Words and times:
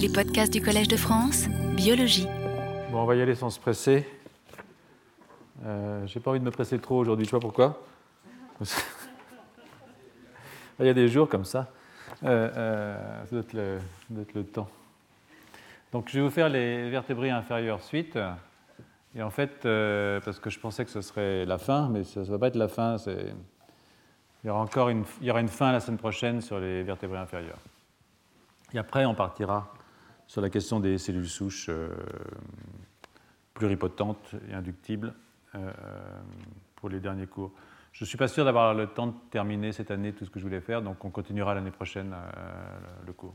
Les 0.00 0.08
podcasts 0.08 0.50
du 0.50 0.62
Collège 0.62 0.88
de 0.88 0.96
France, 0.96 1.46
biologie. 1.76 2.26
Bon, 2.90 3.02
on 3.02 3.04
va 3.04 3.16
y 3.16 3.20
aller 3.20 3.34
sans 3.34 3.50
se 3.50 3.60
presser. 3.60 4.08
Euh, 5.66 6.06
J'ai 6.06 6.20
pas 6.20 6.30
envie 6.30 6.40
de 6.40 6.44
me 6.44 6.50
presser 6.50 6.78
trop 6.78 6.96
aujourd'hui, 6.96 7.26
tu 7.26 7.32
vois 7.32 7.40
pourquoi 7.40 7.82
Il 10.80 10.86
y 10.86 10.88
a 10.88 10.94
des 10.94 11.08
jours 11.08 11.28
comme 11.28 11.44
ça. 11.44 11.68
Euh, 12.24 12.50
euh, 12.56 13.24
ça 13.24 13.30
doit 13.30 13.40
être, 13.40 13.52
le, 14.34 14.44
temps. 14.44 14.70
Donc, 15.92 16.08
je 16.08 16.18
vais 16.18 16.24
vous 16.24 16.30
faire 16.30 16.48
les 16.48 16.88
vertébrés 16.88 17.28
inférieurs 17.28 17.82
suite. 17.82 18.18
Et 19.14 19.22
en 19.22 19.30
fait, 19.30 19.66
euh, 19.66 20.18
parce 20.24 20.38
que 20.38 20.48
je 20.48 20.58
pensais 20.58 20.86
que 20.86 20.90
ce 20.90 21.02
serait 21.02 21.44
la 21.44 21.58
fin, 21.58 21.90
mais 21.90 22.04
ça 22.04 22.20
ne 22.20 22.24
va 22.24 22.38
pas 22.38 22.46
être 22.46 22.56
la 22.56 22.68
fin. 22.68 22.96
Il 23.06 24.46
y 24.46 24.48
aura 24.48 24.60
encore 24.60 24.88
une, 24.88 25.04
il 25.20 25.26
y 25.26 25.30
aura 25.30 25.42
une 25.42 25.48
fin 25.48 25.72
la 25.72 25.80
semaine 25.80 25.98
prochaine 25.98 26.40
sur 26.40 26.58
les 26.58 26.84
vertébrés 26.84 27.18
inférieurs. 27.18 27.58
Et 28.72 28.78
après, 28.78 29.04
on 29.04 29.14
partira 29.14 29.70
sur 30.30 30.40
la 30.40 30.48
question 30.48 30.78
des 30.78 30.96
cellules 30.96 31.28
souches 31.28 31.66
euh, 31.70 31.88
pluripotentes 33.52 34.36
et 34.48 34.54
inductibles 34.54 35.12
euh, 35.56 35.72
pour 36.76 36.88
les 36.88 37.00
derniers 37.00 37.26
cours. 37.26 37.50
Je 37.90 38.04
ne 38.04 38.06
suis 38.06 38.16
pas 38.16 38.28
sûr 38.28 38.44
d'avoir 38.44 38.72
le 38.72 38.86
temps 38.86 39.08
de 39.08 39.12
terminer 39.32 39.72
cette 39.72 39.90
année 39.90 40.12
tout 40.12 40.24
ce 40.24 40.30
que 40.30 40.38
je 40.38 40.44
voulais 40.44 40.60
faire, 40.60 40.82
donc 40.82 41.04
on 41.04 41.10
continuera 41.10 41.52
l'année 41.52 41.72
prochaine 41.72 42.12
euh, 42.12 42.78
le- 43.08 43.12
cours. 43.12 43.34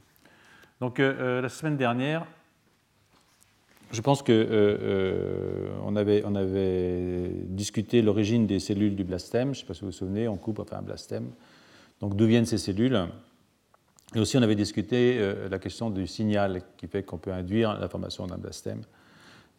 Donc 0.79 0.99
la 0.99 1.49
semaine 1.49 1.75
dernière, 1.75 2.25
je 3.91 3.99
pense 3.99 4.23
que 4.23 4.31
euh, 4.31 4.47
euh, 4.51 5.69
on, 5.83 5.97
avait, 5.97 6.23
on 6.25 6.33
avait 6.33 7.29
discuté 7.43 8.01
l'origine 8.01 8.47
des 8.47 8.59
cellules 8.61 8.95
du 8.95 9.03
blastème. 9.03 9.53
Je 9.53 9.59
ne 9.59 9.61
sais 9.63 9.67
pas 9.67 9.73
si 9.73 9.81
vous 9.81 9.87
vous 9.87 9.91
souvenez, 9.91 10.29
on 10.29 10.37
coupe 10.37 10.59
enfin 10.59 10.77
un 10.77 10.81
blastème. 10.81 11.29
Donc 11.99 12.15
d'où 12.15 12.25
viennent 12.25 12.45
ces 12.45 12.57
cellules? 12.57 13.09
Et 14.15 14.19
aussi 14.19 14.37
on 14.37 14.41
avait 14.41 14.55
discuté 14.55 15.17
euh, 15.19 15.49
la 15.49 15.59
question 15.59 15.89
du 15.89 16.07
signal 16.07 16.61
qui 16.77 16.87
fait 16.87 17.03
qu'on 17.03 17.17
peut 17.17 17.33
induire 17.33 17.77
la 17.77 17.89
formation 17.89 18.25
d'un 18.25 18.37
blastème 18.37 18.81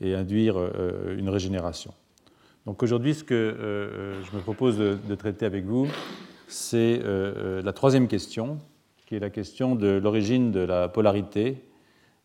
et 0.01 0.15
induire 0.15 0.59
euh, 0.59 1.17
une 1.19 1.29
régénération. 1.29 1.93
Donc 2.67 2.83
aujourd'hui, 2.83 3.15
ce 3.15 3.23
que 3.23 3.35
euh, 3.35 4.25
je 4.25 4.37
me 4.37 4.43
propose 4.43 4.77
de, 4.77 5.15
traiter 5.15 5.47
avec 5.47 5.65
vous, 5.65 5.87
c'est 6.49 7.01
euh, 7.01 7.61
euh, 7.61 7.63
la 7.63 7.73
troisième 7.73 8.09
question, 8.09 8.59
qui 9.07 9.15
est 9.15 9.21
la 9.21 9.31
question 9.31 9.77
de 9.77 9.87
l'origine 9.87 10.51
de 10.51 10.61
la 10.61 10.89
polarité 10.89 11.63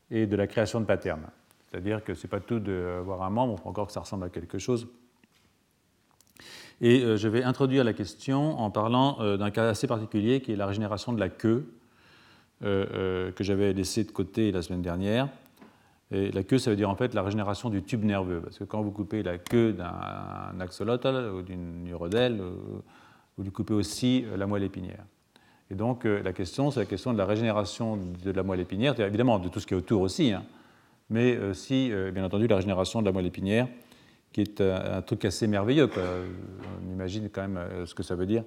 et 0.10 0.26
de 0.26 0.36
la 0.36 0.48
création 0.48 0.82
de 0.82 0.86
patterns. 0.86 1.28
C'est-à-dire 1.70 2.04
que 2.04 2.16
ce 2.16 2.26
n'est 2.26 2.30
pas 2.30 2.40
tout 2.40 2.60
d'avoir 2.60 3.22
un 3.22 3.30
membre, 3.30 3.62
encore 3.68 3.86
que 3.86 3.94
ça 3.94 4.00
ressemble 4.00 4.26
à 4.26 4.30
quelque 4.30 4.58
chose. 4.58 4.88
Et 6.82 7.02
euh, 7.02 7.18
je 7.18 7.28
vais 7.28 7.44
introduire 7.44 7.84
la 7.84 7.94
question 7.94 8.60
en 8.60 8.72
parlant 8.72 9.18
euh, 9.22 9.38
d'un 9.38 9.52
cas 9.52 9.70
assez 9.70 9.86
particulier 9.86 10.42
qui 10.42 10.54
est 10.54 10.56
la 10.56 10.66
régénération 10.66 11.14
de 11.14 11.20
la 11.20 11.30
queue, 11.30 11.48
euh, 11.56 11.60
euh, 11.62 11.81
que 12.62 13.34
j'avais 13.40 13.74
laissé 13.74 14.04
de 14.04 14.12
côté 14.12 14.52
la 14.52 14.62
semaine 14.62 14.82
dernière. 14.82 15.28
Et 16.12 16.32
la 16.32 16.44
queue, 16.44 16.58
ça 16.58 16.70
veut 16.70 16.76
dire 16.76 16.90
en 16.90 16.96
fait 16.96 17.14
la 17.14 17.24
régénération 17.24 17.70
du 17.70 17.84
tube 17.84 18.04
nerveux, 18.04 18.42
parce 18.42 18.60
que 18.60 18.66
quand 18.66 18.82
vous 18.82 18.92
coupez 18.92 19.24
la 19.24 19.38
queue 19.38 19.72
d'un 19.74 20.60
axolotl 20.60 21.32
ou 21.34 21.42
d'une 21.42 21.88
urodèle, 21.88 22.40
euh, 22.42 22.52
vous 23.38 23.44
lui 23.44 23.52
coupez 23.52 23.74
aussi 23.74 24.26
euh, 24.28 24.36
la 24.36 24.46
moelle 24.46 24.64
épinière. 24.64 25.06
Et 25.72 25.76
donc 25.76 26.06
euh, 26.06 26.22
la 26.22 26.34
question, 26.34 26.70
c'est 26.70 26.82
la 26.82 26.86
question 26.86 27.14
de 27.14 27.18
la 27.18 27.26
régénération 27.26 27.98
de 27.98 28.32
la 28.32 28.44
moelle 28.44 28.60
épinière, 28.60 29.00
évidemment 29.00 29.40
de 29.40 29.48
tout 29.48 29.62
ce 29.62 29.66
qui 29.66 29.74
est 29.74 29.78
autour 29.78 30.02
aussi, 30.02 30.34
hein, 30.34 30.44
mais 31.10 31.38
aussi, 31.38 31.90
euh, 31.92 32.12
bien 32.12 32.26
entendu, 32.26 32.48
la 32.48 32.58
régénération 32.58 33.02
de 33.02 33.06
la 33.06 33.14
moelle 33.14 33.26
épinière, 33.26 33.68
qui 34.34 34.42
est 34.42 34.62
un, 34.62 35.02
truc 35.02 35.24
assez 35.26 35.48
merveilleux. 35.48 35.90
On 35.98 36.92
imagine 36.92 37.30
quand 37.30 37.42
même 37.42 37.58
euh, 37.58 37.86
ce 37.86 37.96
que 37.96 38.04
ça 38.04 38.16
veut 38.16 38.26
dire 38.26 38.44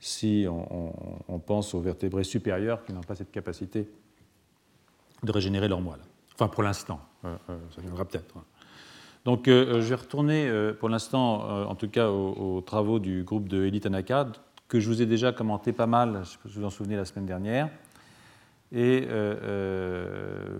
si 0.00 0.46
on, 0.48 1.38
pense 1.40 1.74
aux 1.74 1.80
vertébrés 1.80 2.24
supérieurs 2.24 2.84
qui 2.84 2.92
n'ont 2.92 3.00
pas 3.00 3.14
cette 3.14 3.32
capacité 3.32 3.88
de 5.22 5.32
régénérer 5.32 5.68
leur 5.68 5.80
moelle. 5.80 6.00
Enfin, 6.34 6.48
pour 6.48 6.62
l'instant, 6.62 7.00
Euh, 7.24 7.36
euh, 7.50 7.58
ça 7.74 7.80
viendra 7.80 8.04
peut-être. 8.04 8.36
hein. 8.36 8.44
Donc, 9.24 9.48
euh, 9.48 9.80
je 9.80 9.88
vais 9.88 9.96
retourner 9.96 10.48
pour 10.78 10.88
l'instant, 10.88 11.68
en 11.68 11.74
tout 11.74 11.88
cas, 11.88 12.08
aux, 12.08 12.56
aux 12.56 12.60
travaux 12.60 13.00
du 13.00 13.24
groupe 13.24 13.48
de 13.48 13.64
Eli 13.64 13.80
Tanaka, 13.80 14.28
que 14.68 14.78
je 14.78 14.88
vous 14.88 15.02
ai 15.02 15.06
déjà 15.06 15.32
commenté 15.32 15.72
pas 15.72 15.88
mal, 15.88 16.20
je 16.22 16.28
sais 16.30 16.38
vous 16.60 16.64
en 16.64 16.70
souvenez, 16.70 16.94
la 16.94 17.04
semaine 17.04 17.26
dernière, 17.26 17.68
et 18.70 19.08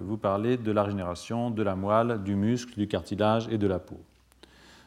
vous 0.03 0.17
parler 0.19 0.57
de 0.57 0.73
la 0.73 0.83
régénération 0.83 1.51
de 1.51 1.63
la 1.63 1.77
moelle, 1.77 2.23
du 2.25 2.35
muscle, 2.35 2.75
du 2.77 2.89
cartilage 2.89 3.49
et 3.51 3.59
de 3.59 3.67
la 3.69 3.79
peau. 3.79 4.01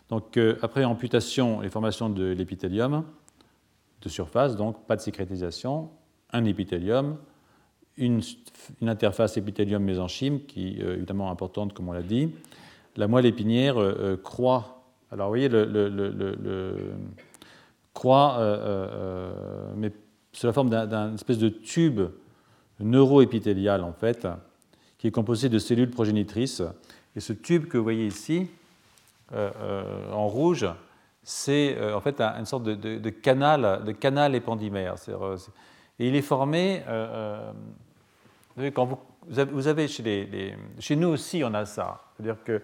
Donc, 0.10 0.38
après 0.62 0.84
amputation 0.84 1.64
et 1.64 1.70
formation 1.70 2.10
de 2.10 2.34
l'épithélium, 2.34 3.06
de 4.02 4.10
surface, 4.10 4.56
donc 4.56 4.86
pas 4.86 4.96
de 4.96 5.02
sécrétisation, 5.02 5.90
un 6.34 6.46
épithélium, 6.46 7.18
une, 7.98 8.22
interface 8.82 9.38
épithélium-mésenchyme 9.38 10.46
qui 10.46 10.80
est 10.80 10.84
euh, 10.84 10.96
évidemment 10.96 11.30
importante, 11.30 11.74
comme 11.74 11.90
on 11.90 11.94
l'a 11.94 12.02
dit. 12.02 12.32
La 12.96 13.08
moelle 13.08 13.26
épinière 13.26 13.80
euh, 13.80 13.96
euh, 14.00 14.18
croît. 14.18 14.84
Alors, 15.12 15.28
vous 15.28 15.32
voyez, 15.32 15.50
le, 15.50 16.94
croît, 17.94 18.40
mais 19.76 19.92
sous 20.32 20.48
la 20.48 20.54
forme 20.54 20.70
d'un- 20.70 21.14
espèce 21.14 21.38
de 21.38 21.50
tube 21.50 22.00
neuroépithélial, 22.80 23.84
en 23.84 23.92
fait, 23.92 24.26
qui 24.98 25.08
est 25.08 25.12
composé 25.12 25.50
de 25.50 25.60
cellules 25.60 25.90
progénitrices. 25.90 26.64
Et 27.18 27.20
ce 27.20 27.34
tube 27.34 27.66
que 27.66 27.78
vous 27.78 27.84
voyez 27.84 28.08
ici, 28.08 28.48
en 29.34 30.30
rouge, 30.30 30.66
c'est 31.24 31.76
euh, 31.78 31.96
en 31.96 32.02
fait 32.02 32.20
un- 32.22 32.40
une 32.40 32.46
sorte 32.46 32.64
de, 32.64 33.10
canal, 33.10 33.84
de 33.84 33.92
canal. 33.92 34.34
C'est-à-dire, 34.34 35.26
euh, 35.26 35.38
Et 36.00 36.08
il 36.08 36.16
est 36.16 36.22
formé, 36.22 36.84
euh, 36.88 37.52
quand 38.74 38.86
vous, 38.86 38.98
vous 39.28 39.68
avez, 39.68 39.88
chez, 39.88 40.96
nous 40.96 41.10
aussi, 41.10 41.44
on 41.46 41.54
a 41.54 41.66
ça. 41.66 42.02
C'est-à-dire 42.16 42.44
que 42.44 42.62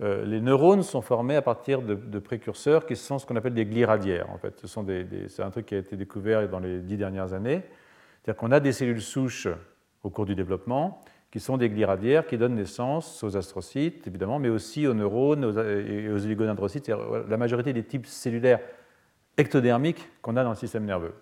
les 0.00 0.40
neurones 0.40 0.82
sont 0.82 1.00
formés 1.00 1.36
à 1.36 1.42
partir 1.42 1.80
de, 1.80 2.18
précurseurs 2.18 2.86
qui 2.86 2.96
sont 2.96 3.20
ce 3.20 3.26
qu'on 3.26 3.36
appelle 3.36 3.54
des 3.54 3.66
glies 3.66 3.84
radiaires. 3.84 4.28
En 4.30 4.38
fait, 4.38 4.60
c'est 5.28 5.42
un 5.42 5.50
truc 5.50 5.66
qui 5.66 5.76
a 5.76 5.78
été 5.78 5.96
découvert 5.96 6.48
dans 6.48 6.58
les 6.58 6.80
dix 6.80 6.96
dernières 6.96 7.32
années. 7.34 7.62
C'est-à-dire 8.22 8.40
qu'on 8.40 8.50
a 8.50 8.58
des 8.58 8.72
cellules 8.72 9.00
souches 9.02 9.46
au 10.02 10.10
cours 10.10 10.26
du 10.26 10.34
développement 10.34 11.00
qui 11.32 11.40
sont 11.40 11.56
des 11.56 11.70
glies 11.70 11.86
radiaires 11.86 12.26
qui 12.26 12.36
donnent 12.36 12.54
naissance 12.54 13.24
aux 13.24 13.36
astrocytes, 13.38 14.06
évidemment, 14.06 14.38
mais 14.38 14.50
aussi 14.50 14.86
aux 14.86 14.92
neurones 14.92 15.44
et 15.88 16.10
aux 16.10 16.24
oligodendrocytes, 16.24 16.84
c'est-à-dire 16.84 17.24
la 17.26 17.36
majorité 17.38 17.72
des 17.72 17.82
types 17.82 18.06
cellulaires 18.06 18.60
ectodermiques 19.38 20.06
qu'on 20.20 20.36
a 20.36 20.44
dans 20.44 20.50
le 20.50 20.56
système 20.56 20.84
nerveux. 20.84 21.14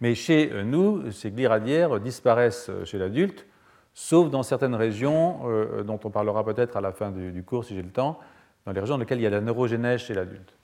Mais 0.00 0.14
chez 0.14 0.52
euh, 0.52 0.62
nous, 0.62 1.10
ces 1.10 1.32
glies 1.32 1.48
radiaires 1.48 1.98
disparaissent 1.98 2.68
euh, 2.70 2.84
chez 2.84 2.98
l'adulte, 2.98 3.46
sauf 3.94 4.30
dans 4.30 4.44
certaines 4.44 4.76
régions 4.76 5.40
euh, 5.44 5.82
dont 5.82 5.98
on 6.04 6.10
parlera 6.10 6.44
peut-être 6.44 6.76
à 6.76 6.80
la 6.80 6.92
fin 6.92 7.10
du, 7.10 7.42
cours 7.42 7.64
si 7.64 7.74
j'ai 7.74 7.82
le 7.82 7.90
temps, 7.90 8.20
dans 8.64 8.72
les 8.72 8.80
régions 8.80 8.94
dans 8.94 9.00
lesquelles 9.00 9.18
il 9.18 9.24
y 9.24 9.26
a 9.26 9.30
la 9.30 9.40
neurogénèse 9.40 10.00
chez 10.00 10.14
l'adulte. 10.14 10.54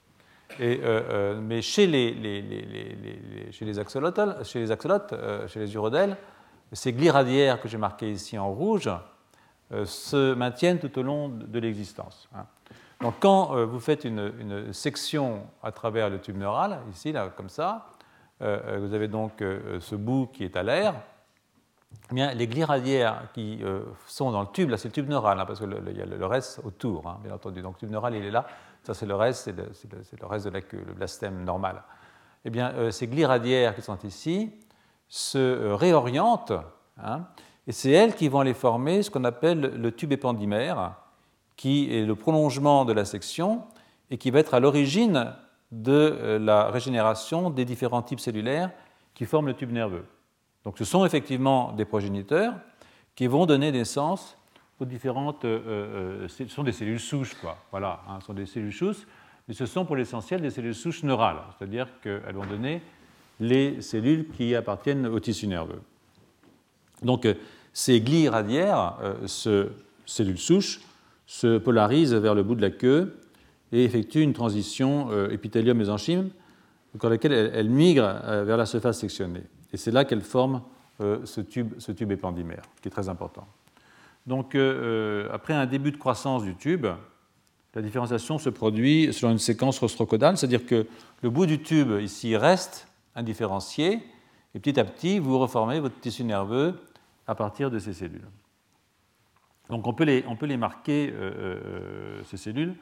Mais 0.59 1.61
chez 1.61 1.87
les, 1.87 2.11
les- 2.13 3.51
chez 3.51 3.63
les 3.63 3.79
axolotls, 3.79 4.43
chez 4.43 4.59
les, 4.59 4.71
axolotes, 4.71 5.13
chez 5.47 5.61
les 5.61 5.73
urodèles, 5.75 6.17
ces 6.73 6.93
glies 6.93 7.09
radiaires 7.09 7.59
que 7.61 7.67
j'ai 7.67 7.77
marquées 7.77 8.11
ici 8.11 8.37
en 8.37 8.51
rouge 8.51 8.89
euh, 9.73 9.85
se 9.85 10.33
maintiennent 10.33 10.79
tout 10.79 10.97
au 10.99 11.03
long 11.03 11.29
de, 11.29 11.59
l'existence. 11.59 12.27
hein. 12.35 12.45
Donc 13.01 13.15
quand 13.19 13.55
euh, 13.55 13.65
vous 13.65 13.79
faites 13.79 14.03
une, 14.03 14.73
section 14.73 15.43
à 15.63 15.71
travers 15.71 16.09
le 16.09 16.19
tube 16.19 16.37
neural, 16.37 16.79
ici, 16.91 17.11
là, 17.11 17.29
comme 17.35 17.49
ça, 17.49 17.87
euh, 18.41 18.79
vous 18.81 18.93
avez 18.93 19.07
donc 19.07 19.43
ce 19.79 19.95
bout 19.95 20.27
qui 20.27 20.43
est 20.43 20.55
à 20.55 20.63
l'air, 20.63 20.93
eh 22.11 22.15
bien, 22.15 22.33
les 22.33 22.47
glies 22.47 22.63
radiaires 22.63 23.23
qui 23.33 23.61
sont 24.07 24.31
dans 24.31 24.41
le 24.41 24.47
tube, 24.47 24.69
là 24.69 24.77
c'est 24.77 24.87
le 24.87 24.93
tube 24.93 25.09
neural, 25.09 25.39
hein, 25.39 25.45
parce 25.45 25.59
que 25.59 25.65
le, 25.65 25.79
le- 25.79 25.91
il 25.91 25.97
y 25.97 26.01
a 26.01 26.05
le, 26.05 26.25
reste 26.25 26.59
autour, 26.63 27.07
hein, 27.07 27.19
bien 27.23 27.33
entendu. 27.33 27.61
Donc 27.61 27.75
le 27.75 27.79
tube 27.79 27.91
neural, 27.91 28.15
il 28.15 28.23
est 28.25 28.31
là, 28.31 28.45
ça 28.83 28.93
c'est 28.93 29.05
le 29.05 29.15
reste, 29.15 29.43
c'est 29.43 29.57
le, 29.57 29.69
le- 30.19 30.25
reste 30.25 30.45
de 30.45 30.51
la 30.51 30.61
queue, 30.61 30.83
le 30.85 30.93
blastème 30.93 31.43
normal. 31.43 31.81
Eh 32.45 32.49
bien, 32.49 32.91
ces 32.91 33.07
glies 33.07 33.25
radiaires 33.25 33.75
qui 33.75 33.81
sont 33.81 33.97
ici 34.03 34.51
se 35.11 35.37
euh, 35.37 35.75
réorientent, 35.75 36.53
hein, 36.97 37.25
et 37.67 37.73
c'est 37.73 37.91
elles 37.91 38.15
qui 38.15 38.29
vont 38.29 38.39
aller 38.39 38.53
former 38.53 39.03
ce 39.03 39.11
qu'on 39.11 39.25
appelle 39.25 39.59
le 39.59 39.91
tube 39.91 40.13
épandymère, 40.13 40.93
qui 41.57 41.93
est 41.93 42.05
le 42.05 42.15
prolongement 42.15 42.85
de 42.85 42.93
la 42.93 43.03
section 43.03 43.63
et 44.09 44.17
qui 44.17 44.31
va 44.31 44.39
être 44.39 44.53
à 44.53 44.61
l'origine 44.61 45.33
de 45.73 45.91
euh, 45.91 46.39
la 46.39 46.71
régénération 46.71 47.49
des 47.49 47.65
différents 47.65 48.01
types 48.01 48.21
cellulaires 48.21 48.71
qui 49.13 49.25
forment 49.25 49.47
le 49.47 49.53
tube 49.53 49.71
nerveux. 49.71 50.05
Donc 50.63 50.77
ce 50.77 50.85
sont 50.85 51.05
effectivement 51.05 51.73
des 51.73 51.83
progéniteurs 51.83 52.53
qui 53.13 53.27
vont 53.27 53.45
donner 53.45 53.73
naissance 53.73 54.37
aux 54.79 54.85
différentes... 54.85 55.43
euh, 55.43 56.25
ce 56.29 56.47
sont 56.47 56.63
des 56.63 56.71
cellules 56.71 57.01
souches, 57.01 57.35
quoi. 57.35 57.57
Voilà, 57.69 57.99
hein, 58.07 58.19
ce 58.21 58.27
sont 58.27 58.33
des 58.33 58.45
cellules 58.45 58.73
souches, 58.73 59.05
mais 59.47 59.53
ce 59.53 59.65
sont 59.65 59.83
pour 59.83 59.97
l'essentiel 59.97 60.41
des 60.41 60.51
cellules 60.51 60.73
souches 60.73 61.03
neurales, 61.03 61.41
c'est-à-dire 61.57 61.87
qu'elles 62.01 62.33
vont 62.33 62.45
donner 62.45 62.81
les 63.39 63.81
cellules 63.81 64.27
qui 64.29 64.55
appartiennent 64.55 65.07
au 65.07 65.19
tissu 65.19 65.47
nerveux. 65.47 65.81
Donc 67.03 67.25
euh, 67.25 67.33
ces 67.73 68.01
glies 68.01 68.29
radiaires, 68.29 68.97
euh, 69.01 69.15
ce, 69.25 69.69
cellules 70.05 70.37
souches, 70.37 70.81
se 71.25 71.57
polarisent 71.57 72.13
vers 72.13 72.35
le 72.35 72.43
bout 72.43 72.55
de 72.55 72.61
la 72.61 72.69
queue 72.69 73.17
et 73.71 73.85
effectuent 73.85 74.21
une 74.21 74.33
transition 74.33 75.07
euh, 75.11 75.29
épithélium-mésenchyme 75.29 76.29
dans 76.99 77.09
laquelle 77.09 77.31
elles, 77.31 77.69
migrent 77.69 78.19
vers 78.43 78.57
la 78.57 78.65
surface 78.65 78.99
sectionnée. 78.99 79.43
Et 79.71 79.77
c'est 79.77 79.91
là 79.91 80.03
qu'elles 80.03 80.21
forment 80.21 80.61
ce, 80.99 81.39
tube, 81.39 81.71
ce 81.77 81.93
tube 81.93 82.11
épandymère, 82.11 82.63
qui 82.81 82.89
est 82.89 82.91
très 82.91 83.07
important. 83.07 83.47
Donc, 84.27 84.57
après 85.31 85.53
un 85.53 85.65
début 85.65 85.93
de 85.93 85.95
croissance 85.95 86.43
du 86.43 86.53
tube, 86.53 86.85
la 87.73 87.81
différenciation 87.81 88.37
se 88.39 88.49
produit 88.49 89.13
selon 89.13 89.31
une 89.31 89.39
séquence 89.39 89.79
rostrocodale, 89.79 90.35
c'est-à-dire 90.35 90.65
que 90.65 90.85
le 91.23 91.29
bout 91.29 91.45
du 91.45 91.61
tube 91.61 91.93
ici 92.01 92.35
reste 92.35 92.87
indifférencié, 93.15 94.01
et 94.53 94.59
petit 94.59 94.79
à 94.79 94.83
petit, 94.83 95.19
vous 95.19 95.39
reformez 95.39 95.79
votre 95.79 95.99
tissu 95.99 96.23
nerveux 96.23 96.79
à 97.27 97.35
partir 97.35 97.71
de 97.71 97.79
ces 97.79 97.93
cellules. 97.93 98.27
Donc 99.69 99.87
on 99.87 99.93
peut 99.93 100.03
les, 100.03 100.25
on 100.27 100.35
peut 100.35 100.45
les 100.45 100.57
marquer, 100.57 101.11
euh, 101.11 101.31
euh, 101.35 102.23
ces 102.25 102.37
cellules, 102.37 102.75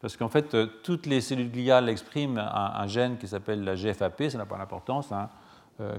parce 0.00 0.16
qu'en 0.16 0.28
fait, 0.28 0.54
euh, 0.54 0.66
toutes 0.82 1.04
les 1.04 1.20
cellules 1.20 1.50
gliales 1.50 1.90
expriment 1.90 2.38
un, 2.38 2.86
gène 2.86 3.18
qui 3.18 3.28
s'appelle 3.28 3.62
la 3.62 3.74
GFAP, 3.74 4.22
ça 4.30 4.38
n'a 4.38 4.46
pas 4.46 4.56
d'importance, 4.56 5.12
hein, 5.12 5.28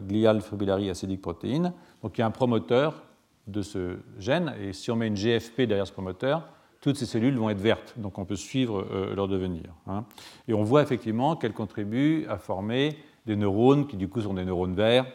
glial 0.02 0.42
fibrillary 0.42 0.90
acidic 0.90 1.22
protein. 1.22 1.74
Donc 2.02 2.18
il 2.18 2.22
y 2.22 2.24
a 2.24 2.28
un 2.28 2.32
promoteur 2.32 3.04
de 3.46 3.62
ce 3.62 3.98
gène, 4.18 4.54
et 4.60 4.74
si 4.74 4.90
on 4.90 4.96
met 4.96 5.08
une 5.08 5.16
GFP 5.16 5.62
derrière 5.62 5.88
ce 5.88 5.94
promoteur, 5.94 6.48
toutes 6.82 6.98
ces 6.98 7.06
cellules 7.06 7.38
vont 7.38 7.52
être 7.52 7.60
vertes, 7.60 7.94
donc 7.98 8.18
on 8.18 8.26
peut 8.26 8.36
suivre 8.36 8.88
leur 9.16 9.28
devenir. 9.28 9.66
Hein. 9.86 10.06
Et 10.48 10.56
on 10.56 10.64
voit 10.64 10.82
effectivement 10.82 11.36
qu'elles 11.36 11.54
contribuent 11.54 12.26
à 12.28 12.38
former 12.38 12.98
des 13.32 13.40
neurones 13.40 13.88
qui 13.88 13.98
du 13.98 14.08
coup 14.08 14.22
sont 14.22 14.34
des 14.34 14.46
neurones 14.46 14.76
verts, 14.76 15.06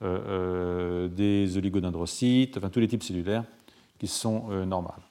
des 0.00 1.56
oligodendrocytes, 1.56 2.56
enfin 2.58 2.68
tous 2.68 2.80
les 2.80 2.88
types 2.88 3.02
cellulaires 3.02 3.44
qui 3.98 4.06
sont 4.06 4.44
euh, 4.50 4.64
normales. 4.64 5.02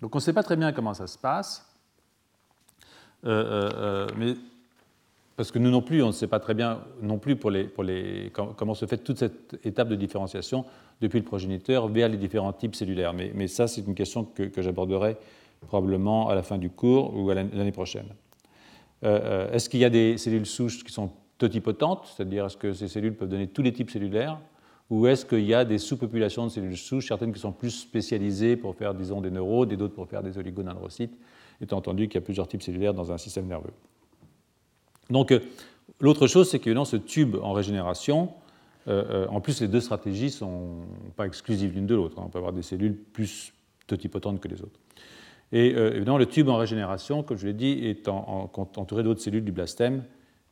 Donc 0.00 0.14
on 0.14 0.18
ne 0.18 0.22
sait 0.22 0.32
pas 0.32 0.42
très 0.42 0.56
bien 0.56 0.72
comment 0.72 0.94
ça 0.94 1.06
se 1.06 1.18
passe, 1.18 1.66
euh, 3.26 3.70
euh, 3.74 4.06
mais 4.16 4.34
parce 5.36 5.50
que 5.50 5.58
nous 5.58 5.70
non 5.70 5.82
plus, 5.82 6.02
on 6.02 6.08
ne 6.08 6.12
sait 6.12 6.26
pas 6.26 6.40
très 6.40 6.54
bien 6.54 6.80
non 7.02 7.18
plus 7.18 7.36
pour 7.36 7.50
les, 7.50 7.64
pour 7.64 7.82
les, 7.82 8.30
comment 8.56 8.74
se 8.74 8.84
fait 8.84 8.98
toute 8.98 9.18
cette 9.18 9.58
étape 9.64 9.88
de 9.88 9.94
différenciation 9.94 10.66
depuis 11.00 11.18
le 11.18 11.24
progéniteur 11.24 11.88
vers 11.88 12.08
les 12.08 12.18
différents 12.18 12.52
types 12.52 12.74
cellulaires. 12.74 13.14
Mais, 13.14 13.32
mais 13.34 13.48
ça, 13.48 13.66
c'est 13.66 13.80
une 13.86 13.94
question 13.94 14.24
que, 14.24 14.50
j'aborderai 14.60 15.16
probablement 15.66 16.28
à 16.28 16.34
la 16.34 16.42
fin 16.42 16.58
du 16.58 16.68
cours 16.68 17.16
ou 17.16 17.30
l'année 17.30 17.72
prochaine. 17.72 18.06
est-ce 19.02 19.70
qu'il 19.70 19.80
y 19.80 19.84
a 19.86 19.90
des 19.90 20.18
cellules 20.18 20.44
souches 20.44 20.84
qui 20.84 20.92
sont 20.92 21.10
totipotentes, 21.40 22.04
c'est-à-dire 22.14 22.46
est-ce 22.46 22.56
que 22.56 22.72
ces 22.72 22.86
cellules 22.86 23.14
peuvent 23.14 23.28
donner 23.28 23.48
tous 23.48 23.62
les 23.62 23.72
types 23.72 23.90
cellulaires 23.90 24.38
ou 24.90 25.06
est-ce 25.06 25.24
qu'il 25.24 25.44
y 25.44 25.54
a 25.54 25.64
des 25.64 25.78
sous-populations 25.78 26.44
de 26.44 26.50
cellules 26.50 26.76
souches, 26.76 27.06
certaines 27.08 27.32
qui 27.32 27.38
sont 27.38 27.52
plus 27.52 27.70
spécialisées 27.70 28.56
pour 28.56 28.74
faire, 28.74 28.92
disons, 28.92 29.20
des 29.20 29.30
neurones 29.30 29.70
et 29.70 29.76
d'autres 29.76 29.94
pour 29.94 30.08
faire 30.08 30.22
des 30.22 30.36
oligodendrocytes, 30.36 31.16
étant 31.60 31.78
entendu 31.78 32.08
qu'il 32.08 32.16
y 32.16 32.18
a 32.18 32.24
plusieurs 32.24 32.48
types 32.48 32.62
cellulaires 32.62 32.92
dans 32.92 33.12
un 33.12 33.18
système 33.18 33.46
nerveux. 33.46 33.72
Donc, 35.08 35.30
euh, 35.30 35.40
l'autre 36.00 36.26
chose, 36.26 36.50
c'est 36.50 36.58
que 36.58 36.70
dans 36.70 36.84
ce 36.84 36.96
tube 36.96 37.36
en 37.40 37.52
régénération, 37.52 38.30
euh, 38.88 39.04
euh, 39.10 39.26
en 39.28 39.40
plus, 39.40 39.60
les 39.60 39.68
deux 39.68 39.80
stratégies 39.80 40.26
ne 40.26 40.30
sont 40.30 40.68
pas 41.16 41.26
exclusives 41.26 41.72
l'une 41.72 41.86
de 41.86 41.94
l'autre. 41.94 42.18
Hein. 42.18 42.24
On 42.26 42.28
peut 42.28 42.38
avoir 42.38 42.52
des 42.52 42.62
cellules 42.62 42.96
plus 42.96 43.52
totipotentes 43.86 44.40
que 44.40 44.48
les 44.48 44.60
autres. 44.60 44.80
Et 45.52 45.70
évidemment, 45.70 46.18
le 46.18 46.26
tube 46.26 46.48
en 46.48 46.56
régénération, 46.56 47.24
comme 47.24 47.36
je 47.36 47.44
l'ai 47.44 47.52
dit, 47.52 47.80
est 47.84 48.06
entouré 48.06 49.02
d'autres 49.02 49.20
cellules 49.20 49.44
du 49.44 49.50
blastème 49.50 50.04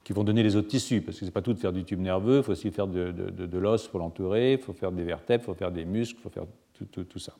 qui 0.08 0.14
vont 0.14 0.24
donner 0.24 0.42
les 0.42 0.56
autres 0.56 0.68
tissus, 0.68 1.02
parce 1.02 1.18
que 1.18 1.20
ce 1.20 1.24
n'est 1.26 1.32
pas 1.32 1.42
tout 1.42 1.52
de 1.52 1.58
faire 1.58 1.70
du 1.70 1.84
tube 1.84 2.00
nerveux, 2.00 2.38
il 2.38 2.42
faut 2.42 2.52
aussi 2.52 2.70
faire 2.70 2.86
de, 2.86 3.58
l'os 3.58 3.88
pour 3.88 4.00
l'entourer, 4.00 4.54
il 4.54 4.58
faut 4.58 4.72
faire 4.72 4.90
des 4.90 5.04
vertèbres, 5.04 5.44
il 5.44 5.46
faut 5.48 5.52
faire 5.54 5.70
des 5.70 5.84
muscles, 5.84 6.18
il 6.18 6.22
faut 6.22 6.30
faire 6.30 6.46
tout, 6.90 7.18
ça. 7.18 7.34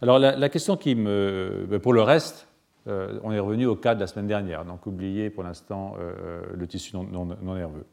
Alors 0.00 0.20
la, 0.20 0.48
question 0.50 0.76
qui 0.76 0.94
me... 0.94 1.66
Ben, 1.68 1.80
pour 1.80 1.92
le 1.92 2.02
reste, 2.02 2.46
euh, 2.86 3.18
on 3.24 3.32
est 3.32 3.40
revenu 3.40 3.66
au 3.66 3.74
cas 3.74 3.96
de 3.96 4.00
la 4.00 4.06
semaine 4.06 4.28
dernière, 4.28 4.64
donc 4.64 4.86
oubliez 4.86 5.30
pour 5.30 5.42
l'instant 5.42 5.96
euh, 5.98 6.42
le 6.54 6.64
tissu 6.68 6.94
non, 6.94 7.26
nerveux. 7.42 7.86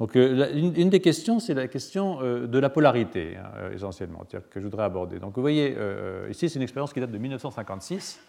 Donc 0.00 0.16
euh, 0.16 0.52
une, 0.52 0.90
des 0.90 0.98
questions, 0.98 1.38
c'est 1.38 1.54
la 1.54 1.68
question 1.68 2.22
de 2.22 2.58
la 2.58 2.70
polarité, 2.70 3.36
hein, 3.36 3.70
essentiellement, 3.72 4.26
que 4.50 4.58
je 4.58 4.64
voudrais 4.64 4.82
aborder. 4.82 5.20
Donc 5.20 5.36
vous 5.36 5.42
voyez, 5.42 5.76
ici 6.28 6.48
c'est 6.48 6.56
une 6.56 6.62
expérience 6.62 6.92
qui 6.92 6.98
date 6.98 7.12
de 7.12 7.18
1956 7.18 8.20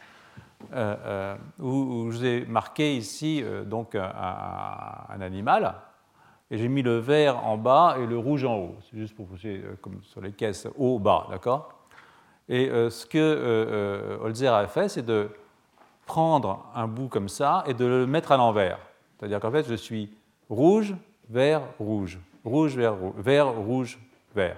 euh, 0.73 0.95
euh, 1.05 1.35
où, 1.59 2.11
je 2.11 2.17
vous 2.17 2.25
ai 2.25 2.45
marqué 2.45 2.95
ici 2.95 3.41
euh, 3.43 3.63
donc 3.63 3.95
un, 3.95 5.21
animal, 5.21 5.75
et 6.51 6.57
j'ai 6.57 6.67
mis 6.67 6.81
le 6.81 6.97
vert 6.97 7.45
en 7.45 7.57
bas 7.57 7.97
et 7.99 8.05
le 8.05 8.17
rouge 8.17 8.45
en 8.45 8.55
haut. 8.55 8.75
C'est 8.81 8.97
juste 8.97 9.15
pour 9.15 9.27
pousser 9.27 9.63
comme 9.81 10.01
sur 10.03 10.21
les 10.21 10.31
caisses 10.31 10.67
haut, 10.77 10.99
bas, 10.99 11.27
d'accord? 11.29 11.73
Et 12.49 12.67
ce 12.67 13.05
que 13.05 14.19
Holzer 14.21 14.53
a 14.53 14.67
fait, 14.67 14.89
c'est 14.89 15.05
de 15.05 15.29
prendre 16.05 16.65
un 16.75 16.87
bout 16.87 17.07
comme 17.07 17.29
ça 17.29 17.63
et 17.65 17.73
de 17.73 17.85
le 17.85 18.05
mettre 18.05 18.33
à 18.33 18.37
l'envers. 18.37 18.77
C'est-à-dire 19.17 19.39
qu'en 19.39 19.51
fait, 19.51 19.67
je 19.67 19.75
suis 19.75 20.11
rouge, 20.49 20.93
vert, 21.29 21.61
rouge, 21.79 22.19
rouge, 22.43 22.75
vert, 22.75 22.95
rouge, 22.95 23.13
vert, 23.17 23.53
rouge, 23.53 23.99
vert. 24.35 24.57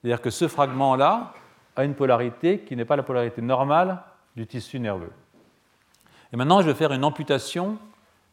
C'est-à-dire 0.00 0.22
que 0.22 0.30
ce 0.30 0.48
fragment-là 0.48 1.32
a 1.76 1.84
une 1.84 1.94
polarité 1.94 2.60
qui 2.60 2.76
n'est 2.76 2.84
pas 2.84 2.96
la 2.96 3.02
polarité 3.02 3.42
normale 3.42 4.02
du 4.36 4.46
tissu 4.46 4.78
nerveux. 4.78 5.12
Et 6.34 6.36
maintenant, 6.36 6.62
je 6.62 6.66
vais 6.66 6.74
faire 6.74 6.92
une 6.92 7.04
amputation 7.04 7.78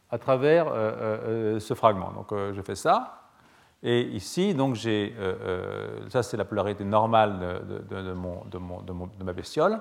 à 0.10 0.18
travers 0.18 0.68
euh, 0.68 0.72
euh, 0.74 1.18
euh, 1.28 1.60
ce 1.60 1.76
fragment. 1.76 2.12
Donc, 2.14 2.30
je 2.32 2.60
fais 2.64 2.74
ça. 2.74 3.30
Et 3.84 4.02
ici, 4.02 4.56
donc, 4.56 4.74
j'ai, 4.74 5.14
ça, 6.10 6.24
c'est 6.24 6.36
la 6.36 6.46
polarité 6.46 6.84
normale 6.84 7.62
de, 7.92 8.14
mon, 8.14 8.44
de, 8.50 9.24
ma 9.24 9.34
bestiole. 9.34 9.80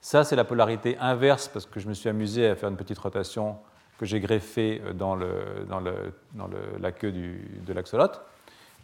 Ça, 0.00 0.22
c'est 0.22 0.36
la 0.36 0.44
polarité 0.44 0.96
inverse 0.98 1.48
parce 1.48 1.66
que 1.66 1.80
je 1.80 1.88
me 1.88 1.94
suis 1.94 2.08
amusé 2.08 2.48
à 2.48 2.54
faire 2.54 2.68
une 2.68 2.76
petite 2.76 3.00
rotation 3.00 3.56
que 3.98 4.06
j'ai 4.06 4.20
greffée 4.20 4.80
dans, 4.94 5.16
le, 5.16 5.66
dans, 5.68 5.80
le, 5.80 6.14
dans 6.34 6.48
la 6.78 6.92
queue 6.92 7.10
du, 7.10 7.62
de 7.66 7.72
l'axolote. 7.72 8.20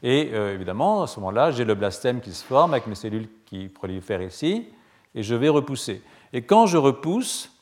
Et 0.02 0.32
évidemment, 0.32 1.04
à 1.04 1.06
ce 1.06 1.20
moment-là, 1.20 1.52
j'ai 1.52 1.64
le 1.64 1.76
blastème 1.76 2.20
qui 2.20 2.32
se 2.32 2.44
forme 2.44 2.72
avec 2.72 2.88
mes 2.88 2.96
cellules 2.96 3.28
qui 3.46 3.68
prolifèrent 3.68 4.22
ici, 4.22 4.66
et 5.14 5.22
je 5.22 5.36
vais 5.36 5.48
repousser. 5.48 6.02
Et 6.32 6.42
quand 6.42 6.66
je 6.66 6.78
repousse, 6.78 7.52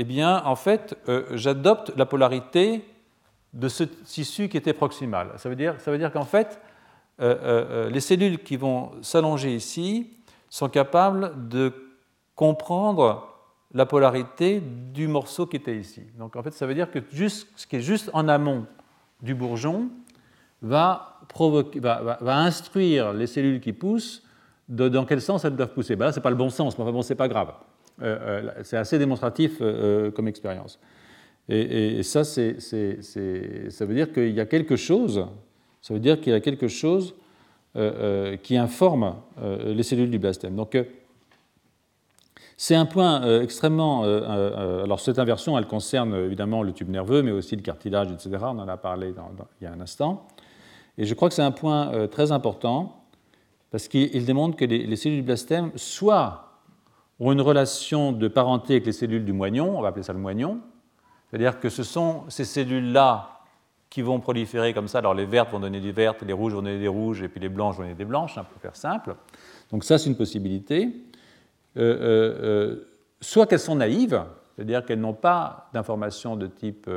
eh 0.00 0.04
bien, 0.04 0.42
en 0.44 0.54
fait, 0.54 0.96
euh, 1.08 1.24
j'adopte 1.32 1.92
la 1.96 2.06
polarité 2.06 2.84
de 3.52 3.66
ce 3.66 3.82
tissu 3.82 4.48
qui 4.48 4.56
était 4.56 4.72
proximal. 4.72 5.32
Ça 5.38 5.48
veut 5.48 5.56
dire, 5.56 5.74
dire 5.74 6.12
qu'en 6.12 6.24
fait, 6.24 6.60
euh, 7.20 7.34
euh, 7.42 7.90
les 7.90 7.98
cellules 7.98 8.38
qui 8.44 8.56
vont 8.56 8.92
s'allonger 9.02 9.52
ici 9.52 10.08
sont 10.48 10.68
capables 10.68 11.48
de 11.48 11.72
comprendre 12.36 13.26
la 13.74 13.86
polarité 13.86 14.60
du 14.60 15.08
morceau 15.08 15.46
qui 15.46 15.56
était 15.56 15.76
ici. 15.76 16.02
Donc 16.16 16.36
en 16.36 16.44
fait, 16.44 16.52
ça 16.52 16.64
veut 16.64 16.74
dire 16.74 16.92
que 16.92 17.00
juste, 17.12 17.48
ce 17.56 17.66
qui 17.66 17.76
est 17.76 17.80
juste 17.80 18.08
en 18.12 18.28
amont 18.28 18.66
du 19.20 19.34
bourgeon 19.34 19.88
va, 20.62 21.18
instruire 22.24 23.12
les 23.12 23.26
cellules 23.26 23.60
qui 23.60 23.72
poussent 23.72 24.22
dans 24.68 25.04
quel 25.04 25.20
sens 25.20 25.44
elles 25.44 25.56
doivent 25.56 25.74
pousser. 25.74 25.96
Ben 25.96 26.04
là, 26.06 26.12
ce 26.12 26.20
n'est 26.20 26.22
pas 26.22 26.30
le 26.30 26.36
bon 26.36 26.50
sens, 26.50 26.78
mais 26.78 26.84
enfin 26.84 26.92
bon, 26.92 27.02
ce 27.02 27.12
n'est 27.12 27.16
pas 27.16 27.28
grave. 27.28 27.52
Euh, 28.02 28.42
euh, 28.46 28.50
c'est 28.62 28.76
assez 28.76 28.98
démonstratif 28.98 29.58
euh, 29.60 30.10
comme 30.10 30.28
expérience. 30.28 30.78
Et, 31.48 32.02
ça, 32.02 32.24
ça 32.24 32.42
veut 32.42 33.94
dire 33.94 34.12
qu'il 34.12 34.32
y 34.32 34.40
a 34.40 34.44
quelque 34.44 34.76
chose, 34.76 35.26
ça 35.80 35.94
veut 35.94 36.00
dire 36.00 36.20
qu'il 36.20 36.32
y 36.32 36.36
a 36.36 36.40
quelque 36.40 36.68
chose 36.68 37.14
qui 38.42 38.56
informe 38.58 39.14
les 39.40 39.82
cellules 39.82 40.10
du 40.10 40.18
blastème. 40.18 40.56
Donc, 40.56 40.76
c'est 42.58 42.74
un 42.74 42.84
point 42.84 43.40
extrêmement. 43.40 44.02
alors, 44.02 45.00
cette 45.00 45.18
inversion, 45.18 45.56
elle 45.56 45.66
concerne 45.66 46.14
évidemment 46.16 46.62
le 46.62 46.72
tube 46.72 46.90
nerveux, 46.90 47.22
mais 47.22 47.30
aussi 47.30 47.56
le 47.56 47.62
cartilage, 47.62 48.12
etc. 48.12 48.30
On 48.42 48.58
en 48.58 48.68
a 48.68 48.76
parlé 48.76 49.14
il 49.60 49.64
y 49.64 49.66
a 49.66 49.72
un 49.72 49.80
instant. 49.80 50.26
Et 50.98 51.06
je 51.06 51.14
crois 51.14 51.30
que 51.30 51.34
c'est 51.34 51.40
un 51.40 51.50
point 51.50 52.08
très 52.08 52.30
important 52.30 53.04
parce 53.70 53.88
qu'il 53.88 54.26
démontre 54.26 54.54
que 54.54 54.66
les, 54.66 54.86
les 54.86 54.96
cellules 54.96 55.20
du 55.20 55.24
blastème, 55.24 55.70
soit 55.76 56.47
ont 57.20 57.32
une 57.32 57.40
relation 57.40 58.12
de 58.12 58.28
parenté 58.28 58.74
avec 58.74 58.86
les 58.86 58.92
cellules 58.92 59.24
du 59.24 59.32
moignon, 59.32 59.78
on 59.78 59.82
va 59.82 59.88
appeler 59.88 60.04
ça 60.04 60.12
le 60.12 60.18
moignon, 60.18 60.60
c'est-à-dire 61.28 61.60
que 61.60 61.68
ce 61.68 61.82
sont 61.82 62.24
ces 62.28 62.44
cellules-là 62.44 63.38
qui 63.90 64.02
vont 64.02 64.20
proliférer 64.20 64.74
comme 64.74 64.88
ça, 64.88 64.98
alors 64.98 65.14
les 65.14 65.24
vertes 65.24 65.50
vont 65.50 65.60
donner 65.60 65.80
des 65.80 65.92
vertes, 65.92 66.22
les 66.22 66.32
rouges 66.32 66.52
vont 66.52 66.62
donner 66.62 66.78
des 66.78 66.88
rouges, 66.88 67.22
et 67.22 67.28
puis 67.28 67.40
les 67.40 67.48
blanches 67.48 67.76
vont 67.76 67.82
donner 67.82 67.94
des 67.94 68.04
blanches, 68.04 68.36
hein, 68.36 68.44
pour 68.50 68.60
faire 68.60 68.76
simple. 68.76 69.16
Donc 69.70 69.84
ça, 69.84 69.98
c'est 69.98 70.08
une 70.08 70.16
possibilité. 70.16 70.88
Euh, 71.76 71.80
euh, 71.80 72.38
euh, 72.42 72.88
soit 73.20 73.46
qu'elles 73.46 73.60
sont 73.60 73.76
naïves, 73.76 74.22
c'est-à-dire 74.54 74.84
qu'elles 74.84 75.00
n'ont 75.00 75.14
pas 75.14 75.70
d'informations 75.72 76.36
de 76.36 76.46
type 76.46 76.90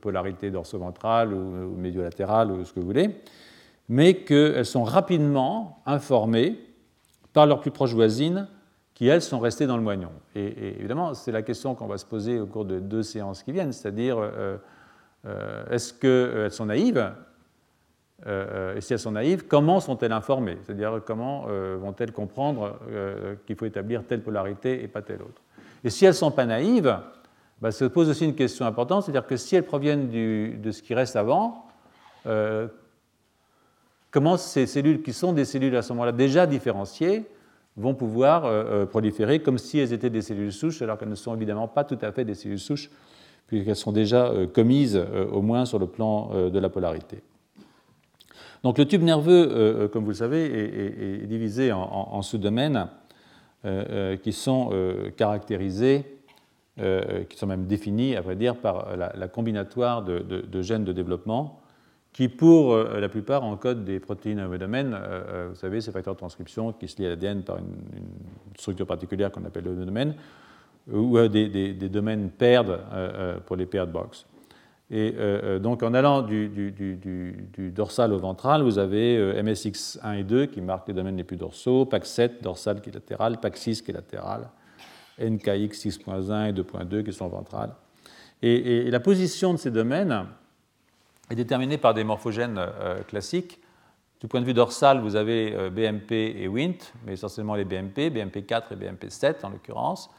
polarité 0.00 0.50
dorso-ventrale 0.50 1.32
ou, 1.32 1.72
ou 1.72 1.76
médiolatérale 1.76 2.50
ou 2.50 2.64
ce 2.64 2.72
que 2.72 2.80
vous 2.80 2.86
voulez, 2.86 3.16
mais 3.88 4.14
qu'elles 4.14 4.66
sont 4.66 4.84
rapidement 4.84 5.82
informées 5.86 6.58
par 7.32 7.46
leurs 7.46 7.60
plus 7.60 7.70
proches 7.70 7.94
voisines 7.94 8.46
qui, 8.94 9.08
elles, 9.08 9.22
sont 9.22 9.40
restées 9.40 9.66
dans 9.66 9.76
le 9.76 9.82
moignon. 9.82 10.12
Et, 10.36 10.76
évidemment, 10.78 11.14
c'est 11.14 11.32
la 11.32 11.42
question 11.42 11.74
qu'on 11.74 11.86
va 11.86 11.98
se 11.98 12.06
poser 12.06 12.38
au 12.38 12.46
cours 12.46 12.64
de 12.64 12.78
deux 12.78 13.02
séances 13.02 13.42
qui 13.42 13.52
viennent, 13.52 13.72
c'est-à-dire, 13.72 14.18
euh, 14.18 14.56
euh, 15.26 15.64
est-ce 15.70 15.92
qu'elles 15.92 16.52
sont 16.52 16.66
naïves 16.66 17.12
euh, 18.26 18.76
Et 18.76 18.80
si 18.80 18.92
elles 18.92 19.00
sont 19.00 19.12
naïves, 19.12 19.46
comment 19.48 19.80
sont-elles 19.80 20.12
informées? 20.12 20.58
C'est-à-dire, 20.64 21.00
comment 21.04 21.46
vont-elles 21.76 22.12
comprendre 22.12 22.78
qu'il 23.46 23.56
faut 23.56 23.66
établir 23.66 24.04
telle 24.04 24.22
polarité 24.22 24.82
et 24.82 24.88
pas 24.88 25.02
telle 25.02 25.22
autre? 25.22 25.42
Et 25.82 25.90
si 25.90 26.04
elles 26.04 26.12
ne 26.12 26.16
sont 26.16 26.30
pas 26.30 26.46
naïves, 26.46 26.96
bah, 27.60 27.72
se 27.72 27.84
pose 27.84 28.08
aussi 28.08 28.24
une 28.24 28.34
question 28.34 28.64
importante, 28.64 29.04
c'est-à-dire 29.04 29.26
que 29.26 29.36
si 29.36 29.56
elles 29.56 29.64
proviennent 29.64 30.08
de 30.08 30.70
ce 30.70 30.82
qui 30.82 30.94
reste 30.94 31.16
avant, 31.16 31.66
comment 34.12 34.36
ces 34.36 34.66
cellules, 34.66 35.02
qui 35.02 35.12
sont 35.12 35.32
des 35.32 35.44
cellules 35.44 35.74
à 35.74 35.82
ce 35.82 35.92
moment-là 35.92 36.12
déjà 36.12 36.46
différenciées, 36.46 37.26
vont 37.76 37.94
pouvoir 37.94 38.86
proliférer 38.88 39.40
comme 39.40 39.58
si 39.58 39.78
elles 39.78 39.92
étaient 39.92 40.10
des 40.10 40.22
cellules 40.22 40.52
souches, 40.52 40.80
alors 40.82 40.96
qu'elles 40.96 41.08
ne 41.08 41.14
sont 41.14 41.34
évidemment 41.34 41.66
pas 41.66 41.82
tout 41.84 41.98
à 42.02 42.12
fait 42.12 42.24
des 42.24 42.34
cellules 42.34 42.60
souches, 42.60 42.90
puisqu'elles 43.48 43.74
sont 43.74 43.92
déjà 43.92 44.32
commises 44.52 45.02
au 45.32 45.42
moins 45.42 45.64
sur 45.64 45.80
le 45.80 45.86
plan 45.86 46.48
de 46.50 46.58
la 46.58 46.68
polarité. 46.68 47.22
Donc 48.62 48.78
le 48.78 48.86
tube 48.86 49.02
nerveux, 49.02 49.88
comme 49.92 50.04
vous 50.04 50.10
le 50.10 50.16
savez, 50.16 50.44
est, 50.44 51.26
divisé 51.26 51.72
en, 51.72 52.22
sous-domaines 52.22 52.86
qui 54.22 54.32
sont 54.32 54.70
caractérisés 55.16 56.14
euh, 56.80 57.22
qui 57.22 57.38
sont 57.38 57.46
même 57.46 57.66
définis, 57.66 58.16
à 58.16 58.20
vrai 58.20 58.34
dire, 58.34 58.56
par 58.56 58.96
la, 58.96 59.28
combinatoire 59.28 60.02
de, 60.02 60.60
gènes 60.60 60.82
de 60.82 60.92
développement, 60.92 61.60
qui, 62.14 62.28
pour 62.28 62.72
euh, 62.72 63.00
la 63.00 63.10
plupart, 63.10 63.44
encodent 63.44 63.84
des 63.84 64.00
protéines 64.00 64.38
à 64.38 64.46
domaine. 64.56 64.96
Euh, 64.98 65.48
vous 65.50 65.56
savez, 65.56 65.82
ces 65.82 65.90
facteurs 65.90 66.14
de 66.14 66.18
transcription 66.18 66.72
qui 66.72 66.88
se 66.88 66.96
lient 66.96 67.06
à 67.06 67.10
l'ADN 67.10 67.42
par 67.42 67.58
une, 67.58 67.74
structure 68.56 68.86
particulière 68.86 69.32
qu'on 69.32 69.44
appelle 69.44 69.64
le 69.64 69.84
domaine, 69.84 70.14
ou 70.90 71.18
des, 71.28 71.72
domaines 71.74 72.30
paired 72.30 72.78
pour 73.46 73.56
les 73.56 73.66
paired 73.66 73.90
box. 73.90 74.26
Et 74.90 75.12
donc, 75.60 75.82
en 75.82 75.92
allant 75.92 76.22
du, 76.22 76.48
du, 76.48 77.72
dorsal 77.72 78.12
au 78.12 78.18
ventral, 78.18 78.62
vous 78.62 78.78
avez 78.78 79.18
MSX1 79.42 80.20
et 80.20 80.22
2 80.22 80.46
qui 80.46 80.60
marquent 80.60 80.86
les 80.86 80.94
domaines 80.94 81.16
les 81.16 81.24
plus 81.24 81.38
dorsaux, 81.38 81.84
PAC7 81.90 82.42
dorsal 82.42 82.80
qui 82.80 82.90
est 82.90 82.94
latéral, 82.94 83.38
PAC6 83.42 83.82
qui 83.82 83.90
est 83.90 83.94
latéral, 83.94 84.50
NKX 85.18 85.86
6.1 85.86 86.50
et 86.50 86.52
2.2 86.52 87.02
qui 87.02 87.12
sont 87.12 87.28
ventrales. 87.28 87.74
Et, 88.42 88.90
la 88.90 89.00
position 89.00 89.54
de 89.54 89.58
ces 89.58 89.70
domaines 89.70 90.26
est 91.38 91.78
par 91.78 91.94
des 91.94 92.04
morphogènes 92.04 92.58
euh, 92.58 93.02
classiques. 93.02 93.60
Du 94.20 94.28
point 94.28 94.40
de 94.40 94.46
vue 94.46 94.54
dorsal, 94.54 95.00
vous 95.00 95.16
avez 95.16 95.54
euh, 95.54 95.70
BMP 95.70 96.12
et 96.12 96.48
WINT, 96.48 96.92
mais 97.04 97.12
essentiellement 97.14 97.54
les 97.54 97.64
BMP, 97.64 98.10
BMP4 98.10 98.62
et 98.72 98.76
BMP7 98.76 99.44
en 99.44 99.50
l'occurrence. 99.50 100.10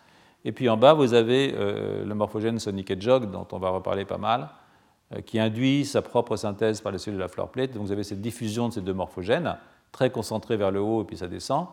Et 0.43 0.51
puis 0.51 0.69
en 0.69 0.77
bas, 0.77 0.93
vous 0.93 1.13
avez 1.13 1.53
euh, 1.55 2.05
le 2.05 2.15
morphogène 2.15 2.59
Sonic 2.59 2.91
Hedgehog, 2.91 3.31
dont 3.31 3.47
on 3.51 3.57
va 3.57 3.69
reparler 3.69 4.05
pas 4.05 4.17
mal, 4.17 4.49
qui 5.25 5.39
induit 5.39 5.85
sa 5.85 6.01
propre 6.01 6.35
synthèse 6.35 6.81
par 6.81 6.91
les 6.91 6.97
cellules 6.97 7.17
de 7.17 7.23
la 7.23 7.27
fleur 7.27 7.49
plate. 7.49 7.71
Donc 7.71 7.85
vous 7.85 7.91
avez 7.91 8.03
cette 8.03 8.21
diffusion 8.21 8.69
de 8.69 8.73
ces 8.73 8.81
deux 8.81 8.93
morphogènes, 8.93 9.55
très 9.91 10.09
concentrée 10.09 10.57
vers 10.57 10.71
le 10.71 10.81
haut 10.81 11.03
et 11.03 11.05
puis 11.05 11.17
ça 11.17 11.27
descend. 11.27 11.67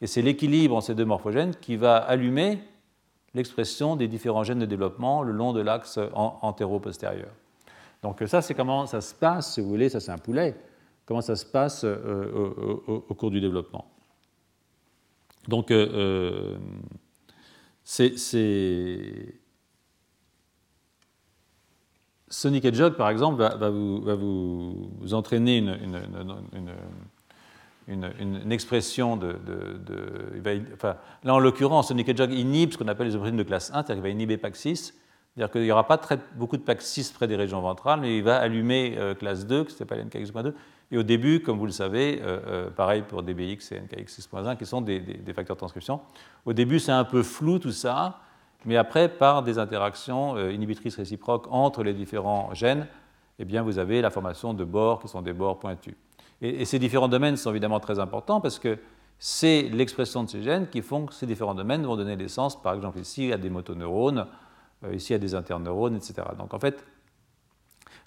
Et 0.00 0.06
c'est 0.06 0.22
l'équilibre 0.22 0.76
entre 0.76 0.86
ces 0.86 0.94
deux 0.94 1.04
morphogènes 1.04 1.54
qui 1.54 1.76
va 1.76 1.96
allumer 1.96 2.60
l'expression 3.34 3.94
des 3.94 4.08
différents 4.08 4.42
gènes 4.42 4.58
de 4.58 4.66
développement 4.66 5.22
le 5.22 5.32
long 5.32 5.52
de 5.52 5.60
l'axe 5.60 5.98
antéro-postérieur. 6.14 7.28
Donc 8.02 8.22
ça, 8.26 8.42
c'est 8.42 8.54
comment 8.54 8.86
ça 8.86 9.00
se 9.00 9.14
passe, 9.14 9.54
si 9.54 9.60
vous 9.60 9.68
voulez, 9.68 9.88
ça 9.88 10.00
c'est 10.00 10.12
un 10.12 10.18
poulet, 10.18 10.56
comment 11.04 11.20
ça 11.20 11.36
se 11.36 11.44
passe 11.44 11.82
euh, 11.84 12.80
au, 12.86 13.14
cours 13.14 13.30
du 13.30 13.40
développement. 13.40 13.90
Donc, 15.48 15.70
euh, 15.70 15.88
euh, 15.94 16.58
c'est 17.82 18.14
Sonic 22.28 22.64
Hedgehog, 22.66 22.96
par 22.96 23.08
exemple, 23.08 23.40
va, 23.40 23.70
vous, 23.70 25.14
entraîner 25.14 25.56
une 25.58 25.74
une, 27.88 28.52
expression 28.52 29.16
de. 29.16 29.36
enfin, 30.74 30.96
là, 31.24 31.34
en 31.34 31.38
l'occurrence, 31.38 31.88
Sonic 31.88 32.08
Hedgehog 32.08 32.32
inhibe 32.32 32.72
ce 32.72 32.78
qu'on 32.78 32.88
appelle 32.88 33.08
les 33.08 33.16
protéines 33.16 33.36
de 33.36 33.42
classe 33.42 33.70
1, 33.70 33.72
c'est-à-dire 33.72 33.94
qu'il 33.94 34.02
va 34.02 34.08
inhiber 34.10 34.36
PAC6. 34.36 34.92
C'est-à-dire 35.38 35.52
qu'il 35.52 35.62
n'y 35.62 35.70
aura 35.70 35.86
pas 35.86 36.00
beaucoup 36.34 36.56
de 36.56 36.64
PAC6 36.64 37.12
près 37.12 37.28
des 37.28 37.36
régions 37.36 37.60
ventrales, 37.60 38.00
mais 38.00 38.16
il 38.16 38.24
va 38.24 38.38
allumer 38.38 38.96
euh, 38.98 39.14
classe 39.14 39.46
2, 39.46 39.66
qui 39.66 39.72
s'appelle 39.72 40.04
NKX.2. 40.04 40.52
Et 40.90 40.98
au 40.98 41.04
début, 41.04 41.42
comme 41.42 41.58
vous 41.58 41.66
le 41.66 41.70
savez, 41.70 42.20
euh, 42.20 42.40
euh, 42.48 42.70
pareil 42.70 43.02
pour 43.06 43.22
DBX 43.22 43.70
et 43.70 43.78
NKX 43.78 44.18
6.1, 44.18 44.56
qui 44.56 44.66
sont 44.66 44.80
des, 44.80 45.00
facteurs 45.32 45.54
de 45.54 45.58
transcription. 45.58 46.00
Au 46.44 46.52
début, 46.52 46.80
c'est 46.80 46.90
un 46.90 47.04
peu 47.04 47.22
flou 47.22 47.60
tout 47.60 47.70
ça, 47.70 48.18
mais 48.64 48.76
après, 48.76 49.08
par 49.08 49.44
des 49.44 49.60
interactions 49.60 50.36
inhibitrices 50.50 50.96
réciproques 50.96 51.46
entre 51.52 51.84
les 51.84 51.94
différents 51.94 52.52
gènes, 52.52 52.88
eh 53.38 53.44
bien, 53.44 53.62
vous 53.62 53.78
avez 53.78 54.02
la 54.02 54.10
formation 54.10 54.54
de 54.54 54.64
bords 54.64 55.00
qui 55.00 55.06
sont 55.06 55.22
des 55.22 55.32
bords 55.32 55.60
pointus. 55.60 55.94
Et, 56.42 56.64
ces 56.64 56.80
différents 56.80 57.06
domaines 57.06 57.36
sont 57.36 57.50
évidemment 57.50 57.78
très 57.78 58.00
importants 58.00 58.40
parce 58.40 58.58
que 58.58 58.76
c'est 59.20 59.62
l'expression 59.62 60.24
de 60.24 60.28
ces 60.28 60.42
gènes 60.42 60.66
qui 60.68 60.82
font 60.82 61.06
que 61.06 61.14
ces 61.14 61.26
différents 61.26 61.54
domaines 61.54 61.86
vont 61.86 61.96
donner 61.96 62.16
naissance, 62.16 62.60
par 62.60 62.74
exemple 62.74 62.98
ici, 62.98 63.32
à 63.32 63.36
des 63.36 63.50
motoneurones, 63.50 64.26
euh, 64.84 64.94
ici 64.94 65.14
à 65.14 65.18
des 65.18 65.34
interneurones, 65.34 65.96
etc. 65.96 66.14
Donc 66.38 66.54
en 66.54 66.58
fait, 66.58 66.84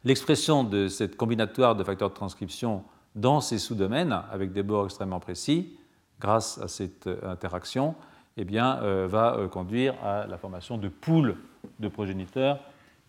l'expression 0.03 0.63
de 0.63 0.87
cette 0.87 1.15
combinatoire 1.15 1.75
de 1.75 1.83
facteurs 1.83 2.09
de 2.09 2.15
transcription 2.15 2.83
dans 3.15 3.41
ces 3.41 3.57
sous-domaines, 3.57 4.21
avec 4.31 4.53
des 4.53 4.63
bords 4.63 4.85
extrêmement 4.85 5.19
précis, 5.19 5.77
grâce 6.19 6.57
à 6.59 6.67
cette 6.67 7.07
euh, 7.07 7.29
interaction, 7.29 7.95
eh 8.37 8.45
bien, 8.45 8.81
euh, 8.81 9.07
va 9.09 9.47
conduire 9.51 9.95
à 10.03 10.25
la 10.25 10.37
formation 10.37 10.77
de 10.77 10.87
poules 10.87 11.35
de 11.79 11.87
progéniteurs 11.89 12.59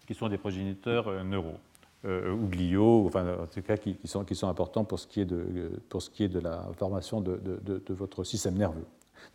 qui 0.07 0.15
sont 0.15 0.29
des 0.29 0.39
progéniteurs 0.39 1.25
neuraux. 1.25 1.59
Euh, 2.05 2.33
ou 2.33 2.49
gliaux, 2.49 3.05
enfin, 3.07 3.25
en 3.41 3.47
tout 3.47 3.63
cas 3.63 3.77
qui, 3.77 3.97
sont, 4.07 4.49
importants 4.49 4.83
pour 4.83 4.99
ce 4.99 5.07
qui 5.07 5.21
est 5.21 5.25
de, 5.25 6.41
la 6.41 6.69
formation 6.77 7.21
de, 7.21 7.39
de, 7.63 7.95
votre 7.95 8.25
système 8.25 8.55
nerveux. 8.55 8.85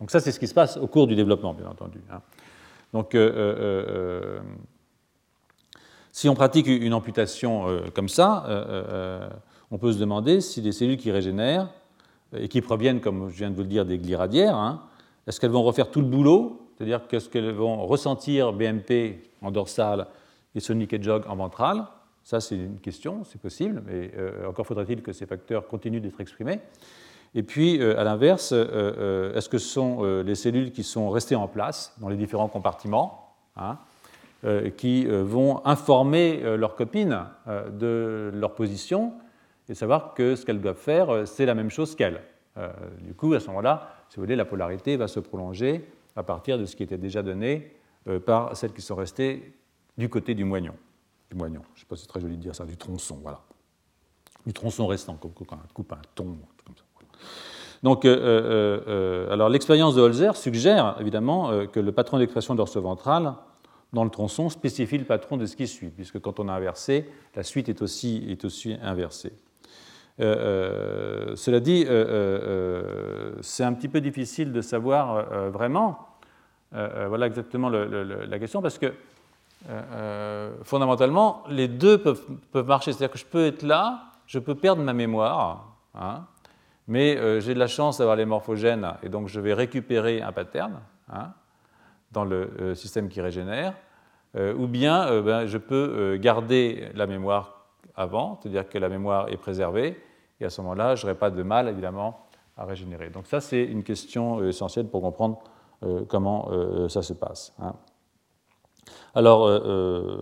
Donc 0.01 0.11
ça, 0.11 0.19
c'est 0.19 0.33
ce 0.33 0.39
qui 0.39 0.47
se 0.47 0.53
passe 0.53 0.75
au 0.75 0.87
cours 0.87 1.07
du 1.07 1.15
développement, 1.15 1.53
bien 1.53 1.69
entendu. 1.69 2.01
Hein. 2.11 2.21
Donc, 2.93 3.15
euh, 3.15 3.31
euh, 3.35 4.39
si 6.11 6.29
on 6.29 6.35
pratique 6.35 6.67
une 6.67 6.93
amputation 6.93 7.65
comme 7.93 8.09
ça, 8.09 8.45
on 9.69 9.77
peut 9.77 9.93
se 9.93 9.99
demander 9.99 10.41
si 10.41 10.61
les 10.61 10.71
cellules 10.71 10.97
qui 10.97 11.11
régénèrent 11.11 11.69
et 12.35 12.47
qui 12.47 12.61
proviennent, 12.61 13.01
comme 13.01 13.29
je 13.29 13.37
viens 13.37 13.51
de 13.51 13.55
vous 13.55 13.61
le 13.61 13.67
dire, 13.67 13.85
des 13.85 13.99
glies 13.99 14.15
radiaires, 14.15 14.55
hein, 14.55 14.83
est-ce 15.27 15.39
qu'elles 15.39 15.51
vont 15.51 15.63
refaire 15.63 15.91
tout 15.91 16.01
le 16.01 16.07
boulot 16.07 16.71
C'est-à-dire 16.75 17.07
qu'est-ce 17.07 17.29
qu'elles 17.29 17.51
vont 17.51 17.85
ressentir 17.85 18.51
BMP 18.51 19.21
en 19.41 19.51
dorsal 19.51 20.07
et 20.55 20.59
Sonic 20.59 20.91
Hedgehog 20.93 21.25
en 21.27 21.35
ventral 21.35 21.85
ça, 22.27 22.41
c'est 22.41 22.57
une 22.57 22.81
question, 22.81 23.23
c'est 23.23 23.39
possible, 23.39 23.81
mais 23.85 24.11
euh, 24.17 24.49
encore 24.49 24.67
faudrait-il 24.67 25.01
que 25.01 25.13
ces 25.13 25.25
facteurs 25.25 25.65
continuent 25.65 26.01
d'être 26.01 26.19
exprimés. 26.19 26.59
Et 27.37 27.43
puis, 27.43 27.79
euh, 27.79 27.99
à 27.99 28.03
l'inverse, 28.03 28.51
euh, 28.51 29.33
est-ce 29.35 29.47
que 29.47 29.59
ce 29.59 29.67
sont 29.67 30.03
les 30.03 30.35
cellules 30.35 30.71
qui 30.71 30.83
sont 30.83 31.09
restées 31.09 31.35
en 31.35 31.47
place 31.47 31.93
dans 31.99 32.09
les 32.09 32.17
différents 32.17 32.47
compartiments 32.47 33.35
hein, 33.55 33.77
qui 34.77 35.05
vont 35.05 35.65
informer 35.65 36.41
leurs 36.57 36.75
copines 36.75 37.25
de 37.47 38.31
leur 38.33 38.53
position 38.53 39.13
et 39.67 39.73
savoir 39.73 40.13
que 40.13 40.35
ce 40.35 40.45
qu'elles 40.45 40.61
doivent 40.61 40.77
faire, 40.77 41.27
c'est 41.27 41.45
la 41.45 41.55
même 41.55 41.71
chose 41.71 41.95
qu'elles 41.95 42.21
Du 43.01 43.15
coup, 43.15 43.33
à 43.33 43.39
ce 43.39 43.47
moment-là, 43.47 43.89
si 44.09 44.17
vous 44.17 44.21
voulez, 44.21 44.35
la 44.35 44.45
polarité 44.45 44.95
va 44.95 45.07
se 45.07 45.19
prolonger 45.19 45.89
à 46.15 46.21
partir 46.21 46.59
de 46.59 46.65
ce 46.65 46.75
qui 46.75 46.83
était 46.83 46.99
déjà 46.99 47.23
donné 47.23 47.75
par 48.27 48.55
celles 48.55 48.73
qui 48.73 48.81
sont 48.81 48.95
restées 48.95 49.53
du 49.97 50.07
côté 50.07 50.35
du 50.35 50.45
moignon 50.45 50.75
du 51.29 51.35
moignon. 51.35 51.61
Je 51.73 51.79
ne 51.79 51.81
sais 51.81 51.85
pas 51.85 51.95
si 51.95 52.03
c'est 52.03 52.07
très 52.07 52.21
joli 52.21 52.37
de 52.37 52.41
dire 52.41 52.55
ça, 52.55 52.65
du 52.65 52.77
tronçon, 52.77 53.19
voilà. 53.21 53.41
Du 54.45 54.53
tronçon 54.53 54.87
restant, 54.87 55.15
comme 55.15 55.33
quand 55.33 55.47
on 55.51 55.73
coupe 55.73 55.91
un 55.91 56.01
ton, 56.15 56.37
comme 56.65 56.75
ça. 56.75 56.83
Donc, 57.83 58.05
euh, 58.05 58.17
euh, 58.17 58.79
euh, 58.87 59.33
alors 59.33 59.49
l'expérience 59.49 59.95
de 59.95 60.01
Holzer 60.01 60.35
suggère 60.35 60.95
évidemment 60.99 61.67
que 61.67 61.79
le 61.79 61.91
patron 61.91 62.17
d'expression 62.17 62.55
dorso-ventrale 62.55 63.33
dans 63.93 64.03
le 64.03 64.09
tronçon 64.09 64.49
spécifie 64.49 64.97
le 64.97 65.05
patron 65.05 65.37
de 65.37 65.45
ce 65.45 65.55
qui 65.55 65.67
suit, 65.67 65.89
puisque 65.89 66.19
quand 66.19 66.39
on 66.39 66.49
a 66.49 66.53
inversé, 66.53 67.09
la 67.35 67.43
suite 67.43 67.69
est 67.69 67.81
aussi, 67.81 68.75
inversée. 68.81 69.31
cela 70.19 71.59
dit, 71.59 71.85
c'est 73.41 73.63
un 73.63 73.73
petit 73.73 73.87
peu 73.87 74.01
difficile 74.01 74.51
de 74.51 74.61
savoir 74.61 75.49
vraiment, 75.51 75.99
voilà 76.71 77.27
exactement 77.27 77.69
la 77.69 78.39
question, 78.39 78.61
parce 78.61 78.77
que 78.77 78.91
fondamentalement, 80.63 81.43
les 81.47 81.69
deux 81.69 81.99
peuvent, 81.99 82.67
marcher. 82.67 82.91
C'est-à-dire 82.91 83.13
que 83.13 83.19
je 83.19 83.25
peux 83.25 83.45
être 83.45 83.63
là, 83.63 84.01
je 84.25 84.39
peux 84.39 84.55
perdre 84.55 84.83
ma 84.83 84.93
mémoire, 84.93 85.77
hein, 85.95 86.25
mais 86.87 87.17
euh, 87.17 87.39
j'ai 87.39 87.53
de 87.53 87.59
la 87.59 87.67
chance 87.67 87.97
d'avoir 87.97 88.15
les 88.15 88.25
morphogènes 88.25 88.93
et 89.03 89.09
donc 89.09 89.27
je 89.27 89.39
vais 89.39 89.53
récupérer 89.53 90.21
un 90.21 90.31
pattern 90.31 90.79
hein, 91.09 91.33
dans 92.11 92.25
le 92.25 92.73
système 92.73 93.09
qui 93.09 93.21
régénère, 93.21 93.73
ou 94.35 94.67
bien 94.67 95.21
ben, 95.21 95.45
je 95.45 95.57
peux 95.57 96.15
garder 96.17 96.89
la 96.93 97.05
mémoire 97.05 97.65
avant, 97.95 98.39
c'est-à-dire 98.39 98.69
que 98.69 98.77
la 98.77 98.87
mémoire 98.87 99.27
est 99.29 99.37
préservée, 99.37 100.01
et 100.39 100.45
à 100.45 100.49
ce 100.49 100.61
moment-là, 100.61 100.95
je 100.95 101.05
n'aurai 101.05 101.17
pas 101.17 101.31
de 101.31 101.43
mal, 101.43 101.67
évidemment, 101.67 102.27
à 102.55 102.63
régénérer. 102.63 103.09
Donc 103.09 103.27
ça, 103.27 103.41
c'est 103.41 103.63
une 103.63 103.83
question 103.83 104.41
essentielle 104.47 104.87
pour 104.87 105.01
comprendre 105.01 105.39
comment 106.07 106.49
ça 106.87 107.01
se 107.01 107.13
passe. 107.13 107.53
Hein. 107.59 107.73
Alors, 109.13 109.47
euh, 109.47 109.59
euh, 109.65 110.19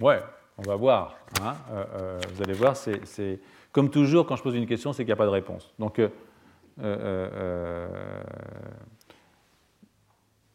ouais, 0.00 0.20
on 0.58 0.62
va 0.62 0.76
voir. 0.76 1.16
Hein, 1.40 1.54
euh, 1.70 2.20
vous 2.34 2.42
allez 2.42 2.54
voir, 2.54 2.76
c'est 2.76 3.40
comme 3.72 3.90
toujours, 3.90 4.26
quand 4.26 4.36
je 4.36 4.42
pose 4.42 4.54
une 4.54 4.66
question, 4.66 4.92
c'est 4.92 5.02
qu'il 5.02 5.08
n'y 5.08 5.12
a 5.12 5.16
pas 5.16 5.26
de 5.26 5.30
réponse. 5.30 5.72
Donc, 5.78 6.00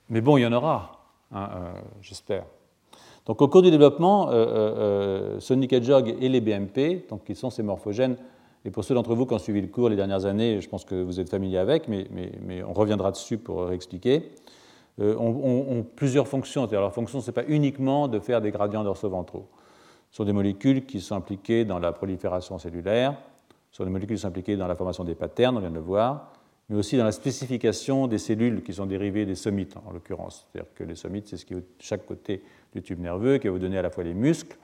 mais 0.10 0.22
bon, 0.22 0.38
il 0.38 0.42
y 0.42 0.46
en 0.46 0.54
aura, 0.54 1.04
hein, 1.32 1.74
j'espère. 2.02 2.46
Donc, 3.26 3.42
au 3.42 3.48
cours 3.50 3.62
du 3.62 3.72
développement, 3.72 4.30
Sonic 5.40 5.74
Hedgehog 5.74 6.16
et 6.20 6.30
les 6.30 6.40
BMP, 6.42 7.08
donc, 7.10 7.26
qui 7.26 7.36
sont 7.36 7.50
ces 7.50 7.62
morphogènes 7.62 8.16
Et 8.64 8.72
pour 8.72 8.86
ceux 8.86 8.96
d'entre 8.96 9.16
vous 9.16 9.26
qui 9.26 9.34
ont 9.34 9.40
suivi 9.40 9.62
le 9.62 9.68
cours 9.68 9.90
les 9.90 9.98
dernières 9.98 10.26
années, 10.26 10.62
je 10.62 10.70
pense 10.70 10.86
que 10.86 10.96
vous 10.96 11.20
êtes 11.20 11.30
familier 11.30 11.58
avec, 11.58 11.88
mais, 11.88 12.08
on 12.64 12.74
reviendra 12.74 13.12
dessus 13.12 13.38
pour 13.38 13.66
réexpliquer. 13.66 14.32
Euh, 15.00 15.16
ont, 15.16 15.86
plusieurs 15.96 16.28
fonctions. 16.28 16.68
Leur 16.72 16.94
fonction, 16.94 17.22
ce 17.22 17.28
n'est 17.28 17.34
pas 17.34 17.44
uniquement 17.48 18.08
de 18.08 18.20
faire 18.20 18.42
des 18.42 18.50
gradients 18.50 18.84
dorso-ventraux. 18.84 19.48
Sont 20.12 20.24
des 20.24 20.34
molécules 20.34 20.86
qui 20.86 21.00
sont 21.00 21.16
impliquées 21.16 21.66
dans 21.66 21.80
la 21.80 21.92
prolifération 21.92 22.58
cellulaire, 22.58 23.16
ce 23.72 23.78
sont 23.78 23.84
des 23.84 23.92
molécules 23.92 24.16
qui 24.16 24.22
sont 24.22 24.30
impliquées 24.30 24.56
dans 24.56 24.68
la 24.68 24.76
formation 24.76 25.04
des 25.04 25.16
patterns, 25.16 25.58
on 25.58 25.60
vient 25.60 25.70
de 25.70 25.76
le 25.76 25.82
voir, 25.82 26.32
mais 26.70 26.76
aussi 26.76 26.98
dans 26.98 27.04
la 27.04 27.12
spécification 27.12 28.08
des 28.08 28.18
cellules 28.18 28.64
qui 28.64 28.74
sont 28.74 28.86
dérivées 28.86 29.26
des 29.26 29.36
somites, 29.36 29.76
en 29.86 29.92
l'occurrence. 29.92 30.48
C'est-à-dire 30.52 30.74
que 30.74 30.84
les 30.84 30.96
somites, 30.96 31.28
c'est 31.28 31.38
ce 31.38 31.46
qui 31.46 31.54
est 31.54 31.58
de 31.58 31.66
chaque 31.80 32.06
côté 32.06 32.44
du 32.74 32.82
tube 32.82 33.00
nerveux, 33.00 33.38
qui 33.38 33.48
va 33.48 33.54
vous 33.54 33.60
donner 33.60 33.78
à 33.78 33.82
la 33.82 33.90
fois 33.90 34.04
les 34.04 34.14
muscles, 34.14 34.58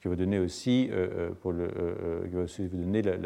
qui 0.00 0.08
va 0.08 0.10
vous 0.10 0.20
donner 0.20 0.38
aussi, 0.38 0.88
euh, 0.90 1.08
euh, 1.12 1.30
pour 1.30 1.52
le, 1.52 1.68
euh, 1.76 2.26
qui 2.28 2.34
va 2.34 2.42
aussi 2.42 2.66
vous 2.66 2.76
donner 2.78 3.02
la, 3.02 3.16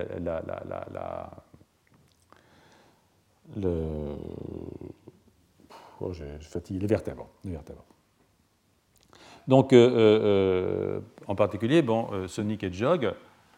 le, 3.57 4.17
oh, 6.01 6.13
je 6.13 6.25
fatigue, 6.41 6.81
les 6.81 6.87
vertèbres. 6.87 7.29
Les 7.45 7.53
vertèbres. 7.53 7.85
Donc, 9.49 9.73
en 9.75 11.35
particulier, 11.35 11.83
bon, 11.83 12.09
Sonic 12.29 12.65
et 12.65 12.73
Jog 12.73 13.13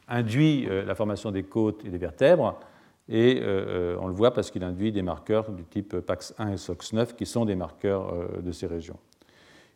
induit 0.08 0.66
la 0.66 0.94
formation 0.94 1.30
des 1.30 1.44
côtes 1.44 1.84
et 1.84 1.88
des 1.88 1.98
vertèbres, 1.98 2.58
et 3.08 3.40
on 4.00 4.08
le 4.08 4.12
voit 4.14 4.32
parce 4.32 4.50
qu'il 4.50 4.64
induit 4.64 4.90
des 4.90 5.02
marqueurs 5.02 5.52
du 5.52 5.64
type 5.64 5.94
PAX1 5.94 6.52
et 6.52 6.56
SOX9 6.56 7.14
qui 7.14 7.24
sont 7.24 7.44
des 7.44 7.54
marqueurs 7.54 8.12
de 8.42 8.52
ces 8.52 8.66
régions. 8.66 8.98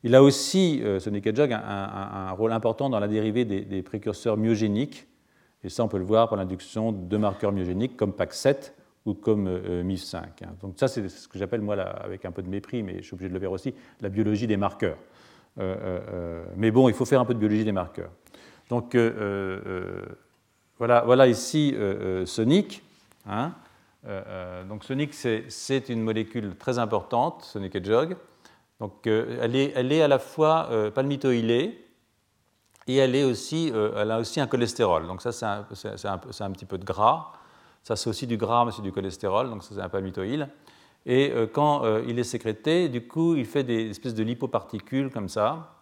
Il 0.03 0.15
a 0.15 0.23
aussi, 0.23 0.81
euh, 0.83 0.99
ce 0.99 1.11
Nikedjog, 1.11 1.53
un, 1.53 1.59
un, 1.59 2.31
rôle 2.33 2.53
important 2.53 2.89
dans 2.89 3.01
la 3.01 3.09
dérivée 3.09 3.45
des, 3.45 3.83
précurseurs 3.83 4.37
myogéniques, 4.37 5.07
et 5.63 5.69
ça 5.69 5.85
on 5.85 5.89
peut 5.89 5.99
le 5.99 6.05
voir 6.05 6.29
par 6.29 6.39
l'induction 6.39 6.91
de 6.91 7.17
marqueurs 7.19 7.53
myogéniques 7.53 7.97
comme 7.97 8.13
PAC7 8.13 8.73
ou 9.05 9.13
comme 9.13 9.47
euh, 9.47 9.83
MIF5. 9.83 10.17
Hein. 10.17 10.49
Donc 10.63 10.75
ça 10.77 10.89
c'est 10.89 11.07
ce 11.09 11.29
que 11.29 11.39
j'appelle, 11.39 11.61
moi, 11.61 11.79
avec 11.79 12.25
un 12.25 12.33
peu 12.33 12.43
de 12.43 12.49
mépris, 12.49 12.83
mais 12.83 12.99
je 12.99 13.03
suis 13.03 13.15
obligé 13.15 13.29
de 13.29 13.35
le 13.35 13.41
faire 13.41 13.53
aussi, 13.53 13.75
la 14.01 14.09
biologie 14.09 14.47
des 14.47 14.57
marqueurs. 14.57 14.97
Euh, 15.59 16.45
mais 16.57 16.71
bon, 16.71 16.89
il 16.89 16.95
faut 16.95 17.05
faire 17.05 17.21
un 17.21 17.25
peu 17.25 17.35
de 17.35 17.39
biologie 17.39 17.65
des 17.65 17.73
marqueurs. 17.73 18.11
Donc 18.69 18.97
voilà, 20.79 21.03
voilà, 21.05 21.27
ici 21.27 21.77
Sonic. 22.25 22.83
Hein. 23.29 23.53
donc 24.69 24.85
Sonic, 24.85 25.13
c'est 25.15 25.89
une 25.89 26.03
molécule 26.03 26.57
très 26.57 26.79
importante, 26.79 27.43
Sonic 27.45 27.85
Jog. 27.85 28.17
Donc 28.81 29.07
euh, 29.07 29.39
elle, 29.43 29.93
est, 29.93 30.03
à 30.03 30.09
la 30.09 30.19
fois 30.19 30.69
euh, 30.71 30.91
palmitoylée 30.91 31.87
et 32.87 32.97
elle, 32.97 33.15
est 33.15 33.25
aussi, 33.25 33.71
euh, 33.73 33.93
elle 33.97 34.11
a 34.11 34.19
aussi 34.19 34.41
un 34.41 34.47
cholestérol. 34.47 35.07
Donc 35.07 35.21
ça, 35.21 35.33
c'est 35.33 35.45
un, 35.45 35.67
un, 36.15 36.51
petit 36.51 36.65
peu 36.65 36.79
de 36.79 36.85
gras. 36.85 37.33
Ça, 37.83 37.95
c'est 37.95 38.09
aussi 38.09 38.27
du 38.27 38.39
gras, 38.39 38.65
mais 38.65 38.73
c'est 38.73 38.83
du 38.83 38.91
cholestérol, 38.91 39.51
donc 39.51 39.63
ça, 39.63 39.75
c'est 39.75 39.81
un 39.81 39.89
palmitoïl. 39.89 40.49
Et 41.07 41.33
quand 41.53 41.83
il 42.07 42.19
est 42.19 42.25
sécrété, 42.25 42.89
du 42.91 43.07
coup, 43.07 43.35
il 43.35 43.47
fait 43.47 43.65
des 43.65 43.89
espèces 43.89 44.15
de 44.15 44.23
lipoparticules 44.23 45.11
comme 45.11 45.29
ça, 45.29 45.81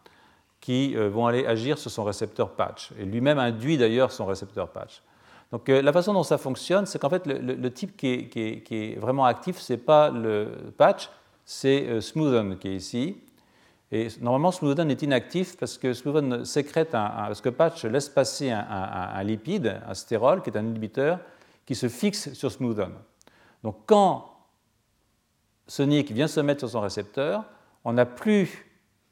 qui 0.61 0.95
vont 0.95 1.27
aller 1.27 1.45
agir 1.45 1.77
sur 1.77 1.91
son 1.91 2.05
récepteur 2.05 2.51
patch. 2.51 2.93
Et 2.99 3.05
lui-même 3.05 3.39
induit 3.39 3.77
d'ailleurs 3.77 4.13
son 4.13 4.27
récepteur 4.27 4.69
patch. 4.69 5.03
Donc 5.51 5.69
la 5.69 5.93
façon 5.93 6.13
dont 6.13 6.23
ça 6.23 6.39
fonctionne, 6.39 6.87
c'est 6.87 7.01
qu'en 7.01 7.11
fait, 7.11 7.27
le, 7.27 7.71
type 7.73 7.97
qui 7.97 8.31
est, 8.71 8.99
vraiment 9.01 9.25
actif, 9.25 9.59
ce 9.59 9.73
n'est 9.73 9.79
pas 9.79 10.11
le 10.11 10.73
patch, 10.77 11.11
c'est 11.51 11.87
euh, 11.89 12.01
Smoothen 12.03 12.59
qui 12.59 12.69
est 12.69 12.77
ici. 12.77 13.17
Et 13.91 14.09
normalement, 14.21 14.53
Smoothen 14.53 14.91
est 14.91 15.01
inactif 15.01 15.57
parce 15.57 15.79
que 15.79 15.95
Smoothen 15.95 16.45
sécrète 16.45 16.95
un, 16.95 17.09
parce 17.09 17.41
que 17.41 17.49
Patch 17.49 17.87
laisse 17.87 18.11
passer 18.11 18.51
un, 18.51 19.23
lipide, 19.23 19.81
un 19.89 19.95
stérol, 19.95 20.43
qui 20.43 20.51
est 20.51 20.59
un 20.59 20.67
inhibiteur, 20.67 21.19
qui 21.65 21.75
se 21.75 21.89
fixe 21.89 22.35
sur 22.35 22.53
Smoothen. 22.53 22.93
Donc, 23.63 23.77
quand 23.87 24.27
Sonic 25.69 26.11
vient 26.11 26.29
se 26.29 26.41
mettre 26.41 26.61
sur 26.61 26.71
son 26.71 26.81
récepteur, 26.81 27.45
on 27.85 27.93
n'a 27.93 28.07
plus 28.07 28.67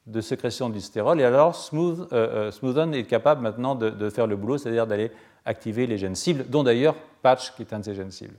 de 0.06 0.20
sécrétion 0.20 0.70
du 0.70 0.80
stérol, 0.80 1.20
et 1.20 1.24
alors 1.24 1.54
Smooth, 1.54 2.12
euh, 2.12 2.50
euh 2.52 2.92
est 2.92 3.04
capable 3.04 3.42
maintenant 3.42 3.74
de, 3.74 4.10
faire 4.10 4.26
le 4.26 4.36
boulot, 4.36 4.56
c'est-à-dire 4.56 4.86
d'aller 4.86 5.10
activer 5.44 5.86
les 5.86 5.98
gènes 5.98 6.14
cibles, 6.14 6.46
dont 6.48 6.62
d'ailleurs 6.62 6.94
Patch, 7.22 7.54
qui 7.54 7.62
est 7.62 7.72
un 7.72 7.80
de 7.80 7.84
ces 7.84 7.94
gènes 7.94 8.10
cibles. 8.10 8.34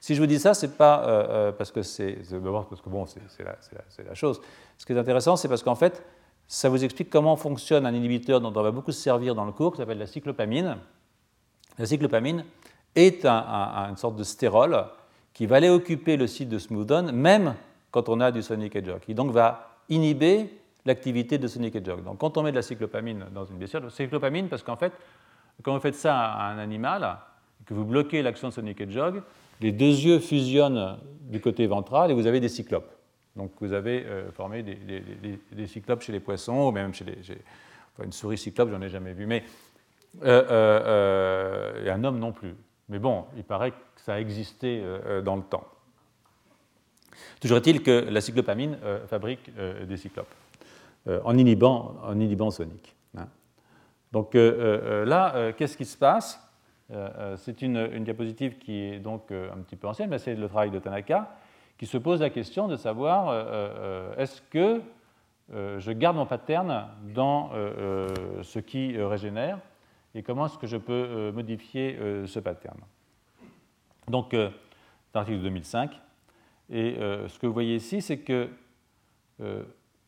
Si 0.00 0.14
je 0.14 0.20
vous 0.20 0.26
dis 0.26 0.38
ça, 0.38 0.52
c'est 0.54 0.76
pas 0.76 1.04
euh, 1.06 1.52
parce 1.52 1.70
que 1.70 1.82
c'est 1.82 2.18
parce 2.30 2.80
que 2.80 2.90
bon, 2.90 3.06
c'est 3.06 3.44
la, 3.44 3.56
la, 4.04 4.14
chose. 4.14 4.40
Ce 4.78 4.84
qui 4.84 4.92
est 4.92 4.98
intéressant, 4.98 5.36
c'est 5.36 5.48
parce 5.48 5.62
qu'en 5.62 5.74
fait, 5.74 6.04
ça 6.48 6.68
vous 6.68 6.84
explique 6.84 7.08
comment 7.08 7.36
fonctionne 7.36 7.86
un 7.86 7.94
inhibiteur 7.94 8.40
dont 8.40 8.52
on 8.54 8.62
va 8.62 8.70
beaucoup 8.70 8.92
se 8.92 9.00
servir 9.00 9.34
dans 9.34 9.44
le 9.44 9.52
cours, 9.52 9.72
qui 9.72 9.78
s'appelle 9.78 9.98
la 9.98 10.06
cyclopamine. 10.06 10.76
La 11.78 11.86
cyclopamine 11.86 12.44
est 12.94 13.24
une 13.24 13.96
sorte 13.96 14.16
de 14.16 14.24
stérol 14.24 14.86
qui 15.32 15.46
va 15.46 15.56
aller 15.56 15.70
occuper 15.70 16.16
le 16.16 16.26
site 16.26 16.48
de 16.48 16.58
Smoothen, 16.58 17.12
même 17.12 17.54
quand 17.92 18.08
on 18.08 18.18
a 18.20 18.32
du 18.32 18.42
sonic 18.42 18.74
hedgehog, 18.74 19.00
qui 19.00 19.14
donc 19.14 19.30
va 19.30 19.76
inhiber 19.88 20.50
l'activité 20.84 21.38
de 21.38 21.46
sonic 21.46 21.76
hedgehog. 21.76 22.02
Donc 22.02 22.18
quand 22.18 22.36
on 22.36 22.42
met 22.42 22.50
de 22.50 22.56
la 22.56 22.62
cyclopamine 22.62 23.26
dans 23.32 23.44
une 23.44 23.58
blessure, 23.58 23.88
cyclopamine 23.92 24.48
parce 24.48 24.64
qu'en 24.64 24.76
fait, 24.76 24.92
quand 25.62 25.74
vous 25.74 25.80
faites 25.80 25.94
ça 25.94 26.18
à 26.18 26.50
un 26.50 26.58
animal, 26.58 27.18
que 27.66 27.74
vous 27.74 27.84
bloquez 27.84 28.22
l'action 28.22 28.48
de 28.48 28.52
Sonic 28.52 28.80
Hedgehog, 28.80 29.22
les 29.60 29.72
deux 29.72 29.86
yeux 29.86 30.18
fusionnent 30.18 30.98
du 31.20 31.40
côté 31.40 31.66
ventral 31.66 32.10
et 32.10 32.14
vous 32.14 32.26
avez 32.26 32.40
des 32.40 32.48
cyclopes. 32.48 32.90
Donc 33.36 33.52
vous 33.60 33.72
avez 33.72 34.04
euh, 34.04 34.30
formé 34.32 34.62
des, 34.62 35.66
cyclopes 35.66 36.02
chez 36.02 36.12
les 36.12 36.20
poissons, 36.20 36.68
ou 36.68 36.70
même 36.70 36.92
chez 36.92 37.04
les. 37.04 37.16
une 38.04 38.12
souris 38.12 38.38
cyclope, 38.38 38.70
j'en 38.70 38.82
ai 38.82 38.88
jamais 38.88 39.12
vu, 39.12 39.26
mais. 39.26 39.44
Euh, 40.24 40.44
euh, 40.50 41.84
et 41.86 41.90
un 41.90 42.04
homme 42.04 42.18
non 42.18 42.32
plus. 42.32 42.54
Mais 42.88 42.98
bon, 42.98 43.24
il 43.36 43.44
paraît 43.44 43.70
que 43.70 43.76
ça 43.96 44.14
a 44.14 44.20
existé 44.20 44.82
dans 45.24 45.36
le 45.36 45.42
temps. 45.42 45.66
Toujours 47.40 47.58
est-il 47.58 47.82
que 47.82 48.06
la 48.10 48.20
cyclopamine 48.20 48.78
fabrique 49.06 49.50
des 49.86 49.96
cyclopes 49.96 50.34
en 51.06 51.36
inhibant, 51.36 51.96
en, 52.04 52.18
inhibant. 52.18 52.50
Donc 54.12 54.34
euh, 54.34 54.52
euh, 54.52 54.80
euh, 54.84 55.04
là, 55.04 55.52
qu'est-ce 55.52 55.76
qui 55.76 55.84
se 55.84 55.96
passe? 55.96 56.38
C'est 57.36 57.62
une, 57.62 58.04
diapositive 58.04 58.58
qui 58.58 58.78
est 58.78 58.98
donc 58.98 59.32
un 59.32 59.56
petit 59.62 59.76
peu 59.76 59.88
ancienne, 59.88 60.10
mais 60.10 60.18
c'est 60.18 60.34
le 60.34 60.46
travail 60.46 60.70
de 60.70 60.78
Tanaka, 60.78 61.38
qui 61.78 61.86
se 61.86 61.96
pose 61.96 62.20
la 62.20 62.28
question 62.28 62.68
de 62.68 62.76
savoir 62.76 63.32
est-ce 64.18 64.42
que 64.42 64.82
je 65.50 65.92
garde 65.92 66.16
mon 66.16 66.26
pattern 66.26 66.88
dans 67.14 67.48
ce 68.42 68.58
qui 68.58 69.00
régénère 69.02 69.58
et 70.14 70.22
comment 70.22 70.44
est-ce 70.44 70.58
que 70.58 70.66
je 70.66 70.76
peux 70.76 71.32
modifier 71.32 71.98
ce 72.26 72.40
pattern? 72.40 72.76
Donc, 74.08 74.32
c'est 74.32 74.50
l'article 75.14 75.38
de 75.38 75.44
2005. 75.44 75.98
Et 76.74 76.96
ce 76.96 77.38
que 77.38 77.46
vous 77.46 77.52
voyez 77.52 77.76
ici, 77.76 78.00
c'est 78.00 78.20
que 78.20 78.48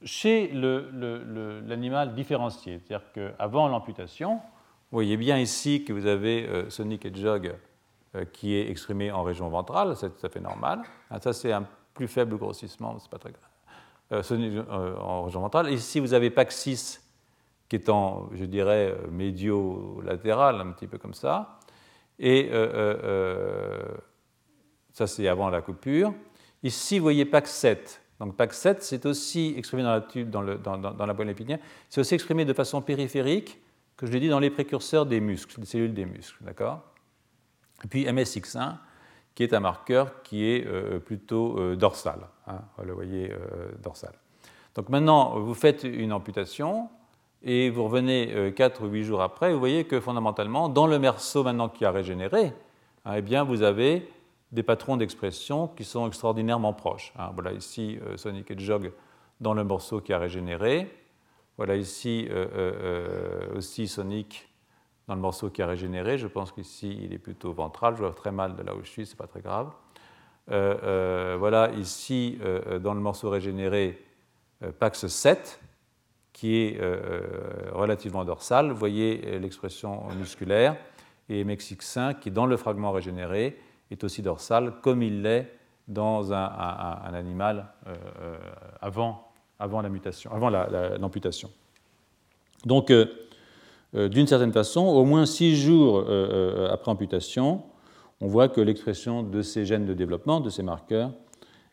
chez 0.05 0.51
l'animal 0.53 2.15
différencié, 2.15 2.81
c'est-à-dire 2.81 3.13
qu'avant 3.13 3.69
l'amputation, 3.69 4.41
vous 4.95 4.99
voyez 4.99 5.17
bien 5.17 5.39
ici 5.39 5.85
que 5.85 5.93
vous 5.93 6.07
avez 6.07 6.47
euh, 6.47 6.71
Sonic 6.71 7.05
Hedgehog 7.07 7.57
euh, 8.15 8.25
qui 8.27 8.55
est 8.55 8.71
exprimé 8.71 9.11
en 9.11 9.23
région 9.25 9.49
ventrale, 9.49 9.97
c'est 9.97 10.11
tout 10.11 10.25
à 10.25 10.29
fait 10.29 10.41
normal. 10.41 10.83
Ah, 11.11 11.19
ça, 11.21 11.33
c'est 11.33 11.53
un 11.53 11.67
plus 11.95 12.07
faible 12.07 12.37
grossissement, 12.37 12.97
c'est 12.99 13.11
pas 13.11 13.19
très 13.19 13.33
grave. 13.33 13.49
Euh, 14.13 14.23
Sonic, 14.23 14.57
en 14.69 15.25
région 15.25 15.41
ventrale. 15.41 15.73
Ici, 15.73 15.99
vous 16.01 16.15
avez 16.15 16.31
PAX6 16.31 17.01
qui 17.69 17.77
est 17.77 17.89
en, 17.89 18.29
je 18.35 18.45
dirais, 18.45 18.95
médio-latéral, 19.11 20.61
un 20.61 20.71
petit 20.73 20.87
peu 20.87 20.99
comme 20.99 21.15
ça. 21.15 21.59
Et 22.19 22.51
ça, 24.93 25.07
c'est 25.07 25.27
avant 25.27 25.49
la 25.49 25.63
coupure. 25.63 26.13
Ici, 26.65 26.99
vous 26.99 27.05
voyez 27.05 27.25
PAX7 27.25 28.01
donc 28.21 28.37
PAC7, 28.37 28.77
c'est 28.81 29.07
aussi 29.07 29.55
exprimé 29.57 29.83
dans 29.83 29.91
la, 29.91 30.01
tube, 30.01 30.31
dans, 30.31 30.43
la 30.43 31.31
épinière, 31.31 31.59
c'est 31.89 32.01
aussi 32.01 32.15
exprimé 32.15 32.45
de 32.45 32.53
façon 32.53 32.81
périphérique, 32.81 33.61
que 33.97 34.07
je 34.07 34.13
l'ai 34.13 34.21
dit, 34.21 34.29
dans 34.29 34.39
les 34.39 34.51
précurseurs 34.51 35.07
des 35.07 35.21
muscles, 35.21 35.61
des 35.61 35.67
cellules 35.67 35.95
des 35.95 36.07
muscles. 36.07 36.43
D'accord? 36.43 36.81
Et 37.85 37.89
puis 37.89 38.05
MSX1, 38.05 38.77
qui 39.35 39.43
est 39.43 39.53
un 39.53 39.61
marqueur 39.61 40.23
qui 40.23 40.45
est 40.45 40.67
euh, 40.67 41.01
plutôt 41.01 41.59
euh, 41.59 41.77
dorsal. 41.77 42.21
Hein, 42.47 42.61
vous 42.79 42.85
le 42.85 42.93
voyez, 42.93 43.33
euh, 43.33 43.73
dorsal. 43.83 44.13
Donc 44.75 44.89
maintenant, 44.89 45.39
vous 45.41 45.55
faites 45.55 45.85
une 45.85 46.13
amputation 46.13 46.89
et 47.43 47.71
vous 47.71 47.85
revenez 47.85 48.53
4 48.57 48.85
ou 48.85 48.89
8 48.89 49.05
jours 49.05 49.23
après, 49.23 49.53
vous 49.53 49.59
voyez 49.59 49.85
que 49.85 50.01
fondamentalement, 50.01 50.69
dans 50.69 50.87
le 50.87 50.99
merceau 50.99 51.45
maintenant 51.45 51.69
qui 51.69 51.85
a 51.85 51.91
régénéré, 51.91 52.53
hein, 53.05 53.13
eh 53.17 53.23
bien, 53.23 53.45
vous 53.45 53.63
avez 53.63 54.09
des 54.55 54.63
patrons 54.63 54.97
d'expression 54.97 55.67
qui 55.67 55.85
sont 55.85 56.07
extraordinairement 56.07 56.73
proches. 56.73 57.13
Hein. 57.19 57.31
Voilà 57.35 57.53
ici 57.53 57.99
euh, 58.07 58.17
Sonic 58.17 58.51
Hedgehog 58.53 58.93
dans 59.41 59.53
le 59.53 59.65
morceau 59.65 60.01
qui 60.01 60.13
a 60.13 60.19
régénéré. 60.19 60.89
Voilà 61.57 61.75
ici 61.75 62.29
euh, 62.31 62.47
euh, 62.55 63.57
aussi 63.57 63.89
Sonic 63.89 64.49
dans 65.09 65.17
le 65.17 65.21
morceau 65.21 65.51
qui 65.51 65.61
a 65.61 65.67
régénéré. 65.67 66.19
Je 66.19 66.29
pense 66.29 66.53
qu'ici 66.53 66.97
il 67.03 67.13
est 67.13 67.19
plutôt 67.19 67.53
ventral. 67.53 67.97
Je 67.97 68.05
vois 68.05 68.15
très 68.15 68.31
mal 68.31 68.55
de 68.55 68.63
là 68.63 68.77
où 68.77 68.83
je 68.83 68.89
suis, 68.89 69.07
c'est 69.07 69.19
pas 69.19 69.27
très 69.27 69.41
grave. 69.41 69.71
voilà 70.47 71.73
ici 71.73 72.39
dans 72.81 72.95
le 72.95 73.01
morceau 73.01 73.31
régénéré 73.31 74.01
Pax 74.79 75.09
7 75.09 75.61
qui 76.33 76.57
est 76.57 76.81
relativement 77.73 78.25
dorsal. 78.25 78.71
Vous 78.71 78.79
voyez 78.79 79.39
l'expression 79.41 80.09
musculaire. 80.19 80.77
et 81.29 81.45
MXX5 81.45 82.21
qui, 82.21 82.31
dans 82.31 82.47
le 82.47 82.57
fragment 82.57 82.93
régénéré, 82.93 83.59
est 83.95 84.05
aussi 84.05 84.23
dorsal, 84.23 84.75
comme 84.83 85.03
il 85.03 85.23
l'est 85.23 85.51
dans 85.89 86.33
un, 86.33 87.15
animal 87.15 87.67
avant, 88.81 89.29
avant, 89.59 89.83
la 89.83 89.89
mutation, 89.91 90.33
avant 90.33 90.49
l'amputation. 90.49 91.51
Donc, 92.65 92.91
d'une 93.93 94.27
certaine 94.27 94.53
façon, 94.53 94.81
au 94.81 95.05
moins 95.05 95.27
six 95.27 95.57
jours 95.57 96.07
après 96.71 96.91
amputation, 96.91 97.63
on 98.21 98.27
voit 98.27 98.49
que 98.49 98.61
l'expression 98.61 99.23
de 99.23 99.43
ces 99.43 99.67
gènes 99.67 99.85
de 99.85 99.95
développement, 99.95 100.41
de 100.41 100.49
ces 100.49 100.63
marqueurs, 100.63 101.11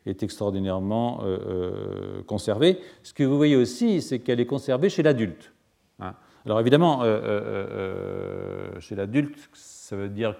est 0.06 0.24
extraordinairement 0.24 1.22
euh, 1.24 1.38
euh, 1.48 2.24
conservée. 2.24 2.80
Ce 3.04 3.14
que 3.14 3.24
vous 3.24 3.38
voyez 3.38 3.56
aussi, 3.56 4.02
c'est 4.02 4.20
qu'elle 4.20 4.40
est 4.40 4.46
conservée 4.46 4.90
chez 4.90 5.04
l'adulte. 5.04 5.54
Hein. 6.00 6.16
Alors 6.46 6.60
évidemment, 6.60 7.02
euh, 7.04 8.80
chez 8.80 8.96
l'adulte, 8.96 9.38
ça 9.54 9.96
veut 9.96 10.10
dire, 10.10 10.36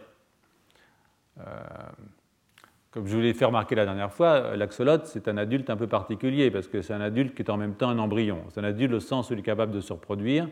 comme 2.92 3.08
je 3.08 3.16
vous 3.16 3.22
l'ai 3.22 3.34
fait 3.34 3.46
remarquer 3.46 3.76
la 3.76 3.86
dernière 3.86 4.12
fois, 4.12 4.56
l'axolote, 4.58 5.06
c'est 5.06 5.30
un 5.30 5.38
adulte 5.38 5.70
un 5.70 5.78
peu 5.78 5.88
particulier, 5.88 6.52
parce 6.52 6.68
que 6.68 6.82
c'est 6.82 6.94
un 6.94 7.02
adulte 7.02 7.34
qui 7.34 7.42
est 7.42 7.50
en 7.50 7.58
même 7.58 7.76
temps 7.76 7.90
un 7.90 8.00
embryon. 8.00 8.40
C'est 8.50 8.60
un 8.60 8.66
adulte 8.66 8.94
au 8.94 9.00
sens 9.00 9.30
où 9.30 9.34
il 9.34 9.40
est 9.40 9.44
capable 9.44 9.72
de 9.72 9.80
se 9.80 9.94
reproduire, 9.94 10.50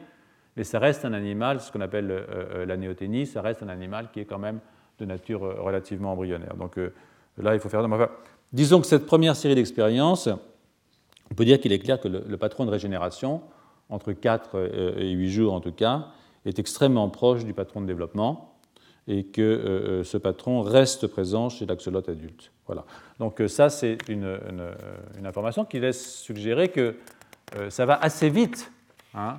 mais 0.55 0.63
ça 0.63 0.79
reste 0.79 1.03
un 1.03 1.13
animal, 1.13 1.59
ce 1.59 1.71
qu'on 1.71 1.81
appelle 1.81 2.25
la 2.65 2.77
néothénie, 2.77 3.25
ça 3.25 3.41
reste 3.41 3.61
un 3.61 3.67
animal 3.67 4.09
qui 4.13 4.21
est 4.21 4.25
quand 4.25 4.39
même 4.39 4.59
de 4.99 5.05
nature 5.05 5.41
relativement 5.41 6.13
embryonnaire. 6.13 6.55
Donc 6.55 6.77
là, 7.37 7.53
il 7.53 7.59
faut 7.59 7.69
faire... 7.69 7.85
Disons 8.53 8.79
que 8.79 8.87
cette 8.87 9.05
première 9.05 9.35
série 9.35 9.55
d'expériences, 9.55 10.29
on 11.29 11.35
peut 11.35 11.45
dire 11.45 11.59
qu'il 11.59 11.73
est 11.73 11.79
clair 11.79 11.99
que 11.99 12.07
le, 12.07 12.37
patron 12.37 12.65
de 12.65 12.71
régénération, 12.71 13.41
entre 13.89 14.13
4 14.13 14.95
et 14.97 15.11
8 15.11 15.29
jours 15.29 15.53
en 15.53 15.59
tout 15.59 15.73
cas, 15.73 16.07
est 16.45 16.57
extrêmement 16.57 17.09
proche 17.09 17.43
du 17.43 17.53
patron 17.53 17.81
de 17.81 17.85
développement 17.85 18.58
et 19.07 19.23
que 19.25 19.41
euh, 19.41 19.65
euh, 19.99 20.03
ce 20.03 20.17
patron 20.17 20.61
reste 20.61 21.07
présent 21.07 21.49
chez 21.49 21.65
l'axolote 21.65 22.09
adulte. 22.09 22.51
Voilà. 22.67 22.85
Donc 23.19 23.41
euh, 23.41 23.47
ça, 23.47 23.69
c'est 23.69 23.97
une, 24.07 24.37
information 25.25 25.65
qui 25.65 25.79
laisse 25.79 26.21
suggérer 26.21 26.69
que 26.69 26.95
ça 27.69 27.85
va 27.85 27.95
assez 27.95 28.29
vite, 28.29 28.71
hein, 29.15 29.37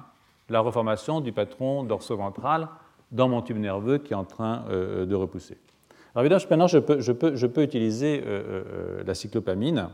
la 0.48 0.60
reformation 0.60 1.20
du 1.20 1.32
patron 1.32 1.84
dorsoventral 1.84 2.68
dans 3.12 3.28
mon 3.28 3.40
tube 3.40 3.56
nerveux 3.56 3.98
qui 3.98 4.12
est 4.12 4.16
en 4.16 4.24
train 4.24 4.64
de 4.68 5.14
repousser. 5.14 5.56
Alors 6.12 6.24
évidemment, 6.24 6.44
maintenant, 6.50 6.66
je 6.66 7.46
peux, 7.46 7.62
utiliser 7.62 8.24
la 9.06 9.14
cyclopamine. 9.14 9.88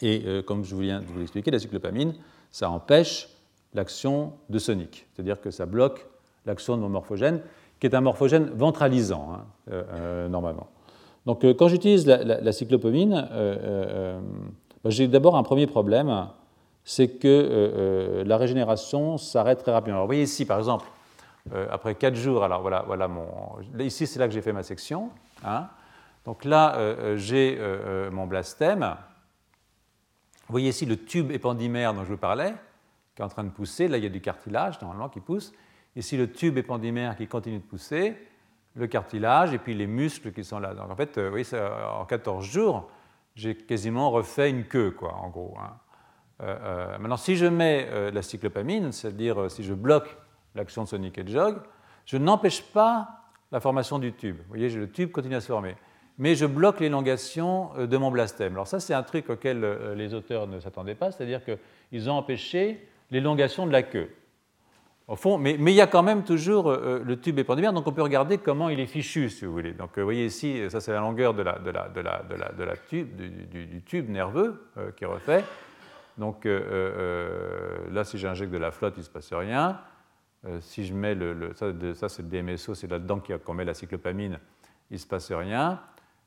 Et 0.00 0.42
comme 0.46 0.64
je 0.64 0.74
viens 0.76 1.00
de 1.00 1.06
vous 1.06 1.18
l'expliquer, 1.18 1.50
la 1.50 1.58
cyclopamine, 1.58 2.14
ça 2.50 2.70
empêche 2.70 3.28
l'action 3.74 4.32
de 4.48 4.58
sonic, 4.58 5.06
c'est-à-dire 5.12 5.42
que 5.42 5.50
ça 5.50 5.66
bloque 5.66 6.06
l'action 6.46 6.76
de 6.76 6.82
mon 6.82 6.88
morphogène, 6.88 7.42
qui 7.80 7.86
est 7.86 7.94
un 7.94 8.00
morphogène 8.00 8.50
ventralisant, 8.54 9.38
hein, 9.70 10.28
normalement. 10.28 10.66
Donc 11.26 11.44
quand 11.44 11.68
j'utilise 11.68 12.06
la, 12.06 12.52
cyclopamine, 12.52 13.28
bah, 14.82 14.90
j'ai 14.90 15.08
d'abord 15.08 15.36
un 15.36 15.42
premier 15.42 15.66
problème, 15.66 16.28
c'est 16.84 17.08
que 17.08 18.24
la 18.26 18.36
régénération 18.36 19.18
s'arrête 19.18 19.58
très 19.58 19.72
rapidement. 19.72 19.98
Alors, 19.98 20.06
vous 20.06 20.08
voyez 20.08 20.22
ici, 20.22 20.44
par 20.44 20.58
exemple, 20.58 20.86
euh, 21.54 21.66
après 21.70 21.94
4 21.94 22.14
jours, 22.14 22.44
alors 22.44 22.60
voilà, 22.60 22.84
voilà 22.86 23.08
mon, 23.08 23.26
ici 23.78 24.06
c'est 24.06 24.18
là 24.18 24.28
que 24.28 24.34
j'ai 24.34 24.42
fait 24.42 24.52
ma 24.52 24.62
section. 24.62 25.10
Hein. 25.44 25.68
Donc 26.24 26.44
là, 26.44 26.76
euh, 26.76 26.96
euh, 26.98 27.16
j'ai 27.16 27.58
mon 28.10 28.26
blastème. 28.26 28.96
Vous 30.46 30.52
voyez 30.52 30.70
ici 30.70 30.86
le 30.86 30.96
tube 30.96 31.30
épandymère 31.30 31.94
dont 31.94 32.04
je 32.04 32.10
vous 32.10 32.18
parlais, 32.18 32.54
qui 33.14 33.22
est 33.22 33.24
en 33.24 33.28
train 33.28 33.44
de 33.44 33.50
pousser. 33.50 33.88
Là, 33.88 33.98
il 33.98 34.04
y 34.04 34.06
a 34.06 34.10
du 34.10 34.20
cartilage 34.20 34.80
normalement 34.80 35.08
qui 35.08 35.20
pousse. 35.20 35.52
Ici, 35.98 36.16
le 36.16 36.32
tube 36.32 36.56
épandymère 36.56 37.16
qui 37.16 37.26
continue 37.26 37.58
de 37.58 37.64
pousser, 37.64 38.16
le 38.74 38.86
cartilage 38.86 39.52
et 39.52 39.58
puis 39.58 39.74
les 39.74 39.86
muscles 39.86 40.32
qui 40.32 40.44
sont 40.44 40.58
là. 40.58 40.72
Donc 40.72 40.90
en 40.90 40.96
fait, 40.96 41.20
oui, 41.32 41.46
en 42.00 42.06
14 42.06 42.44
jours, 42.46 42.88
j'ai 43.34 43.54
quasiment 43.54 44.10
refait 44.10 44.48
une 44.48 44.64
queue, 44.64 44.92
quoi, 44.92 45.14
en 45.14 45.28
gros. 45.28 45.56
Hein. 45.60 46.96
maintenant, 46.98 47.16
si 47.16 47.36
je 47.36 47.46
mets 47.46 48.10
la 48.10 48.22
cyclopamine, 48.22 48.92
c'est-à-dire 48.92 49.50
si 49.50 49.64
je 49.64 49.74
bloque 49.74 50.16
l'action 50.54 50.84
de 50.84 50.88
Sonic 50.88 51.18
Hedgehog, 51.18 51.58
je 52.06 52.16
n'empêche 52.16 52.62
pas 52.62 53.18
la 53.52 53.60
formation 53.60 53.98
du 53.98 54.12
tube. 54.12 54.36
Vous 54.36 54.48
voyez, 54.48 54.68
le 54.70 54.90
tube 54.90 55.10
continue 55.10 55.34
à 55.34 55.40
se 55.40 55.46
former. 55.46 55.76
Mais 56.18 56.34
je 56.34 56.46
bloque 56.46 56.80
l'élongation 56.80 57.70
euh, 57.76 57.86
de 57.86 57.96
mon 57.96 58.10
blastème. 58.10 58.54
Alors 58.54 58.66
ça, 58.66 58.80
c'est 58.80 58.94
un 58.94 59.02
truc 59.02 59.30
auquel 59.30 59.62
euh, 59.62 59.94
les 59.94 60.14
auteurs 60.14 60.46
ne 60.46 60.58
s'attendaient 60.58 60.94
pas, 60.94 61.12
c'est-à-dire 61.12 61.40
qu'ils 61.44 62.10
ont 62.10 62.14
empêché 62.14 62.88
l'élongation 63.10 63.66
de 63.66 63.72
la 63.72 63.82
queue. 63.82 64.10
Au 65.08 65.16
fond, 65.16 65.38
mais, 65.38 65.54
il 65.54 65.70
y 65.70 65.80
a 65.80 65.86
quand 65.86 66.02
même 66.02 66.22
toujours 66.22 66.70
euh, 66.70 67.02
le 67.02 67.18
tube 67.18 67.38
épandymère, 67.38 67.72
donc 67.72 67.86
on 67.86 67.92
peut 67.92 68.02
regarder 68.02 68.38
comment 68.38 68.68
il 68.68 68.78
est 68.78 68.86
fichu, 68.86 69.30
si 69.30 69.46
vous 69.46 69.52
voulez. 69.52 69.72
Donc 69.72 69.98
vous 69.98 70.04
voyez 70.04 70.26
ici, 70.26 70.60
ça 70.68 70.80
c'est 70.80 70.92
la 70.92 71.00
longueur 71.00 71.34
du, 71.34 71.42
tube 73.86 74.10
nerveux 74.10 74.70
qui 74.96 75.06
refait. 75.06 75.44
Donc 76.18 76.44
là, 76.44 78.04
si 78.04 78.18
j'injecte 78.18 78.52
de 78.52 78.58
la 78.58 78.70
flotte, 78.70 78.94
il 78.96 79.00
ne 79.00 79.04
se 79.04 79.10
passe 79.10 79.32
rien. 79.32 79.78
Euh, 80.46 80.60
si 80.60 80.84
je 80.84 80.94
mets 80.94 81.14
le, 81.14 81.52
ça, 81.54 82.08
c'est 82.08 82.22
le 82.22 82.28
DMSO, 82.28 82.74
c'est 82.74 82.86
là-dedans 82.86 83.20
qu'on 83.44 83.54
met 83.54 83.64
la 83.64 83.74
cyclopamine, 83.74 84.38
il 84.90 84.94
ne 84.94 84.98
se 84.98 85.06
passe 85.06 85.32
rien. 85.32 85.80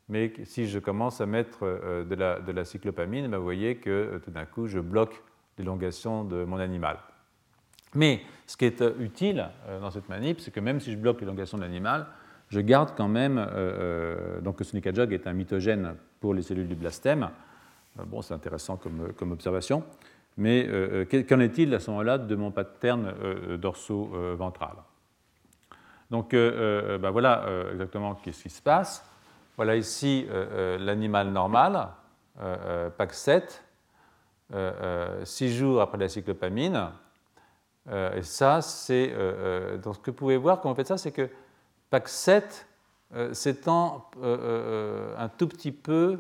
Mais 0.09 0.33
si 0.43 0.67
je 0.67 0.79
commence 0.79 1.21
à 1.21 1.25
mettre 1.25 1.59
euh, 1.63 2.03
de 2.03 2.51
la, 2.51 2.65
cyclopamine, 2.65 3.29
ben, 3.29 3.37
vous 3.37 3.43
voyez 3.43 3.77
que 3.77 3.89
euh, 3.89 4.19
tout 4.19 4.31
d'un 4.31 4.45
coup, 4.45 4.67
je 4.67 4.79
bloque 4.79 5.23
l'élongation 5.57 6.25
de 6.25 6.43
mon 6.43 6.57
animal. 6.57 6.97
Mais 7.95 8.21
ce 8.47 8.57
qui 8.57 8.65
est 8.65 8.83
utile 8.99 9.49
dans 9.81 9.91
cette 9.91 10.07
manip, 10.09 10.39
c'est 10.39 10.51
que 10.51 10.59
même 10.59 10.79
si 10.79 10.91
je 10.91 10.97
bloque 10.97 11.21
l'élongation 11.21 11.57
de 11.57 11.63
l'animal, 11.63 12.07
je 12.49 12.59
garde 12.59 12.91
quand 12.95 13.07
même. 13.07 13.35
donc, 14.41 14.59
le 14.59 14.65
Sonicajog 14.65 15.13
est 15.13 15.27
un 15.27 15.33
mitogène 15.33 15.95
pour 16.19 16.33
les 16.33 16.43
cellules 16.43 16.67
du 16.67 16.75
blastème. 16.75 17.29
bon, 18.05 18.21
c'est 18.21 18.33
intéressant 18.33 18.77
comme, 18.77 19.31
observation. 19.31 19.83
Mais 20.37 20.65
euh, 20.65 21.05
euh, 21.13 21.23
qu'en 21.23 21.39
est-il 21.39 21.73
à 21.73 21.79
ce 21.79 21.89
moment-là 21.91 22.17
de 22.17 22.35
mon 22.35 22.51
pattern 22.51 23.13
euh, 23.21 23.57
dorso-ventral? 23.57 24.75
Donc 26.09 26.31
ben 26.31 27.09
voilà 27.09 27.45
exactement 27.71 28.17
ce 28.25 28.33
qui 28.33 28.49
se 28.49 28.61
passe. 28.61 29.09
Voilà 29.55 29.77
ici 29.77 30.27
l'animal 30.77 31.29
normal, 31.29 31.87
PAC7, 32.37 33.61
six 35.23 35.55
jours 35.55 35.79
après 35.79 35.97
la 35.97 36.09
cyclopamine. 36.09 36.89
Et 37.89 38.21
ça, 38.21 38.61
c'est. 38.61 39.07
donc 39.81 39.95
ce 39.95 39.99
que 39.99 40.11
vous 40.11 40.17
pouvez 40.17 40.37
voir 40.37 40.61
quand 40.61 40.69
on 40.69 40.75
fait 40.75 40.87
ça, 40.87 40.97
c'est 40.97 41.11
que 41.11 41.29
PAC7 41.91 42.43
s'étend 43.33 44.09
un 44.21 45.29
tout 45.29 45.47
petit 45.47 45.71
peu 45.71 46.19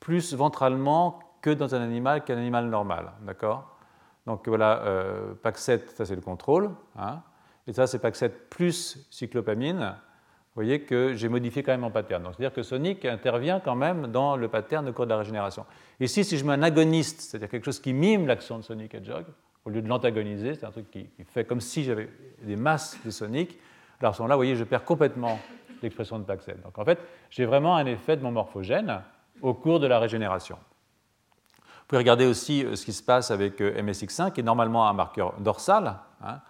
plus 0.00 0.34
ventralement 0.34 1.20
que 1.40 1.50
dans 1.50 1.74
un 1.74 1.80
animal 1.80 2.24
qu'un 2.24 2.36
animal 2.36 2.66
normal. 2.66 3.12
D'accord? 3.22 3.78
Donc 4.26 4.46
voilà, 4.46 4.82
euh, 4.82 5.34
PAC7, 5.42 5.94
ça 5.94 6.04
c'est 6.04 6.14
le 6.14 6.20
contrôle. 6.20 6.70
Hein, 6.98 7.22
et 7.66 7.72
ça 7.72 7.86
c'est 7.86 8.02
PAC7 8.02 8.30
plus 8.50 9.06
cyclopamine. 9.10 9.78
Vous 9.78 10.64
voyez 10.64 10.82
que 10.82 11.14
j'ai 11.14 11.28
modifié 11.28 11.62
quand 11.62 11.72
même 11.72 11.82
mon 11.82 11.90
pattern. 11.90 12.24
c'est-à-dire 12.24 12.52
que 12.52 12.62
Sonic 12.62 13.04
intervient 13.04 13.60
quand 13.60 13.76
même 13.76 14.08
dans 14.08 14.36
le 14.36 14.48
pattern 14.48 14.88
au 14.88 14.92
cours 14.92 15.06
de 15.06 15.10
la 15.10 15.18
régénération. 15.18 15.64
Ici, 16.00 16.24
si 16.24 16.36
je 16.36 16.44
mets 16.44 16.52
un 16.52 16.62
agoniste, 16.62 17.20
c'est-à-dire 17.20 17.48
quelque 17.48 17.64
chose 17.64 17.78
qui 17.78 17.92
mime 17.92 18.26
l'action 18.26 18.58
de 18.58 18.62
Sonic 18.62 18.94
Hedgehog, 18.94 19.24
au 19.68 19.70
lieu 19.70 19.82
de 19.82 19.88
l'antagoniser, 19.88 20.54
c'est 20.54 20.64
un 20.64 20.70
truc 20.70 20.90
qui, 20.90 21.10
fait 21.26 21.44
comme 21.44 21.60
si 21.60 21.84
j'avais 21.84 22.08
des 22.40 22.56
masses 22.56 22.96
de 23.04 23.10
Sonic, 23.10 23.58
alors 24.00 24.12
à 24.12 24.14
ce 24.14 24.22
moment-là, 24.22 24.36
vous 24.36 24.38
voyez, 24.38 24.56
je 24.56 24.64
perds 24.64 24.84
complètement 24.84 25.38
l'expression 25.82 26.18
de 26.18 26.24
PAC7. 26.24 26.62
Donc 26.62 26.78
en 26.78 26.84
fait, 26.86 26.98
j'ai 27.28 27.44
vraiment 27.44 27.76
un 27.76 27.84
effet 27.84 28.16
de 28.16 28.22
mon 28.22 28.32
morphogène 28.32 29.02
au 29.42 29.52
cours 29.52 29.78
de 29.78 29.86
la 29.86 29.98
régénération. 29.98 30.56
Vous 30.56 31.84
pouvez 31.86 31.98
regarder 31.98 32.24
aussi 32.24 32.64
euh, 32.64 32.76
ce 32.76 32.84
qui 32.86 32.94
se 32.94 33.02
passe 33.02 33.30
avec 33.30 33.60
euh, 33.60 33.82
MSX5, 33.82 34.32
qui 34.32 34.40
est 34.40 34.42
normalement 34.44 34.88
un 34.88 34.94
marqueur 34.94 35.34
dorsal, 35.38 35.96
hein, 36.22 36.40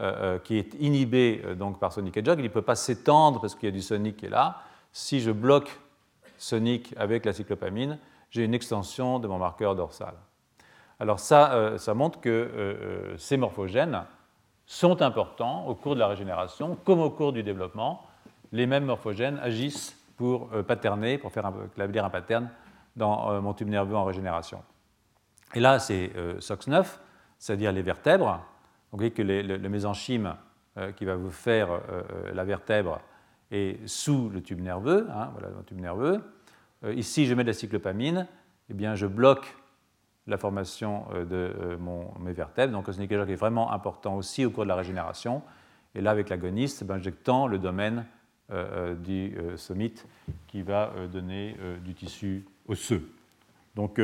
euh, 0.00 0.40
qui 0.40 0.58
est 0.58 0.74
inhibé 0.80 1.42
donc, 1.56 1.78
par 1.78 1.92
Sonic 1.92 2.16
Hedgehog. 2.16 2.40
Il 2.40 2.44
ne 2.44 2.48
peut 2.48 2.62
pas 2.62 2.74
s'étendre 2.74 3.40
parce 3.40 3.54
qu'il 3.54 3.68
y 3.68 3.72
a 3.72 3.72
du 3.72 3.82
Sonic 3.82 4.16
qui 4.16 4.26
est 4.26 4.30
là. 4.30 4.62
Si 4.92 5.20
je 5.20 5.30
bloque 5.30 5.78
Sonic 6.36 6.92
avec 6.96 7.26
la 7.26 7.32
cyclopamine, 7.32 7.98
j'ai 8.30 8.42
une 8.42 8.54
extension 8.54 9.20
de 9.20 9.28
mon 9.28 9.38
marqueur 9.38 9.76
dorsal. 9.76 10.14
Alors 10.98 11.20
ça, 11.20 11.74
ça 11.76 11.92
montre 11.94 12.20
que 12.20 13.14
ces 13.18 13.36
morphogènes 13.36 14.02
sont 14.64 15.02
importants 15.02 15.66
au 15.66 15.74
cours 15.74 15.94
de 15.94 16.00
la 16.00 16.08
régénération, 16.08 16.76
comme 16.84 17.00
au 17.00 17.10
cours 17.10 17.32
du 17.32 17.42
développement. 17.42 18.06
Les 18.52 18.66
mêmes 18.66 18.86
morphogènes 18.86 19.38
agissent 19.42 19.94
pour 20.16 20.48
paterner, 20.66 21.18
pour 21.18 21.32
faire 21.32 21.52
établir 21.74 22.04
un 22.04 22.10
pattern 22.10 22.48
dans 22.96 23.42
mon 23.42 23.52
tube 23.52 23.68
nerveux 23.68 23.94
en 23.94 24.04
régénération. 24.04 24.62
Et 25.54 25.60
là, 25.60 25.78
c'est 25.78 26.12
euh, 26.16 26.38
SOX9, 26.38 26.84
c'est-à-dire 27.38 27.72
les 27.72 27.82
vertèbres. 27.82 28.42
vous 28.90 28.98
voyez 28.98 29.12
que 29.12 29.22
le, 29.22 29.68
mésenchyme 29.68 30.34
euh, 30.76 30.92
qui 30.92 31.04
va 31.04 31.16
vous 31.16 31.30
faire 31.30 31.70
euh, 31.70 32.02
la 32.34 32.44
vertèbre 32.44 33.00
est 33.50 33.86
sous 33.86 34.28
le 34.28 34.42
tube 34.42 34.60
nerveux, 34.60 35.06
hein, 35.10 35.30
voilà 35.32 35.48
le 35.48 35.64
tube 35.64 35.80
nerveux. 35.80 36.20
ici, 36.94 37.26
je 37.26 37.34
mets 37.34 37.44
de 37.44 37.48
la 37.48 37.54
cyclopamine, 37.54 38.26
eh 38.68 38.74
bien, 38.74 38.96
je 38.96 39.06
bloque 39.06 39.56
la 40.26 40.38
formation 40.38 41.04
de 41.30 41.76
mon, 41.80 42.12
mes 42.20 42.32
vertèbres. 42.32 42.72
Donc, 42.72 42.88
le 42.88 43.30
est 43.30 43.34
vraiment 43.34 43.72
important 43.72 44.16
aussi 44.16 44.44
au 44.44 44.50
cours 44.50 44.64
de 44.64 44.68
la 44.68 44.74
régénération. 44.74 45.42
et 45.94 46.00
là 46.00 46.10
avec 46.10 46.28
l'agoniste, 46.28 46.84
ben, 46.84 46.96
injectant 46.96 47.46
le 47.46 47.58
domaine 47.58 48.04
du 49.04 49.36
somite 49.56 50.06
qui 50.46 50.62
va 50.62 50.92
donner 51.12 51.56
du 51.84 51.94
tissu 51.94 52.44
osseux. 52.68 53.08
Donc 53.74 54.00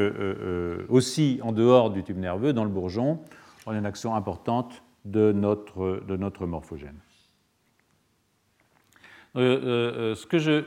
aussi 0.88 1.38
en 1.42 1.52
dehors 1.52 1.90
du 1.90 2.02
tube 2.02 2.18
nerveux, 2.18 2.52
dans 2.52 2.64
le 2.64 2.70
bourgeon, 2.70 3.20
on 3.66 3.72
a 3.72 3.78
une 3.78 3.86
action 3.86 4.16
importante 4.16 4.82
de 5.04 5.32
notre, 5.32 6.02
de 6.06 6.16
notre 6.16 6.46
morphogène. 6.46 6.98
ce 9.34 10.26
que 10.26 10.38
je 10.38 10.64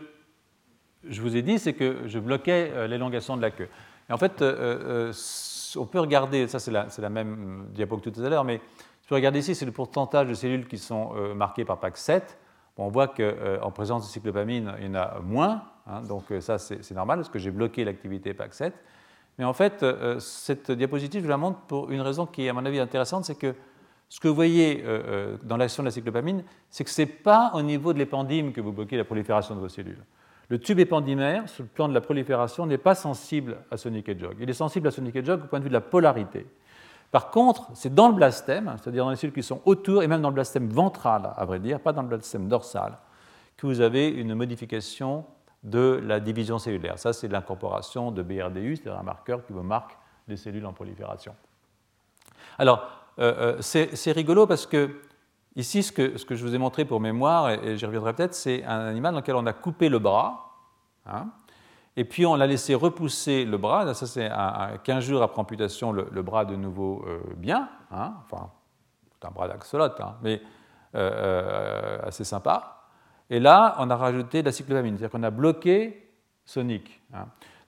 je 1.08 1.22
vous 1.22 1.36
ai 1.36 1.42
dit, 1.42 1.60
c'est 1.60 1.74
que 1.74 2.08
je 2.08 2.20
bloquais 2.20 2.72
euh, 2.74 2.88
l'élongation 2.88 3.38
de 3.38 3.42
la 3.42 3.52
queue. 3.52 3.70
En 4.10 4.18
fait, 4.18 4.42
euh, 4.42 5.10
euh, 5.10 5.14
on 5.78 5.86
peut 5.86 6.00
regarder, 6.00 6.48
ça 6.48 6.60
c'est 6.60 6.72
la, 6.72 7.10
même 7.10 7.68
diapo 7.72 7.98
que 7.98 8.10
tout 8.10 8.24
à 8.24 8.30
l'heure, 8.30 8.44
mais 8.44 8.62
je 9.02 9.08
peux 9.08 9.16
regarder 9.16 9.40
ici, 9.40 9.56
c'est 9.56 9.66
le 9.66 9.72
pourcentage 9.72 10.28
de 10.28 10.34
cellules 10.34 10.68
qui 10.68 10.78
sont 10.78 11.14
marquées 11.36 11.66
par 11.66 11.80
PAC7. 11.80 12.22
on 12.78 12.88
voit 12.90 13.08
qu'en 13.08 13.72
présence 13.72 14.08
de 14.08 14.12
cyclopamine, 14.12 14.74
il 14.80 14.88
y 14.88 14.90
en 14.90 14.96
a 14.96 15.20
moins, 15.20 15.64
hein, 15.88 16.02
donc 16.02 16.24
ça 16.40 16.58
c'est 16.58 16.92
normal 16.92 17.20
parce 17.20 17.30
que 17.30 17.40
j'ai 17.40 17.52
bloqué 17.52 17.84
l'activité 17.84 18.34
PAC7. 18.34 18.72
Mais 19.38 19.44
en 19.44 19.54
fait, 19.54 19.86
cette 20.20 20.72
diapositive, 20.72 21.24
je 21.24 21.30
la 21.30 21.38
montre 21.38 21.60
pour 21.68 21.92
une 21.92 22.02
raison 22.02 22.26
qui 22.26 22.46
est 22.46 22.50
à 22.50 22.54
mon 22.54 22.66
avis 22.66 22.80
intéressante, 22.80 23.26
c'est 23.26 23.36
que 23.36 23.54
ce 24.08 24.20
que 24.20 24.28
vous 24.28 24.36
voyez 24.36 24.84
dans 25.44 25.58
l'action 25.58 25.84
de 25.84 25.88
la 25.88 25.92
cyclopamine, 25.92 26.44
c'est 26.70 26.84
que 26.84 26.90
ce 26.90 27.02
n'est 27.02 27.08
pas 27.08 27.52
au 27.54 27.62
niveau 27.62 27.92
de 27.92 28.00
l'épendyme 28.00 28.54
que 28.54 28.62
vous 28.62 28.72
bloquez 28.72 28.98
la 28.98 29.04
prolifération 29.04 29.56
de 29.56 29.60
vos 29.60 29.70
cellules. 29.70 30.04
Le 30.50 30.60
tube 30.60 30.80
épendymaire, 30.80 31.50
sur 31.50 31.64
le 31.64 31.70
plan 31.70 31.88
de 31.88 31.94
la 31.94 32.02
prolifération, 32.02 32.66
n'est 32.66 32.78
pas 32.78 32.96
sensible 32.96 33.58
à 33.72 33.78
Sonic 33.78 34.10
Hedgehog. 34.10 34.38
Il 34.40 34.50
est 34.50 34.54
sensible 34.54 34.88
à 34.88 34.92
Sonic 34.92 35.16
Hedgehog 35.16 35.44
au 35.44 35.48
point 35.48 35.60
de 35.60 35.64
vue 35.64 35.70
de 35.70 35.74
la 35.74 35.82
polarité. 35.82 36.46
Par 37.12 37.32
contre, 37.32 37.70
c'est 37.74 37.94
dans 37.94 38.10
le 38.10 38.16
blastème, 38.16 38.76
c'est-à-dire 38.82 39.06
dans 39.06 39.12
les 39.12 39.16
cellules 39.16 39.34
qui 39.34 39.44
sont 39.44 39.62
autour, 39.66 40.04
et 40.04 40.08
même 40.08 40.22
dans 40.22 40.30
le 40.30 40.36
blastème 40.36 40.68
ventral, 40.68 41.32
à 41.36 41.46
vrai 41.46 41.60
dire, 41.60 41.80
pas 41.80 41.94
dans 41.94 42.02
le 42.02 42.10
blastème 42.10 42.48
dorsal, 42.48 42.98
que 43.58 43.66
vous 43.68 43.82
avez 43.82 44.10
une 44.10 44.36
modification 44.36 45.26
de 45.64 46.02
la 46.04 46.20
division 46.20 46.60
cellulaire. 46.60 47.00
Ça, 47.00 47.14
c'est 47.14 47.28
l'incorporation 47.28 48.12
de 48.12 48.22
BRDU, 48.22 48.76
c'est-à-dire 48.76 49.00
un 49.00 49.04
marqueur 49.04 49.46
qui 49.46 49.54
vous 49.54 49.64
marque 49.64 49.98
les 50.28 50.38
cellules 50.38 50.66
en 50.66 50.74
prolifération. 50.74 51.36
Alors, 52.58 52.88
euh, 53.20 53.58
euh, 53.60 53.62
c'est 53.62 54.12
rigolo 54.12 54.46
parce 54.46 54.66
que 54.66 55.00
Ici, 55.56 55.84
ce 55.84 55.92
que, 55.92 56.36
je 56.36 56.46
vous 56.46 56.54
ai 56.54 56.58
montré 56.58 56.84
pour 56.84 57.00
mémoire, 57.00 57.50
et, 57.50 57.78
j'y 57.78 57.86
reviendrai 57.86 58.14
peut-être, 58.14 58.34
c'est 58.34 58.64
un 58.66 58.88
animal 58.88 59.14
dans 59.14 59.20
lequel 59.20 59.36
on 59.36 59.46
a 59.46 59.54
coupé 59.54 59.88
le 59.88 60.00
bras, 60.00 60.54
hein, 61.06 61.30
et 61.96 62.04
puis 62.04 62.26
on 62.26 62.36
l'a 62.36 62.46
laissé 62.46 62.76
repousser 62.76 63.46
le 63.46 63.58
bras. 63.58 63.94
Ça, 63.94 64.06
c'est 64.06 64.30
15 64.84 65.04
jours 65.06 65.24
après 65.24 65.40
amputation, 65.40 65.94
le, 65.94 66.22
bras 66.22 66.44
de 66.44 66.58
nouveau 66.58 67.06
euh, 67.08 67.22
bien, 67.38 67.70
hein, 67.90 68.16
enfin, 68.26 68.52
c'est 69.14 69.26
un 69.26 69.32
bras 69.32 69.48
d'axolote, 69.48 70.00
hein, 70.02 70.18
mais 70.22 70.42
euh, 70.96 71.10
euh, 71.12 72.00
assez 72.04 72.26
sympa. 72.26 72.90
Et 73.30 73.40
là, 73.40 73.76
on 73.80 73.90
a 73.90 73.96
rajouté 73.96 74.42
de 74.42 74.48
la 74.48 74.52
cyclopamine, 74.52 74.98
c'est-à-dire 74.98 75.12
qu'on 75.12 75.24
a 75.24 75.32
bloqué 75.32 76.12
Sonic. 76.44 77.02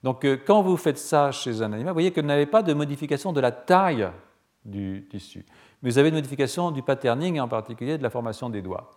Donc, 0.03 0.23
quand 0.45 0.61
vous 0.61 0.77
faites 0.77 0.99
ça 0.99 1.31
chez 1.31 1.61
un 1.63 1.73
animal, 1.73 1.87
vous 1.87 1.95
voyez 1.95 2.11
que 2.11 2.21
vous 2.21 2.27
n'avez 2.27 2.45
pas 2.45 2.61
de 2.61 2.73
modification 2.73 3.33
de 3.33 3.39
la 3.39 3.51
taille 3.51 4.07
du 4.63 5.07
tissu 5.09 5.45
mais 5.81 5.89
vous 5.89 5.97
avez 5.97 6.09
une 6.09 6.15
modification 6.15 6.71
du 6.71 6.81
patterning 6.81 7.35
et 7.35 7.39
en 7.39 7.47
particulier 7.47 7.97
de 7.97 8.03
la 8.03 8.09
formation 8.09 8.49
des 8.49 8.61
doigts. 8.61 8.91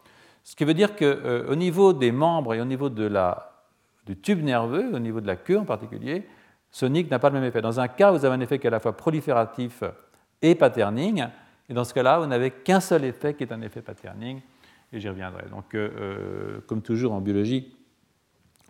Ce 0.45 0.57
qui 0.57 0.65
veut 0.65 0.75
dire 0.75 0.97
qu'au 0.97 1.05
euh, 1.05 1.55
niveau 1.55 1.93
des 1.93 2.13
membres 2.13 2.55
et 2.55 2.61
au 2.61 2.65
niveau 2.65 2.89
de 2.89 3.05
la, 3.05 3.63
du 4.07 4.19
tube 4.19 4.43
nerveux, 4.43 4.95
au 4.95 4.99
niveau 4.99 5.21
de 5.21 5.27
la 5.27 5.37
queue 5.37 5.59
en 5.59 5.65
particulier, 5.65 6.27
Sonic 6.71 7.11
n'a 7.11 7.19
pas 7.19 7.29
le 7.29 7.35
même 7.35 7.45
effet. 7.45 7.61
Dans 7.61 7.81
un 7.81 7.89
cas, 7.89 8.11
vous 8.11 8.25
avez 8.25 8.35
un 8.35 8.41
effet 8.41 8.59
qui 8.59 8.67
est 8.67 8.69
à 8.69 8.71
la 8.71 8.81
fois 8.81 8.97
prolifératif 8.97 9.83
et 10.41 10.55
patterning, 10.55 11.27
et 11.69 11.75
dans 11.75 11.85
ce 11.85 11.93
cas-là, 11.93 12.19
vous 12.21 12.27
n'avez 12.27 12.51
qu'un 12.51 12.81
seul 12.81 13.05
effet 13.05 13.35
qui 13.35 13.43
est 13.43 13.53
un 13.53 13.61
effet 13.61 13.83
patterning, 13.83 14.41
et 14.93 15.01
j'y 15.01 15.09
reviendrai. 15.09 15.45
Donc, 15.51 15.75
euh, 15.75 15.91
euh, 16.01 16.61
comme 16.67 16.81
toujours 16.81 17.13
en 17.13 17.21
biologie, 17.21 17.77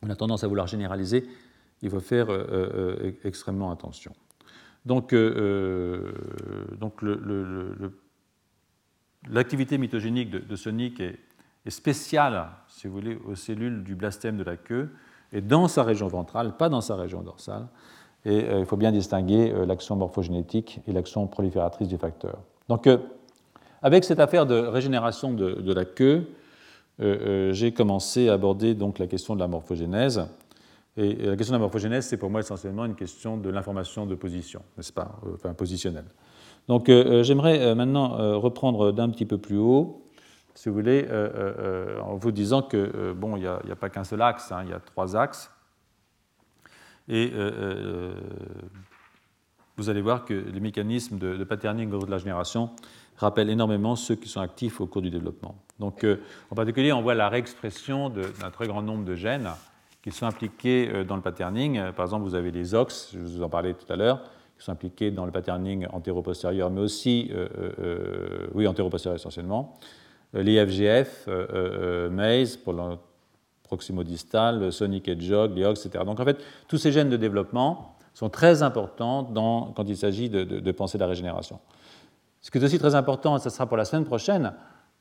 on 0.02 0.10
a 0.10 0.16
tendance 0.16 0.42
à 0.44 0.48
vouloir 0.48 0.66
généraliser, 0.66 1.28
il 1.82 1.90
faut 1.90 2.00
faire 2.00 2.28
extrêmement 3.24 3.70
attention. 3.70 4.12
Donc, 4.86 5.14
donc 5.14 7.02
le, 7.02 7.92
l'activité 9.28 9.78
mitogénique 9.78 10.30
de, 10.30 10.56
Sonic 10.56 11.00
est, 11.00 11.18
spéciale, 11.68 12.46
si 12.68 12.86
vous 12.86 12.94
voulez, 12.94 13.18
aux 13.28 13.34
cellules 13.34 13.84
du 13.84 13.94
blastème 13.94 14.36
de 14.36 14.44
la 14.44 14.56
queue, 14.56 14.90
et 15.32 15.40
dans 15.40 15.68
sa 15.68 15.82
région 15.82 16.08
ventrale, 16.08 16.56
pas 16.56 16.68
dans 16.68 16.80
sa 16.80 16.96
région 16.96 17.22
dorsale. 17.22 17.68
Et 18.24 18.44
euh, 18.44 18.60
il 18.60 18.66
faut 18.66 18.76
bien 18.76 18.92
distinguer 18.92 19.52
euh, 19.52 19.64
l'action 19.64 19.96
morphogénétique 19.96 20.80
et 20.86 20.92
l'action 20.92 21.26
prolifératrice 21.26 21.88
du 21.88 21.96
facteur. 21.96 22.38
Donc, 22.68 22.86
euh, 22.86 22.98
avec 23.82 24.04
cette 24.04 24.20
affaire 24.20 24.46
de 24.46 24.56
régénération 24.56 25.32
de, 25.32 25.72
la 25.72 25.86
queue, 25.86 26.28
j'ai 26.98 27.72
commencé 27.72 28.28
à 28.28 28.34
aborder 28.34 28.74
donc 28.74 28.98
la 28.98 29.06
question 29.06 29.34
de 29.34 29.40
la 29.40 29.48
morphogénèse. 29.48 30.26
Et 30.96 31.14
la 31.14 31.36
question 31.36 31.52
de 31.52 31.58
la 31.58 31.60
morphogénèse, 31.60 32.06
c'est 32.06 32.16
pour 32.16 32.30
moi 32.30 32.40
essentiellement 32.40 32.84
une 32.84 32.96
question 32.96 33.36
de 33.36 33.48
l'information 33.48 34.06
de 34.06 34.14
position, 34.14 34.62
n'est-ce 34.76 34.92
pas, 34.92 35.20
enfin 35.34 35.54
positionnelle. 35.54 36.06
Donc 36.68 36.88
euh, 36.88 37.04
euh, 37.04 37.22
j'aimerais 37.22 37.60
euh, 37.60 37.74
maintenant 37.74 38.38
reprendre 38.40 38.92
d'un 38.92 39.08
petit 39.10 39.26
peu 39.26 39.38
plus 39.38 39.58
haut, 39.58 40.06
si 40.54 40.68
vous 40.68 40.74
voulez, 40.74 41.08
en 42.02 42.16
vous 42.16 42.32
disant 42.32 42.62
que 42.62 43.12
bon, 43.12 43.36
il 43.36 43.42
n'y 43.42 43.46
a, 43.46 43.76
pas 43.76 43.88
qu'un 43.88 44.04
seul 44.04 44.20
axe, 44.20 44.50
hein, 44.52 44.62
il 44.64 44.70
y 44.70 44.72
a 44.72 44.80
trois 44.80 45.16
axes. 45.16 45.50
Et 47.08 47.32
vous 49.76 49.88
allez 49.88 50.02
voir 50.02 50.24
que 50.24 50.34
les 50.34 50.60
mécanismes 50.60 51.18
de, 51.18 51.44
patterning 51.44 51.88
de 51.88 52.10
la 52.10 52.18
génération 52.18 52.70
rappellent 53.16 53.48
énormément 53.48 53.96
ceux 53.96 54.16
qui 54.16 54.28
sont 54.28 54.40
actifs 54.40 54.80
au 54.80 54.86
cours 54.86 55.02
du 55.02 55.08
développement. 55.08 55.54
Donc, 55.78 56.04
en 56.50 56.54
particulier, 56.54 56.92
on 56.92 57.00
voit 57.00 57.14
la 57.14 57.28
réexpression 57.28 58.10
d'un 58.10 58.50
très 58.50 58.66
grand 58.66 58.82
nombre 58.82 59.04
de 59.04 59.14
gènes 59.14 59.48
qui 60.02 60.10
sont 60.10 60.26
impliqués 60.26 61.04
dans 61.04 61.16
le 61.16 61.22
patterning. 61.22 61.92
Par 61.92 62.06
exemple, 62.06 62.24
vous 62.24 62.34
avez 62.34 62.50
les 62.50 62.74
OX, 62.74 63.10
je 63.12 63.18
vous 63.18 63.42
en 63.42 63.48
parlais 63.48 63.74
tout 63.74 63.90
à 63.92 63.96
l'heure, 63.96 64.22
qui 64.60 64.66
sont 64.66 64.72
impliqués 64.72 65.10
dans 65.10 65.24
le 65.24 65.32
patterning 65.32 65.86
antéro-postérieur, 65.90 66.70
mais 66.70 66.82
aussi, 66.82 67.30
euh, 67.32 67.48
euh, 67.58 67.72
euh, 67.78 68.46
oui, 68.52 68.66
antéro-postérieur 68.66 69.16
essentiellement, 69.16 69.78
les 70.34 70.64
FGF, 70.64 71.28
MAZE 72.10 72.58
pour 72.58 72.74
le 72.74 72.96
proximodistal, 73.64 74.70
Sonic 74.70 75.08
Hedgehog, 75.08 75.56
les 75.56 75.64
OX, 75.64 75.86
etc. 75.86 76.04
Donc 76.04 76.20
en 76.20 76.24
fait, 76.24 76.38
tous 76.68 76.76
ces 76.76 76.92
gènes 76.92 77.08
de 77.08 77.16
développement 77.16 77.96
sont 78.14 78.28
très 78.28 78.62
importants 78.62 79.24
quand 79.74 79.88
il 79.88 79.96
s'agit 79.96 80.28
de, 80.28 80.70
penser 80.72 80.98
la 80.98 81.06
régénération. 81.06 81.58
Ce 82.42 82.50
qui 82.50 82.58
est 82.58 82.64
aussi 82.64 82.78
très 82.78 82.94
important, 82.94 83.36
et 83.36 83.40
ça 83.40 83.50
sera 83.50 83.66
pour 83.66 83.76
la 83.76 83.84
semaine 83.84 84.04
prochaine, 84.04 84.52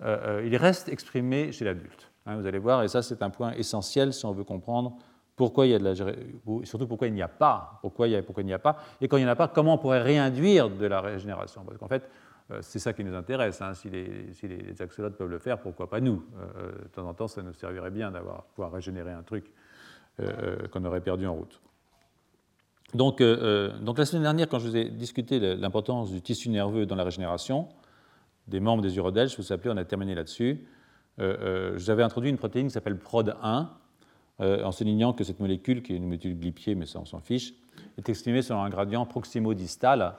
il 0.02 0.56
reste 0.56 0.90
exprimé 0.90 1.52
chez 1.52 1.66
l'adulte. 1.66 2.09
Hein, 2.30 2.38
vous 2.38 2.46
allez 2.46 2.60
voir, 2.60 2.84
et 2.84 2.88
ça 2.88 3.02
c'est 3.02 3.24
un 3.24 3.30
point 3.30 3.54
essentiel 3.54 4.13
si 4.13 4.26
on 4.26 4.32
veut 4.32 4.44
comprendre 4.44 4.96
pourquoi 5.36 5.65
il 5.65 5.72
y 5.72 5.74
a 5.74 5.80
de 5.80 5.84
la, 5.86 5.96
surtout 5.96 6.86
pourquoi 6.86 7.08
il 7.08 7.13
n'y 7.13 7.22
a 7.22 7.28
pas, 7.28 7.80
pourquoi 7.82 8.08
il, 8.08 8.22
pourquoi 8.24 8.44
il 8.44 8.46
n'y 8.46 8.54
a 8.54 8.60
pas, 8.60 8.78
et 9.02 9.08
quand 9.08 9.18
il 9.18 9.22
n'y 9.22 9.26
en 9.26 9.32
a 9.32 9.36
pas, 9.36 9.48
comment 9.48 9.76
on 9.76 9.78
pourrait 9.78 10.02
réinduire 10.02 10.70
de 10.70 10.86
la 10.86 11.02
régénération? 11.02 11.63
Parce 11.65 11.78
qu'en 11.78 11.88
fait, 11.88 12.10
euh, 12.52 12.60
c'est 12.62 12.80
ça 12.80 12.94
qui 12.94 13.04
nous 13.04 13.15
intéresse. 13.15 13.62
Hein. 13.62 13.74
Si, 13.74 13.89
les, 13.89 14.34
si, 14.34 14.48
les, 14.48 14.82
axolotes 14.82 15.15
peuvent 15.15 15.30
le 15.30 15.39
faire, 15.39 15.60
pourquoi 15.60 15.89
pas 15.89 16.02
nous? 16.02 16.26
Euh, 16.38 16.46
euh, 16.58 16.72
De 16.84 16.88
temps 16.89 17.08
en 17.08 17.13
temps, 17.13 17.28
ça 17.28 17.42
nous 17.42 17.54
servirait 17.54 17.92
bien 17.92 18.12
d'avoir 18.12 18.44
pouvoir 18.56 18.72
régénérer 18.72 19.12
un 19.12 19.24
truc 19.24 19.52
qu'on 20.74 20.84
aurait 20.84 21.00
perdu 21.00 21.26
en 21.26 21.34
route. 21.34 21.62
Donc, 22.94 23.24
donc, 23.24 23.98
la 23.98 24.04
semaine 24.04 24.24
dernière, 24.24 24.50
quand 24.50 24.60
je 24.60 24.68
vous 24.68 24.76
ai 24.76 24.89
discuté 24.89 25.39
l'importance 25.56 26.12
du 26.12 26.22
tissu 26.22 26.50
nerveux 26.50 26.86
dans 26.86 26.98
la 26.98 27.06
régénération, 27.06 27.70
des 28.50 28.60
membres 28.60 28.82
des 28.82 28.98
urodèles, 28.98 29.30
je 29.30 29.38
vous 29.38 29.48
rappelle, 29.48 29.72
on 29.72 29.78
a 29.78 29.86
terminé 29.86 30.13
là-dessus. 30.13 30.68
J'avais 31.19 32.03
introduit 32.03 32.29
une 32.29 32.38
protéine 32.38 32.67
qui 32.67 32.73
s'appelle 32.73 32.97
PROD1, 32.97 33.67
euh, 34.41 34.63
en 34.63 34.71
soulignant 34.71 35.12
que 35.12 35.25
cette 35.25 35.41
molécule, 35.41 35.84
qui 35.84 35.91
est 35.91 35.97
une 35.97 36.05
molécule 36.05 36.39
glipier, 36.39 36.73
mais 36.73 36.86
ça 36.86 36.99
on 36.99 37.05
s'en 37.05 37.19
fiche, 37.19 37.53
est 37.97 38.08
exprimée 38.08 38.41
selon 38.41 38.62
un 38.63 38.69
gradient 38.69 39.05
proximo-distal 39.05 40.13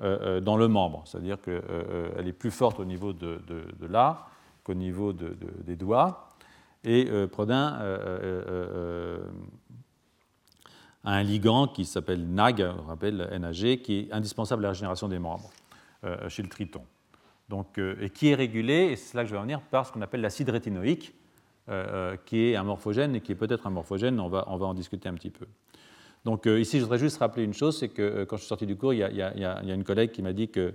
euh, 0.00 0.18
euh, 0.20 0.40
dans 0.40 0.56
le 0.56 0.66
membre, 0.66 1.04
c'est-à-dire 1.06 1.40
qu'elle 1.40 2.26
est 2.26 2.32
plus 2.32 2.50
forte 2.50 2.80
au 2.80 2.84
niveau 2.84 3.12
de, 3.12 3.40
là 3.88 4.26
qu'au 4.64 4.74
niveau 4.74 5.12
des 5.12 5.76
doigts. 5.76 6.28
Et 6.84 7.08
Prodin 7.30 7.78
a 11.04 11.12
un 11.12 11.22
ligand 11.22 11.68
qui 11.68 11.84
s'appelle 11.84 12.28
NAG, 12.28 12.64
on 12.78 12.82
rappelle 12.82 13.28
NAG, 13.40 13.80
qui 13.82 13.98
est 14.00 14.12
indispensable 14.12 14.64
à 14.64 14.68
la 14.68 14.68
régénération 14.70 15.08
des 15.08 15.20
membres 15.20 15.50
chez 16.28 16.42
le 16.42 16.48
triton. 16.48 16.82
Donc, 17.52 17.78
et 17.78 18.08
qui 18.08 18.30
est 18.30 18.34
régulé, 18.34 18.92
et 18.92 18.96
c'est 18.96 19.14
là 19.14 19.24
que 19.24 19.28
je 19.28 19.34
vais 19.34 19.38
en 19.38 19.42
venir, 19.42 19.60
par 19.60 19.86
ce 19.86 19.92
qu'on 19.92 20.00
appelle 20.00 20.22
l'acide 20.22 20.48
rétinoïque, 20.48 21.14
euh, 21.68 21.86
euh, 21.92 22.16
qui 22.26 22.48
est 22.48 22.56
un 22.56 22.64
morphogène 22.64 23.14
et 23.14 23.20
qui 23.20 23.30
est 23.30 23.36
peut-être 23.36 23.68
un 23.68 23.70
morphogène, 23.70 24.18
on 24.18 24.28
va, 24.28 24.48
en 24.48 24.74
discuter 24.74 25.08
un 25.08 25.14
petit 25.14 25.30
peu. 25.30 25.46
Donc 26.24 26.48
euh, 26.48 26.58
ici, 26.58 26.78
je 26.78 26.82
voudrais 26.82 26.98
juste 26.98 27.18
rappeler 27.18 27.44
une 27.44 27.54
chose, 27.54 27.78
c'est 27.78 27.88
que 27.88 28.24
quand 28.24 28.36
je 28.36 28.40
suis 28.40 28.48
sorti 28.48 28.66
du 28.66 28.74
cours, 28.74 28.92
il 28.94 28.98
y 28.98 29.22
a, 29.22 29.62
une 29.62 29.84
collègue 29.84 30.10
qui 30.10 30.22
m'a 30.22 30.32
dit 30.32 30.48
que 30.48 30.74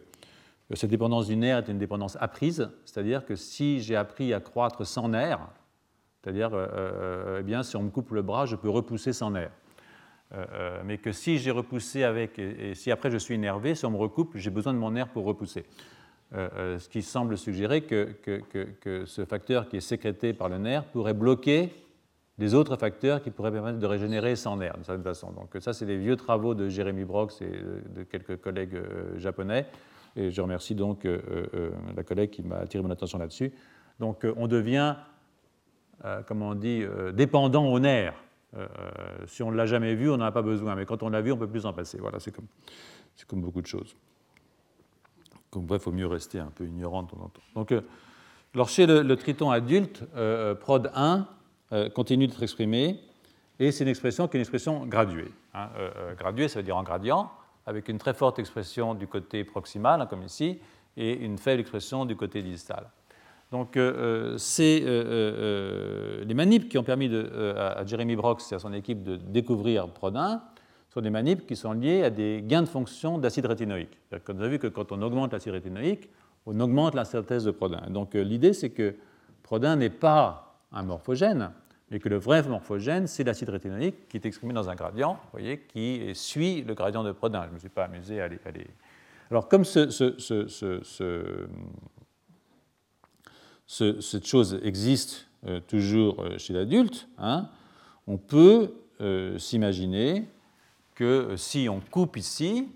cette 0.76 0.90
dépendance 0.90 1.28
du 1.28 1.36
nerf 1.36 1.58
est 1.58 1.68
une 1.68 1.78
dépendance 1.78 2.16
apprise, 2.22 2.70
c'est-à-dire 2.86 3.26
que 3.26 3.36
si 3.36 3.82
j'ai 3.82 3.98
appris 3.98 4.34
à 4.34 4.40
croître 4.40 4.88
sans 4.88 5.10
nerf, 5.10 5.40
c'est-à-dire, 6.24 6.52
eh 7.40 7.44
bien, 7.44 7.64
si 7.64 7.76
on 7.76 7.84
me 7.84 7.90
coupe 7.90 8.12
le 8.12 8.22
bras, 8.22 8.46
je 8.46 8.56
peux 8.56 8.70
repousser 8.70 9.12
sans 9.12 9.32
nerf. 9.32 9.52
mais 10.86 11.00
que 11.00 11.12
si 11.12 11.38
j'ai 11.38 11.52
repoussé 11.52 12.04
avec, 12.04 12.40
et, 12.40 12.76
si 12.76 12.92
après 12.92 13.12
je 13.12 13.18
suis 13.18 13.34
énervé, 13.34 13.76
si 13.76 13.86
on 13.86 13.92
me 13.92 13.98
recoupe, 13.98 14.38
j'ai 14.38 14.52
besoin 14.52 14.74
de 14.74 14.80
mon 14.80 14.92
nerf 14.92 15.10
pour 15.10 15.26
repousser. 15.26 15.66
Ce 16.34 16.90
qui 16.90 17.02
semble 17.02 17.38
suggérer 17.38 17.82
que, 17.82 19.06
ce 19.06 19.26
facteur 19.26 19.70
qui 19.70 19.78
est 19.78 19.82
sécrété 19.82 20.34
par 20.34 20.50
le 20.50 20.58
nerf 20.58 20.84
pourrait 20.86 21.14
bloquer 21.14 21.74
des 22.38 22.54
autres 22.54 22.76
facteurs 22.76 23.22
qui 23.24 23.32
pourraient 23.32 23.52
permettre 23.52 23.80
de 23.80 23.86
régénérer 23.86 24.36
sans 24.36 24.58
nerf, 24.58 24.76
d'une 24.76 24.84
certaine 24.84 25.04
façon. 25.04 25.32
Donc 25.32 25.56
ça, 25.60 25.74
c'est 25.74 25.86
des 25.86 25.98
vieux 25.98 26.16
travaux 26.16 26.54
de 26.54 26.70
Jérémy 26.70 27.06
Brox 27.06 27.42
et 27.42 27.50
de 27.96 28.04
quelques 28.04 28.40
collègues 28.42 28.80
japonais. 29.16 29.66
Et 30.16 30.30
je 30.30 30.42
remercie 30.42 30.76
donc 30.76 31.08
la 31.96 32.04
collègue 32.04 32.30
qui 32.30 32.44
m'a 32.44 32.58
attiré 32.58 32.84
mon 32.84 32.92
attention 32.92 33.18
là-dessus. 33.18 33.54
Donc 34.00 34.26
on 34.36 34.48
devient, 34.48 34.96
comment 36.28 36.50
on 36.50 36.56
dit, 36.56 36.84
dépendant 37.14 37.66
au 37.68 37.80
nerf 37.80 38.14
euh, 38.56 38.66
si 39.26 39.44
on 39.44 39.52
ne 39.52 39.58
l'a 39.58 39.66
jamais 39.66 39.96
vu, 39.96 40.10
on 40.10 40.18
n'en 40.18 40.26
a 40.26 40.32
pas 40.32 40.42
besoin, 40.42 40.76
mais 40.76 40.86
quand 40.86 41.04
on 41.04 41.10
l'a 41.10 41.22
vu, 41.22 41.32
on 41.32 41.38
peut 41.38 41.50
plus 41.50 41.66
en 41.66 41.74
passer. 41.74 41.98
Voilà, 42.00 42.20
c'est 42.20 42.32
comme 42.32 43.42
beaucoup 43.42 43.62
de 43.62 43.68
choses. 43.68 43.96
Comme 45.58 45.66
bref, 45.66 45.82
il 45.82 45.86
faut 45.86 45.92
mieux 45.92 46.08
rester 46.08 46.40
un 46.40 46.52
peu 46.54 46.66
ignorant 46.66 47.04
de 47.04 47.10
temps 47.10 47.22
en 47.22 47.30
temps. 47.30 47.42
Donc, 47.56 47.72
euh, 47.72 47.82
chez 48.68 48.86
le, 48.86 49.16
triton 49.16 49.50
adulte, 49.50 50.04
euh, 50.16 50.56
prod 50.56 50.92
1 50.94 51.28
continue 51.94 52.28
d'être 52.28 52.44
exprimé, 52.44 53.00
et 53.60 53.72
c'est 53.72 53.84
une 53.84 53.90
expression 53.90 54.28
qui 54.28 54.38
est 54.38 54.40
une 54.40 54.44
expression 54.44 54.86
graduée. 54.86 55.32
Hein. 55.54 55.70
graduée, 56.18 56.48
ça 56.48 56.60
veut 56.60 56.64
dire 56.64 56.78
en 56.78 56.84
gradient, 56.84 57.32
avec 57.66 57.90
une 57.90 57.98
très 57.98 58.14
forte 58.14 58.40
expression 58.40 58.94
du 58.94 59.08
côté 59.08 59.44
proximal, 59.44 60.00
hein, 60.00 60.06
comme 60.06 60.24
ici, 60.24 60.60
et 60.96 61.14
une 61.14 61.38
faible 61.38 61.60
expression 61.60 62.06
du 62.06 62.16
côté 62.16 62.42
distal. 62.42 62.88
Donc, 63.52 63.78
euh, 63.78 63.94
euh, 64.34 64.38
c'est 64.38 64.84
euh, 64.86 66.24
les 66.26 66.34
manips 66.34 66.68
qui 66.68 66.78
ont 66.78 66.84
permis 66.84 67.10
à 67.16 67.86
Jeremy 67.86 68.16
Brox 68.16 68.52
et 68.52 68.56
à 68.56 68.60
son 68.60 68.74
équipe 68.74 69.04
de 69.04 69.16
découvrir 69.16 69.88
Prodin 69.88 70.42
des 71.02 71.10
manips 71.10 71.46
qui 71.46 71.56
sont 71.56 71.74
liés 71.74 72.04
à 72.04 72.10
des 72.10 72.44
gains 72.46 72.64
de 72.64 72.68
fonction 72.68 73.18
d'acide 73.18 73.46
rétinoïque. 73.46 73.98
On 74.28 74.40
a 74.40 74.48
vu 74.48 74.60
que 74.60 74.68
quand 74.68 74.92
on 74.92 75.02
augmente 75.02 75.34
l'acide 75.34 75.54
rétinoïque, 75.54 76.10
on 76.46 76.60
augmente 76.60 76.96
synthèse 77.06 77.44
de 77.44 77.52
Prodin. 77.52 77.82
Donc, 77.90 78.14
l'idée, 78.14 78.54
c'est 78.54 78.70
que 78.70 78.96
Prodin 79.44 79.76
n'est 79.76 79.90
pas 79.90 80.62
un 80.72 80.84
morphogène, 80.84 81.52
mais 81.92 82.00
que 82.00 82.10
le 82.10 82.18
vrai 82.18 82.44
morphogène, 82.44 83.08
c'est 83.08 83.24
l'acide 83.24 83.50
rétinoïque 83.50 84.08
qui 84.08 84.18
est 84.18 84.26
exprimé 84.26 84.54
dans 84.54 84.70
un 84.70 84.76
gradient, 84.76 85.14
vous 85.14 85.40
voyez, 85.40 85.60
qui 85.60 86.12
suit 86.14 86.62
le 86.62 86.74
gradient 86.74 87.04
de 87.04 87.12
Prodin. 87.12 87.44
Je 87.44 87.50
ne 87.50 87.54
me 87.54 87.60
suis 87.60 87.70
pas 87.70 87.86
amusé 87.86 88.22
à 88.22 88.28
les. 88.28 88.40
Alors, 89.30 89.48
comme 89.50 89.66
ce, 89.66 89.90
ce 89.90 91.48
cette 93.68 94.26
chose 94.26 94.60
existe 94.64 95.28
euh, 95.46 95.60
toujours 95.60 96.24
euh, 96.24 96.38
chez 96.38 96.54
l'adulte, 96.54 97.08
hein, 97.18 97.50
on 98.08 98.18
peut 98.18 98.74
euh, 99.02 99.38
s'imaginer 99.38 100.26
que 100.98 101.36
si 101.38 101.70
on 101.70 101.80
coupe 101.80 102.18
ici, 102.18 102.68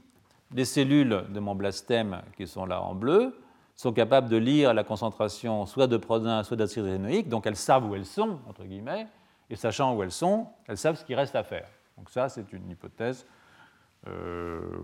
les 0.54 0.66
cellules 0.66 1.24
de 1.30 1.40
mon 1.40 1.56
blastème 1.56 2.22
qui 2.38 2.46
sont 2.46 2.66
là 2.66 2.82
en 2.82 2.94
bleu 2.94 3.36
sont 3.76 3.94
capables 3.94 4.30
de 4.30 4.38
lire 4.38 4.74
la 4.74 4.84
concentration 4.84 5.66
soit 5.66 5.88
de 5.88 5.98
prodin, 5.98 6.44
soit 6.44 6.56
d'acide 6.56 6.84
rétinoïque, 6.84 7.30
donc 7.30 7.48
elles 7.48 7.56
savent 7.56 7.90
où 7.90 7.96
elles 7.96 8.06
sont, 8.06 8.38
entre 8.48 8.64
guillemets, 8.64 9.08
et 9.50 9.56
sachant 9.56 9.96
où 9.96 10.04
elles 10.04 10.12
sont, 10.12 10.48
elles 10.68 10.78
savent 10.78 10.98
ce 10.98 11.04
qu'il 11.04 11.16
reste 11.16 11.36
à 11.36 11.44
faire. 11.44 11.68
Donc 11.98 12.12
ça, 12.12 12.30
c'est 12.30 12.54
une 12.54 12.70
hypothèse, 12.70 13.26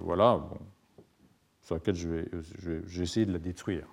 voilà, 0.04 0.42
sur 1.62 1.76
laquelle 1.76 1.96
je 1.96 2.10
vais, 2.10 2.30
je 2.88 3.04
essayer 3.04 3.28
de 3.28 3.34
la 3.34 3.40
détruire, 3.40 3.86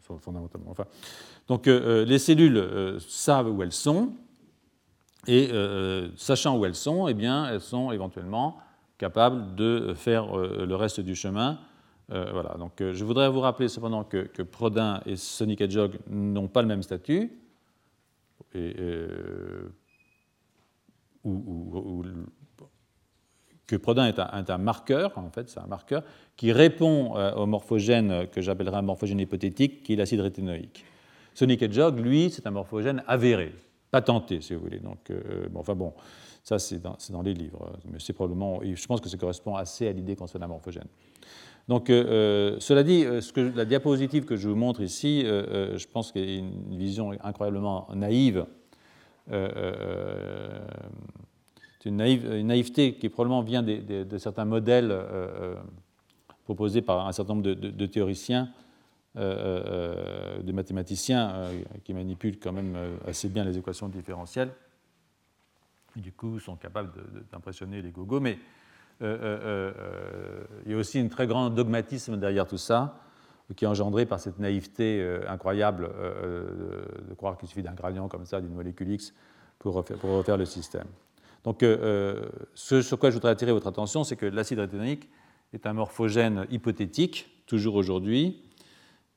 fondamentalement. 0.00 0.70
Enfin, 0.70 0.86
donc 1.48 1.66
euh, 1.66 2.02
euh, 2.02 2.04
les 2.04 2.18
cellules 2.18 2.56
euh, 2.56 2.98
savent 2.98 3.48
où 3.48 3.62
elles 3.62 3.72
sont, 3.72 4.12
et 5.26 5.50
sachant 6.16 6.56
où 6.58 6.64
elles 6.64 6.74
sont, 6.74 7.08
eh 7.08 7.14
bien, 7.14 7.46
elles 7.46 7.60
sont 7.60 7.90
éventuellement 7.92 8.58
capables 8.98 9.54
de 9.54 9.94
faire 9.94 10.36
le 10.36 10.74
reste 10.74 11.00
du 11.00 11.14
chemin. 11.14 11.58
voilà. 12.08 12.56
Donc, 12.58 12.72
je 12.80 13.04
voudrais 13.04 13.28
vous 13.28 13.40
rappeler 13.40 13.68
cependant 13.68 14.04
que, 14.04 14.42
Prodin 14.42 15.00
et 15.06 15.16
Sonic 15.16 15.60
Hedgehog 15.60 15.98
n'ont 16.08 16.48
pas 16.48 16.62
le 16.62 16.68
même 16.68 16.82
statut, 16.82 17.32
et, 18.54 18.76
que 23.66 23.76
Prodin 23.76 24.06
est 24.06 24.50
un, 24.50 24.58
marqueur, 24.58 25.16
en 25.16 25.30
fait, 25.30 25.48
c'est 25.48 25.60
un 25.60 25.66
marqueur, 25.66 26.02
qui 26.36 26.52
répond 26.52 27.14
au 27.36 27.46
morphogène 27.46 28.28
que 28.28 28.40
j'appellerai 28.40 28.76
un 28.76 28.82
morphogène 28.82 29.20
hypothétique, 29.20 29.82
qui 29.82 29.94
est 29.94 29.96
l'acide 29.96 30.20
rétinoïque. 30.20 30.84
Sonic 31.34 31.62
Hedgehog, 31.62 31.98
lui, 31.98 32.30
c'est 32.30 32.46
un 32.46 32.50
morphogène 32.50 33.02
avéré, 33.06 33.54
patenté, 33.94 34.40
si 34.40 34.54
vous 34.54 34.60
voulez. 34.60 34.80
Donc, 34.80 35.08
euh, 35.10 35.46
bon, 35.48 35.60
enfin 35.60 35.76
bon, 35.76 35.92
ça 36.42 36.58
c'est 36.58 36.82
dans, 36.82 37.22
les 37.22 37.32
livres, 37.32 37.70
mais 37.88 38.00
c'est 38.00 38.12
probablement, 38.12 38.58
je 38.64 38.86
pense 38.88 39.00
que 39.00 39.08
ça 39.08 39.16
correspond 39.16 39.54
assez 39.54 39.86
à 39.86 39.92
l'idée 39.92 40.16
concernant 40.16 40.46
un 40.46 40.48
morphogène. 40.48 40.88
Donc, 41.68 41.90
euh, 41.90 42.04
euh, 42.04 42.56
cela 42.58 42.82
dit, 42.82 43.04
la 43.54 43.64
diapositive 43.64 44.24
que 44.24 44.34
je 44.34 44.48
vous 44.48 44.56
montre 44.56 44.80
ici, 44.80 45.22
je 45.24 45.86
pense 45.86 46.10
y 46.16 46.18
a 46.18 46.38
une 46.38 46.76
vision 46.76 47.12
incroyablement 47.22 47.86
naïve. 47.94 48.46
c'est 49.28 49.38
une, 51.84 51.96
naïveté 51.96 52.94
qui 52.96 53.08
probablement 53.08 53.42
vient 53.42 53.62
de 53.62 54.18
certains 54.18 54.44
modèles 54.44 54.92
proposés 56.42 56.82
par 56.82 57.06
un 57.06 57.12
certain 57.12 57.34
nombre 57.34 57.54
de 57.54 57.86
théoriciens 57.86 58.48
de 59.14 60.52
mathématiciens 60.52 61.30
euh, 61.30 61.62
qui 61.84 61.94
manipulent 61.94 62.38
quand 62.38 62.52
même 62.52 62.76
assez 63.06 63.28
bien 63.28 63.44
les 63.44 63.56
équations 63.56 63.88
différentielles, 63.88 64.50
du 65.96 66.10
coup 66.12 66.40
sont 66.40 66.56
capables 66.56 66.90
d'impressionner 67.32 67.80
les 67.80 67.90
gogos, 67.90 68.20
mais 68.20 68.38
il 69.00 69.06
y 70.66 70.74
a 70.74 70.76
aussi 70.76 70.98
un 70.98 71.08
très 71.08 71.26
grand 71.26 71.50
dogmatisme 71.50 72.16
derrière 72.16 72.46
tout 72.46 72.58
ça, 72.58 72.98
qui 73.54 73.64
est 73.64 73.68
engendré 73.68 74.06
par 74.06 74.18
cette 74.18 74.38
naïveté 74.38 75.04
incroyable 75.28 75.88
de 77.08 77.14
croire 77.14 77.36
qu'il 77.36 77.48
suffit 77.48 77.62
d'un 77.62 77.74
gradient 77.74 78.08
comme 78.08 78.24
ça, 78.24 78.40
d'une 78.40 78.54
molécule 78.54 78.90
X, 78.90 79.12
pour 79.58 79.74
refaire, 79.74 80.36
le 80.36 80.44
système. 80.44 80.86
Donc, 81.44 81.60
ce 81.60 82.82
sur 82.82 82.98
quoi 82.98 83.10
je 83.10 83.14
voudrais 83.14 83.30
attirer 83.30 83.52
votre 83.52 83.66
attention, 83.66 84.02
c'est 84.02 84.16
que 84.16 84.26
l'acide 84.26 84.58
rétinoïque 84.58 85.08
est 85.52 85.66
un 85.66 85.74
morphogène 85.74 86.46
hypothétique, 86.50 87.44
toujours 87.46 87.74
aujourd'hui, 87.76 88.42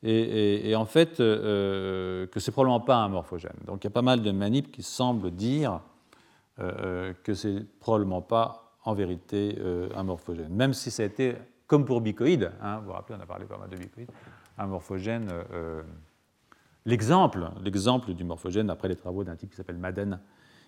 et, 0.04 0.76
en 0.76 0.86
fait 0.86 1.20
euh, 1.20 2.28
que 2.28 2.40
c'est 2.40 2.52
probablement 2.52 2.80
pas 2.80 2.98
un 2.98 3.10
morphogène. 3.10 3.58
Donc 3.66 3.84
il 3.84 3.88
y 3.88 3.88
a 3.88 3.92
pas 3.92 4.02
mal 4.02 4.22
de 4.22 4.32
manips 4.32 4.72
qui 4.72 4.84
semblent 4.84 5.32
dire 5.32 5.82
euh, 6.60 7.14
que 7.24 7.34
c'est 7.34 7.66
probablement 7.80 8.22
pas 8.22 8.78
en 8.84 8.94
vérité 8.94 9.58
euh, 9.60 9.90
un 9.96 10.04
morphogène, 10.04 10.50
même 10.50 10.74
si 10.74 10.90
ça 10.92 11.04
a 11.04 11.06
été 11.06 11.36
comme 11.68 11.86
pour 11.86 12.02
bicoïde, 12.02 12.52
hein, 12.62 12.80
vous 12.80 12.86
vous 12.86 12.94
rappelez, 12.94 13.18
on 13.20 13.22
a 13.22 13.26
parlé 13.26 13.46
pas 13.46 13.58
mal 13.58 13.70
de 13.70 13.76
bicoïde, 13.76 14.10
un 14.58 14.68
morphogène. 14.68 15.30
Euh, 15.52 15.84
l'exemple, 16.86 17.52
l'exemple 17.62 18.14
du 18.14 18.24
morphogène 18.24 18.70
après 18.70 18.88
les 18.88 18.96
travaux 18.96 19.24
d'un 19.24 19.36
type 19.36 19.52
qui 19.52 19.58
s'appelle 19.58 19.78
Madden, 19.78 20.20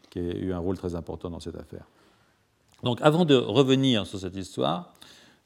qui 0.10 0.20
a 0.20 0.36
eu 0.36 0.54
un 0.54 0.60
rôle 0.60 0.78
très 0.78 0.94
important 0.96 1.30
dans 1.30 1.40
cette 1.40 1.56
affaire. 1.56 1.86
Donc 2.84 3.02
avant 3.02 3.26
de 3.26 3.36
revenir 3.36 4.06
sur 4.06 4.20
cette 4.20 4.36
histoire, 4.36 4.94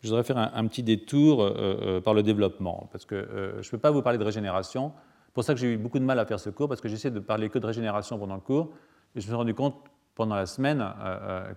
je 0.04 0.10
voudrais 0.10 0.24
faire 0.24 0.38
un, 0.38 0.68
petit 0.68 0.84
détour 0.84 1.42
euh, 1.42 1.54
euh, 1.58 2.02
par 2.02 2.14
le 2.14 2.24
développement, 2.24 2.90
parce 2.92 3.06
que 3.06 3.16
euh, 3.16 3.62
je 3.62 3.68
ne 3.68 3.72
peux 3.72 3.78
pas 3.78 3.90
vous 3.90 4.02
parler 4.02 4.18
de 4.18 4.24
régénération. 4.24 4.92
C'est 5.28 5.34
pour 5.34 5.44
ça 5.46 5.54
que 5.54 5.60
j'ai 5.60 5.74
eu 5.74 5.78
beaucoup 5.78 5.98
de 5.98 6.04
mal 6.04 6.20
à 6.20 6.26
faire 6.26 6.40
ce 6.40 6.50
cours, 6.50 6.68
parce 6.68 6.82
que 6.82 6.90
j'essaie 6.90 7.10
de 7.10 7.22
parler 7.22 7.50
que 7.50 7.58
de 7.58 7.66
régénération 7.66 8.20
pendant 8.20 8.36
le 8.36 8.42
cours, 8.42 8.72
et 9.16 9.22
je 9.22 9.26
me 9.26 9.30
suis 9.30 9.36
rendu 9.36 9.54
compte 9.54 9.76
pendant 10.14 10.36
la 10.36 10.46
semaine 10.46 10.86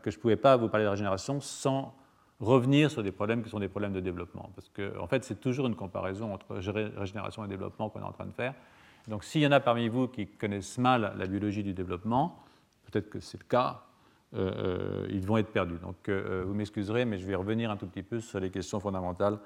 que 0.03 0.11
je 0.11 0.17
ne 0.17 0.21
pouvais 0.21 0.37
pas 0.37 0.57
vous 0.57 0.69
parler 0.69 0.87
de 0.87 0.91
régénération 0.91 1.41
sans 1.41 1.95
revenir 2.41 2.91
sur 2.91 3.03
des 3.03 3.13
problèmes 3.13 3.43
qui 3.43 3.51
sont 3.51 3.59
des 3.59 3.69
problèmes 3.69 3.93
de 3.93 4.01
développement. 4.01 4.51
Parce 4.55 4.71
qu'en 4.71 5.03
en 5.03 5.07
fait, 5.07 5.25
c'est 5.25 5.41
toujours 5.41 5.67
une 5.67 5.75
comparaison 5.75 6.33
entre 6.33 6.55
régénération 6.97 7.45
et 7.45 7.49
développement 7.49 7.91
qu'on 7.91 8.01
est 8.01 8.05
en 8.05 8.13
train 8.13 8.25
de 8.27 8.33
faire. 8.33 8.55
Donc 9.09 9.25
s'il 9.25 9.43
y 9.43 9.47
en 9.47 9.53
a 9.53 9.61
parmi 9.61 9.89
vous 9.89 10.09
qui 10.09 10.27
connaissent 10.27 10.79
mal 10.79 11.15
la 11.19 11.27
biologie 11.27 11.63
du 11.63 11.75
développement, 11.75 12.43
peut-être 12.91 13.11
que 13.11 13.21
c'est 13.21 13.39
le 13.39 13.47
cas, 13.47 13.83
euh, 14.35 14.51
euh, 15.05 15.07
ils 15.11 15.25
vont 15.25 15.37
être 15.37 15.53
perdus. 15.53 15.79
Donc 15.79 16.09
euh, 16.09 16.45
vous 16.47 16.55
m'excuserez, 16.55 17.05
mais 17.05 17.19
je 17.19 17.27
vais 17.27 17.35
revenir 17.35 17.71
un 17.71 17.77
tout 17.77 17.87
petit 17.87 18.03
peu 18.03 18.21
sur 18.21 18.41
les 18.41 18.51
questions 18.51 18.81
fondamentales 18.81 19.39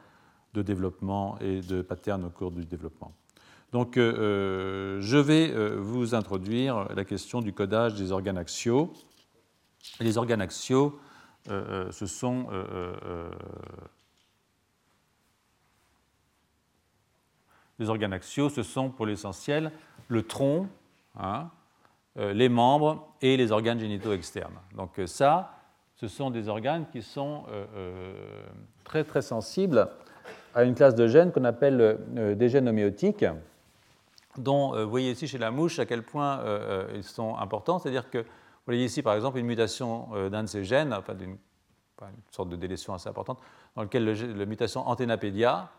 de 0.54 0.62
développement 0.62 1.38
et 1.40 1.60
de 1.60 1.82
pattern 1.82 2.24
au 2.24 2.30
cours 2.30 2.50
du 2.50 2.64
développement. 2.64 3.12
Donc 3.72 3.94
je 3.94 5.16
vais 5.16 5.76
vous 5.76 6.16
introduire 6.16 6.92
la 6.92 7.04
question 7.04 7.40
du 7.40 7.52
codage 7.52 7.94
des 7.94 8.10
organes 8.10 8.36
axiaux. 8.36 8.92
Les 10.00 10.18
organes 10.18 10.40
axiaux, 10.40 10.98
ce 11.46 12.06
sont 12.06 12.48
les 17.78 17.88
organes 17.88 18.12
axiaux, 18.12 18.48
ce 18.48 18.64
sont 18.64 18.90
pour 18.90 19.06
l'essentiel 19.06 19.70
le 20.08 20.24
tronc, 20.24 20.68
hein, 21.16 21.48
les 22.16 22.48
membres 22.48 23.14
et 23.22 23.36
les 23.36 23.52
organes 23.52 23.78
génitaux 23.78 24.12
externes. 24.12 24.58
Donc 24.74 24.98
euh, 24.98 25.06
ça, 25.06 25.54
ce 25.96 26.08
sont 26.08 26.30
des 26.30 26.48
organes 26.48 26.86
qui 26.90 27.02
sont 27.02 27.44
euh, 27.50 28.12
très 28.84 29.04
très 29.04 29.22
sensibles 29.22 29.88
à 30.54 30.64
une 30.64 30.74
classe 30.74 30.94
de 30.94 31.06
gènes 31.06 31.30
qu'on 31.30 31.44
appelle 31.44 31.98
des 32.36 32.48
gènes 32.48 32.68
homéotiques, 32.68 33.24
dont 34.36 34.72
vous 34.82 34.90
voyez 34.90 35.12
ici 35.12 35.28
chez 35.28 35.38
la 35.38 35.52
mouche 35.52 35.78
à 35.78 35.86
quel 35.86 36.02
point 36.02 36.42
ils 36.92 37.04
sont 37.04 37.36
importants. 37.36 37.78
C'est-à-dire 37.78 38.10
que 38.10 38.18
vous 38.18 38.66
voyez 38.66 38.84
ici 38.84 39.00
par 39.00 39.14
exemple 39.14 39.38
une 39.38 39.46
mutation 39.46 40.08
d'un 40.28 40.42
de 40.42 40.48
ces 40.48 40.64
gènes, 40.64 40.92
enfin 40.92 41.14
une 41.20 41.36
sorte 42.32 42.48
de 42.48 42.56
délétion 42.56 42.94
assez 42.94 43.08
importante, 43.08 43.38
dans 43.76 43.82
lequel 43.82 44.06
la 44.36 44.44
mutation 44.44 44.88
antenapédia 44.88 45.70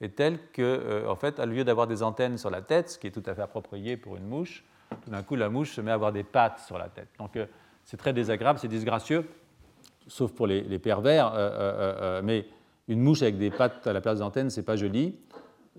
est 0.00 0.14
telle 0.14 0.38
que, 0.52 1.04
en 1.08 1.16
fait, 1.16 1.40
au 1.40 1.46
lieu 1.46 1.64
d'avoir 1.64 1.88
des 1.88 2.04
antennes 2.04 2.38
sur 2.38 2.50
la 2.50 2.62
tête, 2.62 2.90
ce 2.90 2.98
qui 3.00 3.08
est 3.08 3.10
tout 3.10 3.24
à 3.26 3.34
fait 3.34 3.42
approprié 3.42 3.96
pour 3.96 4.16
une 4.16 4.28
mouche, 4.28 4.64
tout 5.02 5.10
d'un 5.10 5.22
coup, 5.22 5.36
la 5.36 5.48
mouche 5.48 5.72
se 5.72 5.80
met 5.80 5.90
à 5.90 5.94
avoir 5.94 6.12
des 6.12 6.24
pattes 6.24 6.60
sur 6.60 6.78
la 6.78 6.88
tête. 6.88 7.08
Donc, 7.18 7.38
c'est 7.84 7.96
très 7.96 8.12
désagréable, 8.12 8.58
c'est 8.58 8.68
disgracieux, 8.68 9.28
sauf 10.06 10.32
pour 10.32 10.46
les, 10.46 10.78
pervers, 10.78 11.32
mais 12.22 12.46
une 12.88 13.00
mouche 13.00 13.22
avec 13.22 13.38
des 13.38 13.50
pattes 13.50 13.86
à 13.86 13.92
la 13.92 14.00
place 14.00 14.20
d'antennes, 14.20 14.50
c'est 14.50 14.62
pas 14.62 14.76
joli. 14.76 15.16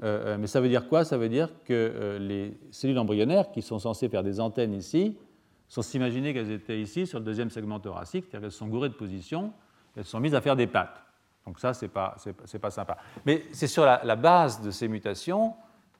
mais 0.02 0.48
ça 0.48 0.60
veut 0.60 0.70
dire 0.70 0.88
quoi? 0.88 1.06
Ça 1.06 1.18
veut 1.18 1.30
dire 1.30 1.50
que 1.66 2.18
les 2.20 2.58
cellules 2.72 3.00
embryonnaires, 3.00 3.52
qui 3.52 3.62
sont 3.62 3.80
censées 3.80 4.10
faire 4.10 4.24
des 4.24 4.40
antennes 4.40 4.74
ici, 4.74 5.18
sont 5.74 5.82
s'imaginer 5.82 6.34
qu'elles 6.34 6.52
étaient 6.52 6.80
ici 6.80 7.08
sur 7.08 7.20
le 7.20 7.26
deuxième 7.26 7.50
segment 7.50 7.80
thoracique, 7.80 8.26
c'est-à-dire 8.26 8.48
qu'elles 8.48 8.52
sont 8.52 8.68
gourées 8.68 8.90
de 8.90 8.94
position, 8.94 9.54
elles 9.96 10.06
sont 10.06 10.20
mises 10.20 10.36
à 10.36 10.42
faire 10.42 10.56
des 10.56 10.68
pattes. 10.68 11.04
Donc 11.46 11.60
ça, 11.60 11.74
ce 11.74 11.86
n'est 11.86 11.90
pas, 11.90 12.16
pas, 12.62 12.72
sympa. 12.72 12.98
Mais 13.26 13.44
c'est 13.52 13.68
sur 13.68 13.84
la, 13.84 14.16
base 14.16 14.62
de 14.62 14.72
ces 14.72 14.88
mutations 14.88 15.56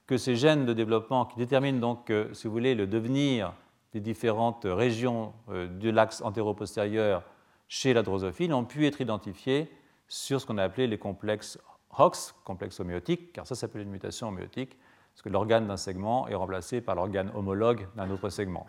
que 0.06 0.16
ces 0.16 0.36
gènes 0.36 0.66
de 0.66 0.72
développement 0.72 1.24
qui 1.24 1.38
déterminent 1.38 1.78
donc, 1.78 2.10
euh, 2.10 2.32
si 2.34 2.46
vous 2.46 2.52
voulez, 2.52 2.74
le 2.74 2.86
devenir 2.86 3.54
des 3.92 4.00
différentes 4.00 4.64
régions 4.64 5.32
euh, 5.50 5.66
de 5.66 5.90
l'axe 5.90 6.20
antéro-postérieur 6.22 7.22
chez 7.68 7.94
la 7.94 8.02
drosophile 8.02 8.52
ont 8.52 8.64
pu 8.64 8.86
être 8.86 9.00
identifiés 9.00 9.70
sur 10.08 10.40
ce 10.40 10.46
qu'on 10.46 10.58
a 10.58 10.64
appelé 10.64 10.86
les 10.86 10.98
complexes 10.98 11.58
Hox, 11.96 12.34
complexes 12.44 12.80
homéotiques, 12.80 13.32
car 13.32 13.46
ça 13.46 13.54
s'appelle 13.54 13.82
une 13.82 13.90
mutation 13.90 14.28
homéotique, 14.28 14.76
parce 15.12 15.22
que 15.22 15.28
l'organe 15.28 15.68
d'un 15.68 15.76
segment 15.76 16.26
est 16.26 16.34
remplacé 16.34 16.80
par 16.80 16.96
l'organe 16.96 17.30
homologue 17.36 17.86
d'un 17.94 18.10
autre 18.10 18.30
segment. 18.30 18.66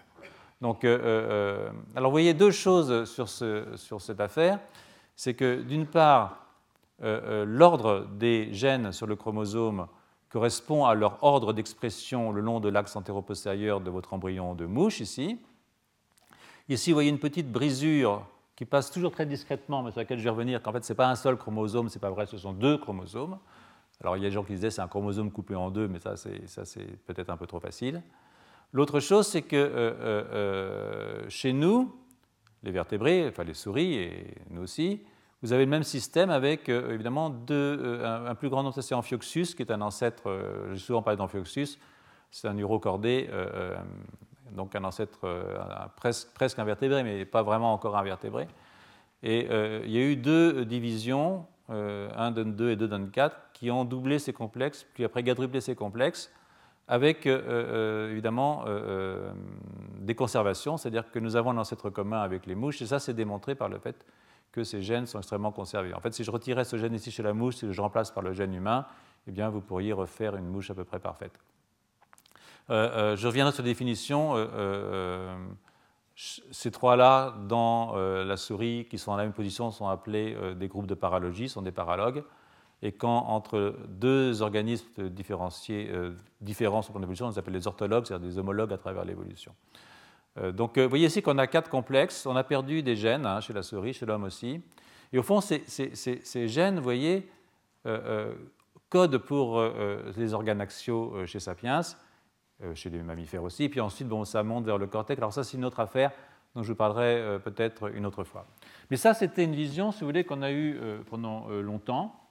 Donc, 0.62 0.84
euh, 0.84 1.70
alors 1.96 2.12
vous 2.12 2.14
voyez 2.14 2.36
deux 2.36 2.52
choses 2.52 3.06
sur, 3.06 3.28
cette 3.28 4.20
affaire. 4.20 4.60
C'est 5.16 5.34
que 5.34 5.64
d'une 5.64 5.88
part, 5.88 6.46
l'ordre 7.00 8.08
des 8.14 8.54
gènes 8.54 8.92
sur 8.92 9.08
le 9.08 9.16
chromosome 9.16 9.88
correspond 10.36 10.84
à 10.84 10.96
leur 10.96 11.24
ordre 11.24 11.54
d'expression 11.54 12.34
le 12.34 12.42
long 12.42 12.60
de 12.60 12.68
l'axe 12.68 12.98
antéro-postérieur 12.98 13.80
de 13.80 13.90
votre 13.90 14.14
embryon 14.14 14.54
de 14.54 14.66
mouche 14.66 15.00
ici. 15.00 15.40
Ici, 16.68 16.92
vous 16.92 16.96
voyez 16.96 17.10
une 17.10 17.20
petite 17.20 17.50
brisure 17.50 18.28
qui 18.58 18.66
passe 18.66 18.92
toujours 18.92 19.12
très 19.12 19.26
discrètement, 19.26 19.82
mais 19.82 19.92
sur 19.92 20.02
laquelle 20.02 20.20
je 20.20 20.26
vais 20.26 20.30
revenir, 20.30 20.62
qu'en 20.62 20.74
fait, 20.74 20.84
ce 20.84 20.92
n'est 20.92 20.98
pas 20.98 21.08
un 21.08 21.16
seul 21.16 21.38
chromosome, 21.38 21.88
ce 21.88 21.96
n'est 21.96 22.02
pas 22.02 22.10
vrai, 22.10 22.26
ce 22.26 22.38
sont 22.38 22.52
deux 22.52 22.78
chromosomes. 22.78 23.38
Alors, 24.02 24.18
il 24.18 24.24
y 24.24 24.26
a 24.26 24.30
des 24.30 24.34
gens 24.34 24.44
qui 24.44 24.52
disaient 24.52 24.72
c'est 24.72 24.82
un 24.82 24.90
chromosome 24.90 25.32
coupé 25.32 25.56
en 25.56 25.72
deux, 25.72 25.88
mais 25.88 26.00
ça, 26.00 26.18
c'est 26.18 27.06
peut-être 27.06 27.30
un 27.30 27.38
peu 27.38 27.48
trop 27.48 27.62
facile. 27.62 28.04
L'autre 28.74 29.00
chose, 29.00 29.28
c'est 29.28 29.44
que 29.44 29.56
euh, 29.56 29.70
euh, 29.70 30.24
euh, 30.34 31.26
chez 31.30 31.54
nous, 31.54 31.96
les 32.62 32.72
vertébrés, 32.72 33.26
enfin 33.30 33.46
les 33.46 33.54
souris 33.54 33.94
et 33.94 34.36
nous 34.50 34.64
aussi, 34.64 35.00
vous 35.46 35.54
avez 35.54 35.66
le 35.66 35.72
même 35.72 35.84
système 35.84 36.30
avec 36.30 36.70
évidemment 36.70 37.28
un, 37.28 38.36
plus 38.36 38.50
grand 38.50 38.64
nombre, 38.64 38.82
c'est 38.82 38.96
Amphioxus, 38.96 39.56
qui 39.56 39.62
est 39.62 39.72
un 39.72 39.82
ancêtre, 39.82 40.24
j'ai 40.72 40.80
souvent 40.80 41.02
parlé 41.02 41.18
d'Amphioxus, 41.18 41.78
c'est 42.32 42.48
un 42.48 42.58
urocordé, 42.58 43.30
donc 44.52 44.76
un 44.76 44.84
ancêtre 44.84 45.20
presque, 45.96 46.60
invertébré, 46.60 47.04
mais 47.04 47.26
pas 47.26 47.44
vraiment 47.44 47.74
encore 47.74 47.96
invertébré. 47.96 48.48
Et 49.22 49.48
il 49.86 49.92
y 49.92 49.98
a 49.98 50.02
eu 50.02 50.16
deux 50.16 50.66
divisions, 50.66 51.46
1 51.70 52.32
donne 52.32 52.56
2 52.56 52.72
et 52.72 52.76
2 52.76 52.88
donne 52.88 53.12
4, 53.12 53.36
qui 53.54 53.70
ont 53.70 53.86
doublé 53.86 54.20
ces 54.20 54.34
complexes, 54.34 54.86
puis 54.96 55.06
après 55.06 55.24
quadruplé 55.24 55.62
ces 55.62 55.76
complexes, 55.76 56.32
avec 56.88 57.26
euh, 57.26 57.42
euh, 57.48 58.12
évidemment 58.12 58.64
euh, 58.68 59.32
des 60.00 60.16
conservations, 60.16 60.78
c'est-à-dire 60.78 61.10
que 61.12 61.20
nous 61.20 61.36
avons 61.36 61.52
un 61.52 61.58
ancêtre 61.58 61.90
commun 61.90 62.22
avec 62.22 62.46
les 62.46 62.56
mouches, 62.56 62.82
et 62.82 62.86
ça 62.86 63.00
c'est 63.00 63.14
démontré 63.14 63.56
par 63.56 63.70
le 63.70 63.80
fait 63.80 64.06
que 64.56 64.64
ces 64.64 64.82
gènes 64.82 65.06
sont 65.06 65.20
extrêmement 65.20 65.52
conservés. 65.52 65.94
En 65.94 66.00
fait, 66.00 66.14
si 66.14 66.24
je 66.24 66.32
retirais 66.32 66.64
ce 66.64 66.78
gène 66.78 66.94
ici 66.94 67.12
chez 67.12 67.24
la 67.24 67.34
mouche, 67.34 67.58
si 67.58 67.72
je 67.72 67.82
remplace 67.82 68.12
par 68.12 68.24
le 68.24 68.34
gène 68.34 68.54
humain, 68.54 68.86
eh 69.28 69.32
bien, 69.32 69.50
vous 69.50 69.62
pourriez 69.62 69.94
refaire 69.94 70.36
une 70.36 70.48
mouche 70.48 70.72
à 70.72 70.74
peu 70.74 70.84
près 70.84 71.00
parfaite. 71.00 71.38
je 72.70 73.28
reviendrai 73.28 73.54
sur 73.54 73.64
la 73.64 73.70
définition. 73.70 74.36
ces 76.16 76.72
trois-là, 76.72 77.36
dans 77.48 77.96
la 77.96 78.38
souris, 78.38 78.88
qui 78.90 78.98
sont 78.98 79.12
dans 79.12 79.18
la 79.18 79.24
même 79.24 79.34
position, 79.34 79.72
sont 79.72 79.88
appelés 79.88 80.38
des 80.56 80.68
groupes 80.68 80.88
de 80.88 80.96
paralogie, 80.96 81.50
sont 81.50 81.62
des 81.62 81.72
paralogues 81.72 82.24
et 82.82 82.92
quand 82.92 83.26
entre 83.28 83.76
deux 83.88 84.42
organismes 84.42 85.10
différenciés, 85.10 85.90
euh, 85.92 86.12
différents 86.42 86.82
sur 86.82 86.92
le 86.92 86.94
plan 86.94 87.00
d'évolution, 87.02 87.28
on 87.28 87.30
les 87.30 87.40
appelle 87.40 87.54
les 87.54 87.68
orthologues, 87.68 88.06
c'est-à-dire 88.06 88.28
des 88.28 88.38
homologues 88.38 88.74
à 88.74 88.78
travers 88.78 89.06
l'évolution. 89.06 89.54
Euh, 90.38 90.52
donc, 90.52 90.78
euh, 90.78 90.84
vous 90.84 90.90
voyez 90.90 91.08
ici 91.08 91.22
qu'on 91.22 91.38
a 91.38 91.48
quatre 91.48 91.70
complexes. 91.70 92.26
On 92.26 92.36
a 92.36 92.44
perdu 92.44 92.84
des 92.84 92.96
gènes 92.96 93.26
hein, 93.26 93.40
chez 93.40 93.54
la 93.54 93.64
souris, 93.64 93.94
chez 93.94 94.06
l'homme 94.06 94.24
aussi. 94.24 94.62
Et 95.14 95.18
au 95.18 95.24
fond, 95.24 95.40
ces, 95.42 96.48
gènes, 96.48 96.78
vous 96.78 96.84
voyez, 96.84 97.30
codent 98.90 99.18
pour 99.20 99.64
les 100.18 100.34
organes 100.34 100.60
axiaux 100.60 101.26
chez 101.26 101.40
Sapiens, 101.40 101.82
chez 102.74 102.90
les 102.90 103.02
mammifères 103.02 103.44
aussi. 103.44 103.70
Puis 103.70 103.80
ensuite, 103.80 104.10
bon, 104.10 104.26
ça 104.26 104.44
monte 104.44 104.66
vers 104.66 104.78
le 104.78 104.88
cortex. 104.88 105.18
Alors 105.20 105.32
ça, 105.32 105.44
c'est 105.44 105.56
une 105.56 105.64
autre 105.64 105.80
affaire 105.80 106.12
dont 106.54 106.64
je 106.64 106.70
vous 106.70 106.76
parlerai 106.76 107.40
peut-être 107.46 107.96
une 107.96 108.06
autre 108.06 108.26
fois. 108.26 108.46
Mais 108.90 108.98
ça, 108.98 109.14
c'était 109.14 109.44
une 109.44 109.56
vision, 109.56 109.92
si 109.92 110.02
vous 110.02 110.08
voulez, 110.08 110.26
qu'on 110.26 110.42
a 110.42 110.52
eue 110.52 110.82
pendant 111.10 111.48
longtemps. 111.48 112.26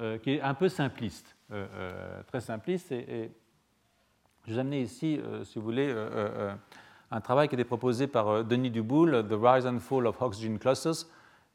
Euh, 0.00 0.18
qui 0.18 0.32
est 0.32 0.40
un 0.40 0.54
peu 0.54 0.68
simpliste, 0.68 1.36
euh, 1.52 1.68
euh, 1.72 2.22
très 2.24 2.40
simpliste. 2.40 2.90
Et, 2.90 3.30
je 4.44 4.52
vous 4.52 4.58
amené 4.58 4.80
ici, 4.80 5.20
si 5.44 5.58
vous 5.58 5.64
voulez, 5.64 5.94
un 7.14 7.20
travail 7.20 7.48
qui 7.48 7.54
été 7.54 7.64
proposé 7.64 8.06
par 8.06 8.44
Denis 8.44 8.70
Duboul, 8.70 9.26
The 9.28 9.36
Rise 9.40 9.66
and 9.66 9.78
Fall 9.78 10.06
of 10.06 10.20
Hox 10.20 10.40
Gene 10.40 10.58
Clusters. 10.58 11.06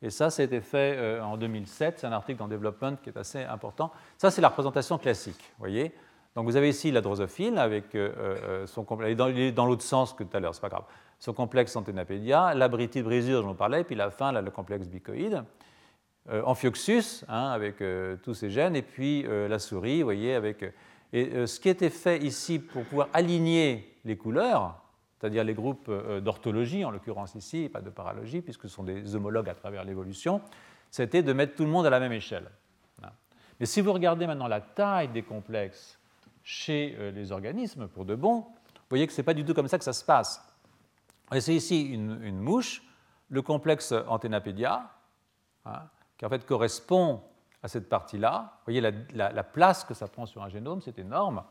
Et 0.02 0.10
ça, 0.10 0.30
ça 0.30 0.42
a 0.42 0.46
été 0.46 0.62
fait 0.62 1.20
en 1.20 1.36
2007. 1.36 2.00
C'est 2.00 2.08
un 2.08 2.14
article 2.14 2.40
dans 2.40 2.48
Development 2.48 2.96
qui 3.04 3.10
est 3.10 3.18
assez 3.18 3.44
important. 3.44 3.92
Ça, 4.18 4.32
c'est 4.32 4.40
la 4.40 4.48
représentation 4.48 4.98
classique. 4.98 5.54
voyez 5.60 5.94
Donc 6.36 6.46
vous 6.46 6.56
avez 6.56 6.70
ici 6.70 6.90
la 6.92 7.02
drosophile 7.02 7.58
avec 7.58 7.98
son 8.66 8.86
complexe. 8.86 9.18
Il 9.20 9.40
est 9.42 9.52
dans, 9.52 9.66
l'autre 9.66 9.84
sens 9.84 10.14
que 10.14 10.24
tout 10.24 10.38
à 10.38 10.40
l'heure, 10.40 10.56
c'est 10.56 10.62
pas 10.62 10.70
grave. 10.70 10.86
Son 11.20 11.34
complexe 11.34 11.76
anténapédia, 11.76 12.54
l'abritide 12.54 13.04
brisure 13.04 13.44
dont 13.44 13.50
on 13.50 13.56
parlais, 13.56 13.84
puis 13.84 13.96
la 13.96 14.10
fin, 14.10 14.32
le 14.32 14.52
complexe 14.52 14.88
bicoïde. 14.88 15.44
Euh, 16.32 16.44
Amphioxus, 16.46 17.24
hein, 17.28 17.50
avec 17.50 17.82
euh, 17.82 18.16
tous 18.22 18.36
ces 18.36 18.52
gènes, 18.52 18.76
et 18.76 18.84
puis 18.84 19.26
euh, 19.26 19.48
la 19.48 19.58
souris, 19.58 20.00
vous 20.00 20.06
voyez, 20.06 20.36
avec. 20.36 20.64
Et 21.12 21.48
ce 21.48 21.60
qui 21.60 21.70
était 21.70 21.90
fait 21.90 22.20
ici 22.20 22.60
pour 22.60 22.84
pouvoir 22.84 23.08
aligner 23.14 23.98
les 24.06 24.16
couleurs, 24.16 24.80
c'est-à-dire 25.20 25.44
les 25.44 25.54
groupes 25.54 25.92
d'orthologie, 26.22 26.86
en 26.86 26.92
l'occurrence 26.92 27.36
ici, 27.36 27.68
pas 27.68 27.82
de 27.82 27.90
paralogie, 27.90 28.42
puisque 28.42 28.64
ce 28.64 28.70
sont 28.70 28.84
des 28.84 29.16
homologues 29.16 29.50
à 29.50 29.54
travers 29.54 29.84
l'évolution, 29.84 30.42
c'était 30.92 31.24
de 31.24 31.34
mettre 31.34 31.56
tout 31.56 31.66
le 31.66 31.70
monde 31.70 31.86
à 31.86 31.90
la 31.90 32.00
même 32.00 32.14
échelle. 32.14 32.50
Mais 33.60 33.66
si 33.66 33.82
vous 33.82 33.92
regardez 33.92 34.26
maintenant 34.26 34.48
la 34.48 34.62
taille 34.62 35.10
des 35.10 35.24
complexes 35.24 36.00
chez 36.42 36.96
les 37.14 37.34
organismes, 37.34 37.88
pour 37.88 38.06
de 38.06 38.16
bon, 38.16 38.46
vous 38.90 38.96
voyez 38.96 39.06
que 39.06 39.14
ce 39.14 39.22
n'est 39.22 39.26
pas 39.26 39.34
du 39.34 39.46
tout 39.46 39.54
comme 39.54 39.68
ça 39.68 39.78
que 39.78 39.84
ça 39.84 39.94
se 39.94 40.04
passe. 40.04 40.42
C'est 41.40 41.54
ici 41.54 41.84
une, 41.84 42.40
mouche, 42.40 42.82
le 43.30 43.42
complexe 43.44 43.94
Antennapédia, 44.08 44.90
hein, 45.66 45.84
qui 46.18 46.26
en 46.26 46.30
fait 46.30 46.44
correspond 46.46 47.22
à 47.62 47.68
cette 47.68 47.88
partie-là. 47.88 48.54
Vous 48.66 48.74
voyez 48.74 48.82
la, 49.14 49.44
place 49.44 49.84
que 49.84 49.94
ça 49.94 50.08
prend 50.08 50.26
sur 50.26 50.42
un 50.42 50.50
génome, 50.50 50.82
c'est 50.82 50.98
énorme. 50.98 51.44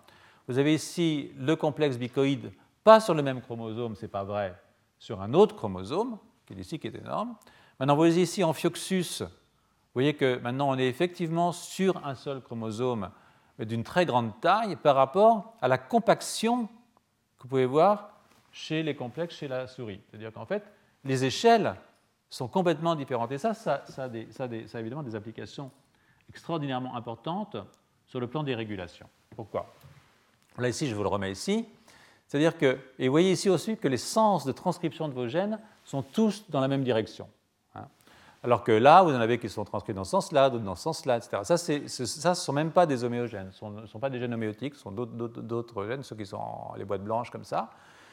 Vous 0.49 0.59
avez 0.59 0.75
ici 0.75 1.33
le 1.37 1.55
complexe 1.55 1.97
bicoïde, 1.97 2.51
pas 2.85 3.01
sur 3.01 3.14
le 3.14 3.22
même 3.22 3.41
chromosome, 3.41 3.95
c'est 3.97 4.09
pas 4.09 4.24
vrai, 4.24 4.55
sur 4.99 5.20
un 5.20 5.35
autre 5.35 5.55
chromosome, 5.55 6.18
qui 6.47 6.55
est 6.55 6.59
ici, 6.59 6.79
qui 6.79 6.87
est 6.87 6.97
énorme. 6.97 7.37
Maintenant, 7.79 7.95
vous 7.95 8.01
voyez 8.01 8.22
ici 8.22 8.43
en 8.43 8.51
Amphioxus, 8.51 9.20
vous 9.20 9.95
voyez 9.95 10.14
que 10.14 10.39
maintenant 10.39 10.68
on 10.70 10.79
est 10.79 10.89
effectivement 10.89 11.53
sur 11.53 12.05
un 12.07 12.14
seul 12.14 12.41
chromosome 12.41 13.11
d'une 13.59 13.83
très 13.83 14.07
grande 14.07 14.39
taille 14.41 14.76
par 14.76 14.95
rapport 14.97 15.55
à 15.61 15.68
la 15.68 15.79
compaction 15.79 16.66
que 16.66 17.43
vous 17.43 17.49
pouvez 17.49 17.66
voir 17.66 18.11
chez 18.53 18.83
les 18.83 18.95
complexes 18.95 19.37
chez 19.37 19.49
la 19.49 19.66
souris. 19.66 20.01
C'est-à-dire 20.09 20.33
qu'en 20.33 20.47
fait, 20.47 20.64
les 21.05 21.24
échelles 21.24 21.74
sont 22.31 22.49
complètement 22.49 22.95
différentes. 22.95 23.33
Et 23.33 23.39
ça, 23.39 23.55
ça, 23.55 23.83
a, 23.99 24.79
évidemment 24.81 25.03
des 25.03 25.14
applications 25.14 25.70
extraordinairement 26.29 26.95
importantes 26.95 27.57
sur 28.07 28.20
le 28.20 28.26
plan 28.26 28.43
des 28.43 28.55
régulations. 28.55 29.09
Pourquoi? 29.35 29.72
Là, 30.59 30.68
ici, 30.68 30.89
je 30.89 30.95
vous 30.95 31.03
le 31.03 31.09
remets 31.09 31.33
ici. 31.33 31.66
C'est-à-dire 32.29 32.59
que, 32.59 32.79
et 32.99 33.09
vous 33.09 33.12
voyez 33.12 33.33
ici 33.33 33.49
aussi 33.49 33.76
que 33.79 33.89
les 33.89 33.97
sens 33.97 34.45
de 34.45 34.53
transcription 34.53 35.09
de 35.09 35.14
vos 35.14 35.26
gènes 35.26 35.59
sont 35.85 36.03
tous 36.03 36.45
dans 36.51 36.61
la 36.61 36.68
même 36.68 36.85
direction. 36.85 37.26
Hein. 37.74 37.87
Alors 38.43 38.62
que 38.62 38.72
là, 38.72 39.03
vous 39.03 39.11
en 39.11 39.20
avez 39.20 39.39
qui 39.39 39.49
sont 39.49 39.64
transcrits 39.64 39.95
dans 39.95 40.05
ce 40.05 40.11
sens-là, 40.11 40.51
d'autres 40.51 40.62
dans 40.62 40.74
ce 40.74 40.83
sens-là, 40.83 41.16
etc. 41.16 41.39
Ça, 41.43 41.57
ce 41.57 42.29
ne 42.29 42.35
sont 42.35 42.53
même 42.53 42.70
pas 42.70 42.85
des 42.85 43.03
homéogènes, 43.03 43.51
ce 43.53 43.64
ne 43.64 43.87
sont 43.87 43.99
pas 43.99 44.11
des 44.11 44.20
gènes 44.20 44.35
homéotiques, 44.35 44.74
ce 44.74 44.83
sont 44.83 44.93
d'autres 44.93 45.87
gènes, 45.87 46.03
ceux 46.03 46.16
qui 46.16 46.26
sont 46.26 46.74
les 46.76 46.85
boîtes 46.85 47.03
blanches 47.03 47.31
comme 47.31 47.45
ça. 47.45 47.70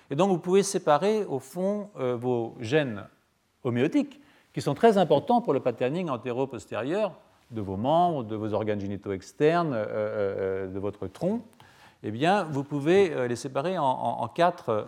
Et 0.10 0.16
donc, 0.16 0.30
vous 0.30 0.40
pouvez 0.40 0.64
séparer, 0.64 1.26
au 1.26 1.40
fond, 1.40 1.90
euh, 2.00 2.16
vos 2.16 2.56
gènes 2.60 3.04
homéotiques, 3.64 4.22
qui 4.54 4.62
sont 4.62 4.76
très 4.76 4.98
importants 4.98 5.42
pour 5.42 5.52
le 5.52 5.60
patterning 5.60 6.10
antéro-postérieur 6.10 7.12
de 7.52 7.60
vos 7.60 7.76
membres, 7.76 8.24
de 8.24 8.36
vos 8.36 8.54
organes 8.54 8.80
génitaux 8.80 9.12
externes, 9.12 9.74
euh, 9.74 9.86
euh, 9.88 10.68
de 10.68 10.80
votre 10.80 11.08
tronc, 11.08 11.42
eh 12.06 12.12
bien, 12.12 12.44
vous 12.44 12.64
pouvez 12.64 13.28
les 13.28 13.36
séparer 13.36 13.78
en, 13.80 14.28
quatre, 14.34 14.86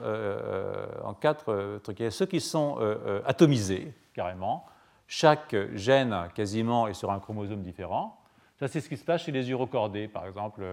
trucs. 1.83 2.03
Ceux 2.11 2.25
qui 2.25 2.39
sont 2.39 2.77
atomisés, 3.25 3.93
carrément. 4.13 4.65
Chaque 5.07 5.55
gène, 5.73 6.15
quasiment, 6.35 6.87
est 6.87 6.93
sur 6.93 7.11
un 7.11 7.19
chromosome 7.19 7.61
différent. 7.61 8.19
Ça, 8.59 8.67
c'est 8.67 8.81
ce 8.81 8.89
qui 8.89 8.97
se 8.97 9.03
passe 9.03 9.23
chez 9.23 9.31
les 9.31 9.49
urocordés, 9.49 10.07
par 10.07 10.27
exemple. 10.27 10.63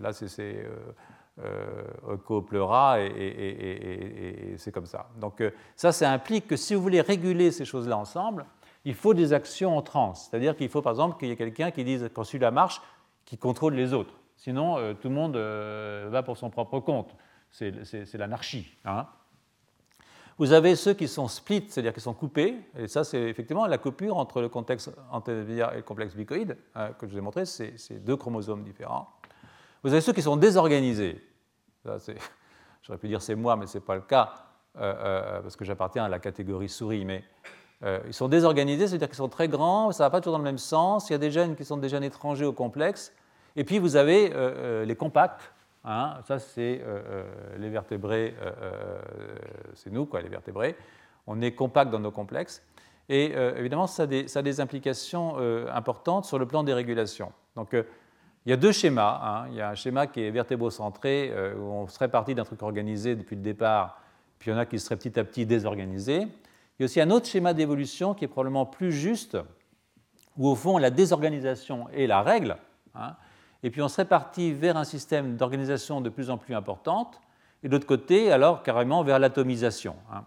là, 0.00 0.12
c'est 0.12 0.66
pleura 2.48 3.00
et, 3.00 3.06
et, 3.06 4.54
c'est 4.58 4.72
comme 4.72 4.86
ça. 4.86 5.08
Donc, 5.20 5.42
ça, 5.76 5.92
ça 5.92 6.10
implique 6.10 6.48
que 6.48 6.56
si 6.56 6.74
vous 6.74 6.82
voulez 6.82 7.00
réguler 7.00 7.52
ces 7.52 7.64
choses-là 7.64 7.96
ensemble, 7.96 8.46
il 8.84 8.94
faut 8.94 9.14
des 9.14 9.32
actions 9.32 9.76
en 9.76 9.82
transe. 9.82 10.28
C'est-à-dire 10.28 10.56
qu'il 10.56 10.68
faut, 10.68 10.82
par 10.82 10.92
exemple, 10.92 11.18
qu'il 11.18 11.28
y 11.28 11.30
ait 11.30 11.36
quelqu'un 11.36 11.70
qui 11.70 11.84
dise, 11.84 12.10
quand 12.12 12.24
la 12.34 12.50
marche, 12.50 12.80
qui 13.24 13.38
contrôle 13.38 13.74
les 13.74 13.92
autres. 13.92 14.14
Sinon, 14.44 14.76
euh, 14.76 14.92
tout 14.92 15.08
le 15.08 15.14
monde 15.14 15.36
euh, 15.36 16.08
va 16.10 16.22
pour 16.22 16.36
son 16.36 16.50
propre 16.50 16.78
compte. 16.78 17.16
C'est 17.50 17.72
l'anarchie. 18.12 18.76
Hein. 18.84 19.06
Vous 20.36 20.52
avez 20.52 20.76
ceux 20.76 20.92
qui 20.92 21.08
sont 21.08 21.28
split, 21.28 21.64
c'est-à-dire 21.70 21.94
qui 21.94 22.02
sont 22.02 22.12
coupés, 22.12 22.58
et 22.76 22.86
ça, 22.86 23.04
c'est 23.04 23.22
effectivement 23.22 23.66
la 23.66 23.78
coupure 23.78 24.18
entre 24.18 24.42
le 24.42 24.50
contexte 24.50 24.90
antévia 25.10 25.72
et 25.72 25.76
le 25.76 25.82
complexe 25.82 26.14
bicoïde, 26.14 26.58
hein, 26.74 26.90
que 26.92 27.06
je 27.06 27.12
vous 27.12 27.18
ai 27.18 27.20
montré, 27.22 27.46
c'est 27.46 28.04
deux 28.04 28.18
chromosomes 28.18 28.64
différents. 28.64 29.08
Vous 29.82 29.92
avez 29.92 30.02
ceux 30.02 30.12
qui 30.12 30.20
sont 30.20 30.36
désorganisés. 30.36 31.26
J'aurais 32.82 32.98
pu 32.98 33.08
dire 33.08 33.22
c'est 33.22 33.36
moi, 33.36 33.56
mais 33.56 33.66
ce 33.66 33.78
n'est 33.78 33.84
pas 33.84 33.94
le 33.94 34.02
cas, 34.02 34.34
euh, 34.76 35.40
parce 35.40 35.56
que 35.56 35.64
j'appartiens 35.64 36.04
à 36.04 36.08
la 36.10 36.18
catégorie 36.18 36.68
souris, 36.68 37.06
mais 37.06 37.24
ils 38.06 38.12
sont 38.12 38.28
désorganisés, 38.28 38.88
c'est-à-dire 38.88 39.08
qu'ils 39.08 39.16
sont 39.16 39.30
très 39.30 39.48
grands, 39.48 39.90
ça 39.90 40.04
ne 40.04 40.06
va 40.06 40.10
pas 40.10 40.20
toujours 40.20 40.32
dans 40.32 40.44
le 40.44 40.44
même 40.44 40.58
sens, 40.58 41.08
il 41.08 41.14
y 41.14 41.16
a 41.16 41.18
des 41.18 41.30
gènes 41.30 41.56
qui 41.56 41.64
sont 41.64 41.78
des 41.78 41.88
gènes 41.88 42.04
étrangers 42.04 42.44
au 42.44 42.52
complexe, 42.52 43.14
et 43.56 43.64
puis 43.64 43.78
vous 43.78 43.96
avez 43.96 44.32
euh, 44.32 44.34
euh, 44.36 44.84
les 44.84 44.96
compacts. 44.96 45.52
Hein. 45.84 46.16
ça, 46.26 46.38
c'est 46.38 46.80
euh, 46.82 47.24
les 47.58 47.68
vertébrés, 47.68 48.34
c'est 49.74 49.92
nous, 49.92 50.06
quoi, 50.06 50.22
les 50.22 50.28
vertébrés. 50.28 50.76
On 51.26 51.40
est 51.40 51.52
compact 51.52 51.90
dans 51.90 52.00
nos 52.00 52.10
complexes. 52.10 52.66
Et 53.10 53.32
évidemment, 53.56 53.86
ça 53.86 54.04
a, 54.04 54.42
des, 54.42 54.60
implications 54.60 55.36
importantes 55.70 56.24
sur 56.24 56.38
le 56.38 56.46
plan 56.46 56.64
des 56.64 56.72
régulations. 56.72 57.32
Donc, 57.54 57.74
il 57.74 58.50
y 58.50 58.52
a 58.52 58.56
deux 58.56 58.72
schémas. 58.72 59.20
Hein. 59.22 59.48
Il 59.50 59.56
y 59.56 59.60
a 59.60 59.68
un 59.68 59.74
schéma 59.74 60.06
qui 60.06 60.22
est 60.22 60.30
vertébrocentré, 60.30 61.34
où 61.58 61.64
on 61.64 61.86
serait 61.86 62.08
parti 62.08 62.34
d'un 62.34 62.44
truc 62.44 62.62
organisé 62.62 63.14
depuis 63.14 63.36
le 63.36 63.42
départ, 63.42 64.00
puis 64.38 64.50
il 64.50 64.54
y 64.54 64.56
en 64.56 64.58
a 64.60 64.64
qui 64.64 64.78
seraient 64.78 64.96
petit 64.96 65.18
à 65.20 65.24
petit 65.24 65.44
désorganisés. 65.44 66.22
Il 66.22 66.80
y 66.80 66.82
a 66.82 66.86
aussi 66.86 67.00
un 67.02 67.10
autre 67.10 67.26
schéma 67.26 67.52
d'évolution 67.52 68.14
qui 68.14 68.24
est 68.24 68.28
probablement 68.28 68.64
plus 68.64 68.92
juste, 68.92 69.36
où 70.38 70.48
au 70.48 70.54
fond 70.54 70.78
la 70.78 70.90
désorganisation 70.90 71.90
est 71.90 72.06
la 72.06 72.22
règle, 72.22 72.56
hein, 72.94 73.16
et 73.64 73.70
puis 73.70 73.80
on 73.80 73.88
serait 73.88 74.04
parti 74.04 74.52
vers 74.52 74.76
un 74.76 74.84
système 74.84 75.36
d'organisation 75.36 76.02
de 76.02 76.10
plus 76.10 76.28
en 76.28 76.36
plus 76.36 76.54
importante, 76.54 77.18
et 77.62 77.68
de 77.68 77.72
l'autre 77.72 77.86
côté, 77.86 78.30
alors 78.30 78.62
carrément 78.62 79.02
vers 79.02 79.18
l'atomisation. 79.18 79.96
Hein. 80.12 80.24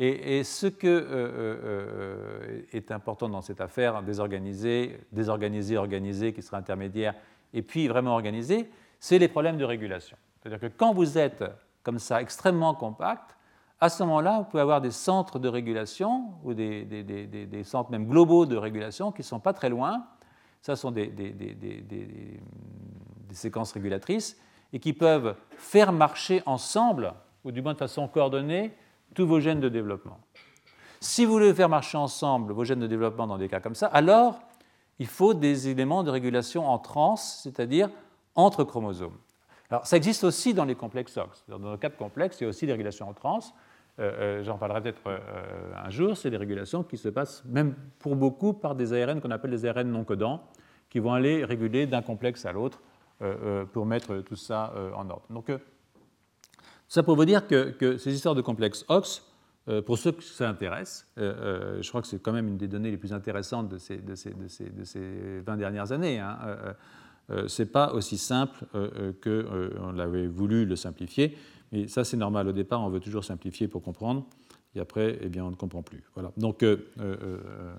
Et, 0.00 0.42
ce 0.42 0.66
qui 0.66 0.88
euh, 0.88 1.00
euh, 1.00 1.56
euh, 1.64 2.62
est 2.72 2.90
important 2.90 3.28
dans 3.28 3.40
cette 3.40 3.60
affaire, 3.60 4.02
désorganisé, 4.02 4.98
désorganisé, 5.12 5.76
organisé, 5.76 6.32
qui 6.32 6.42
sera 6.42 6.56
intermédiaire, 6.56 7.14
et 7.54 7.62
puis 7.62 7.86
vraiment 7.86 8.14
organisé, 8.14 8.68
c'est 8.98 9.20
les 9.20 9.28
problèmes 9.28 9.58
de 9.58 9.64
régulation. 9.64 10.16
C'est-à-dire 10.40 10.58
que 10.58 10.74
quand 10.76 10.92
vous 10.92 11.18
êtes 11.18 11.44
comme 11.84 12.00
ça 12.00 12.20
extrêmement 12.20 12.74
compact, 12.74 13.36
à 13.80 13.88
ce 13.90 14.02
moment-là, 14.02 14.38
vous 14.38 14.44
pouvez 14.44 14.62
avoir 14.62 14.80
des 14.80 14.90
centres 14.90 15.38
de 15.38 15.48
régulation 15.48 16.32
ou 16.42 16.52
des 16.52 17.62
centres 17.64 17.92
même 17.92 18.08
globaux 18.08 18.44
de 18.44 18.56
régulation 18.56 19.12
qui 19.12 19.20
ne 19.20 19.26
sont 19.26 19.40
pas 19.40 19.52
très 19.52 19.68
loin, 19.68 20.04
ça 20.62 20.76
sont 20.76 20.92
des, 20.92 21.12
séquences 23.32 23.72
régulatrices 23.72 24.38
et 24.72 24.78
qui 24.78 24.92
peuvent 24.92 25.36
faire 25.56 25.92
marcher 25.92 26.42
ensemble, 26.46 27.12
ou 27.44 27.50
du 27.50 27.60
moins 27.60 27.74
de 27.74 27.78
façon 27.78 28.08
coordonnée, 28.08 28.72
tous 29.14 29.26
vos 29.26 29.40
gènes 29.40 29.60
de 29.60 29.68
développement. 29.68 30.18
Si 31.00 31.24
vous 31.24 31.32
voulez 31.32 31.52
faire 31.52 31.68
marcher 31.68 31.98
ensemble 31.98 32.52
vos 32.52 32.64
gènes 32.64 32.80
de 32.80 32.86
développement 32.86 33.26
dans 33.26 33.38
des 33.38 33.48
cas 33.48 33.60
comme 33.60 33.74
ça, 33.74 33.88
alors 33.88 34.40
il 34.98 35.06
faut 35.06 35.34
des 35.34 35.68
éléments 35.68 36.04
de 36.04 36.10
régulation 36.10 36.68
en 36.68 36.78
trans, 36.78 37.16
c'est-à-dire 37.16 37.90
entre 38.34 38.64
chromosomes. 38.64 39.16
Alors 39.68 39.86
ça 39.86 39.96
existe 39.96 40.22
aussi 40.22 40.54
dans 40.54 40.64
les 40.64 40.74
complexes 40.74 41.16
OX. 41.16 41.44
Dans 41.48 41.58
le 41.58 41.76
cas 41.76 41.88
de 41.88 41.96
complexes, 41.96 42.38
il 42.40 42.44
y 42.44 42.46
a 42.46 42.50
aussi 42.50 42.66
des 42.66 42.72
régulations 42.72 43.08
en 43.08 43.14
trans. 43.14 43.40
Euh, 43.98 44.40
euh, 44.40 44.44
j'en 44.44 44.56
parlerai 44.56 44.80
peut-être 44.80 45.02
euh, 45.06 45.18
un 45.76 45.90
jour, 45.90 46.16
c'est 46.16 46.30
des 46.30 46.38
régulations 46.38 46.82
qui 46.82 46.96
se 46.96 47.10
passent, 47.10 47.44
même 47.44 47.74
pour 47.98 48.16
beaucoup, 48.16 48.54
par 48.54 48.74
des 48.74 48.92
ARN 48.94 49.20
qu'on 49.20 49.30
appelle 49.30 49.50
des 49.50 49.66
ARN 49.66 49.90
non 49.90 50.04
codants, 50.04 50.42
qui 50.88 50.98
vont 50.98 51.12
aller 51.12 51.44
réguler 51.44 51.86
d'un 51.86 52.02
complexe 52.02 52.44
à 52.46 52.52
l'autre 52.52 52.80
pour 53.72 53.86
mettre 53.86 54.18
tout 54.18 54.34
ça 54.34 54.74
en 54.96 55.08
ordre. 55.08 55.22
Donc, 55.30 55.52
ça 56.88 57.04
pour 57.04 57.14
vous 57.14 57.24
dire 57.24 57.46
que, 57.46 57.96
ces 57.96 58.12
histoires 58.12 58.34
de 58.34 58.40
complexes 58.40 58.84
OX, 58.88 59.24
pour 59.86 59.96
ceux 59.96 60.10
que 60.10 60.24
ça 60.24 60.48
intéresse, 60.48 61.08
je 61.16 61.88
crois 61.88 62.02
que 62.02 62.08
c'est 62.08 62.20
quand 62.20 62.32
même 62.32 62.48
une 62.48 62.56
des 62.56 62.66
données 62.66 62.90
les 62.90 62.96
plus 62.96 63.12
intéressantes 63.12 63.68
de 63.68 63.78
ces, 63.78 63.98
de 63.98 64.16
ces, 64.16 64.34
de 64.34 64.48
ces, 64.48 64.70
de 64.70 64.84
ces 64.84 65.40
20 65.46 65.56
dernières 65.56 65.92
années. 65.92 66.18
Hein, 66.18 66.36
ce 67.46 67.62
n'est 67.62 67.68
pas 67.68 67.92
aussi 67.92 68.18
simple 68.18 68.66
qu'on 69.22 69.92
l'avait 69.92 70.26
voulu 70.26 70.66
le 70.66 70.74
simplifier. 70.74 71.38
Et 71.72 71.88
ça, 71.88 72.04
c'est 72.04 72.16
normal. 72.16 72.48
Au 72.48 72.52
départ, 72.52 72.82
on 72.82 72.88
veut 72.90 73.00
toujours 73.00 73.24
simplifier 73.24 73.66
pour 73.66 73.82
comprendre. 73.82 74.24
Et 74.74 74.80
après, 74.80 75.18
eh 75.20 75.28
bien, 75.28 75.44
on 75.44 75.50
ne 75.50 75.56
comprend 75.56 75.82
plus. 75.82 76.02
Voilà. 76.14 76.30
Donc, 76.36 76.62
euh, 76.62 76.90
euh, 77.00 77.16
euh, 77.22 77.74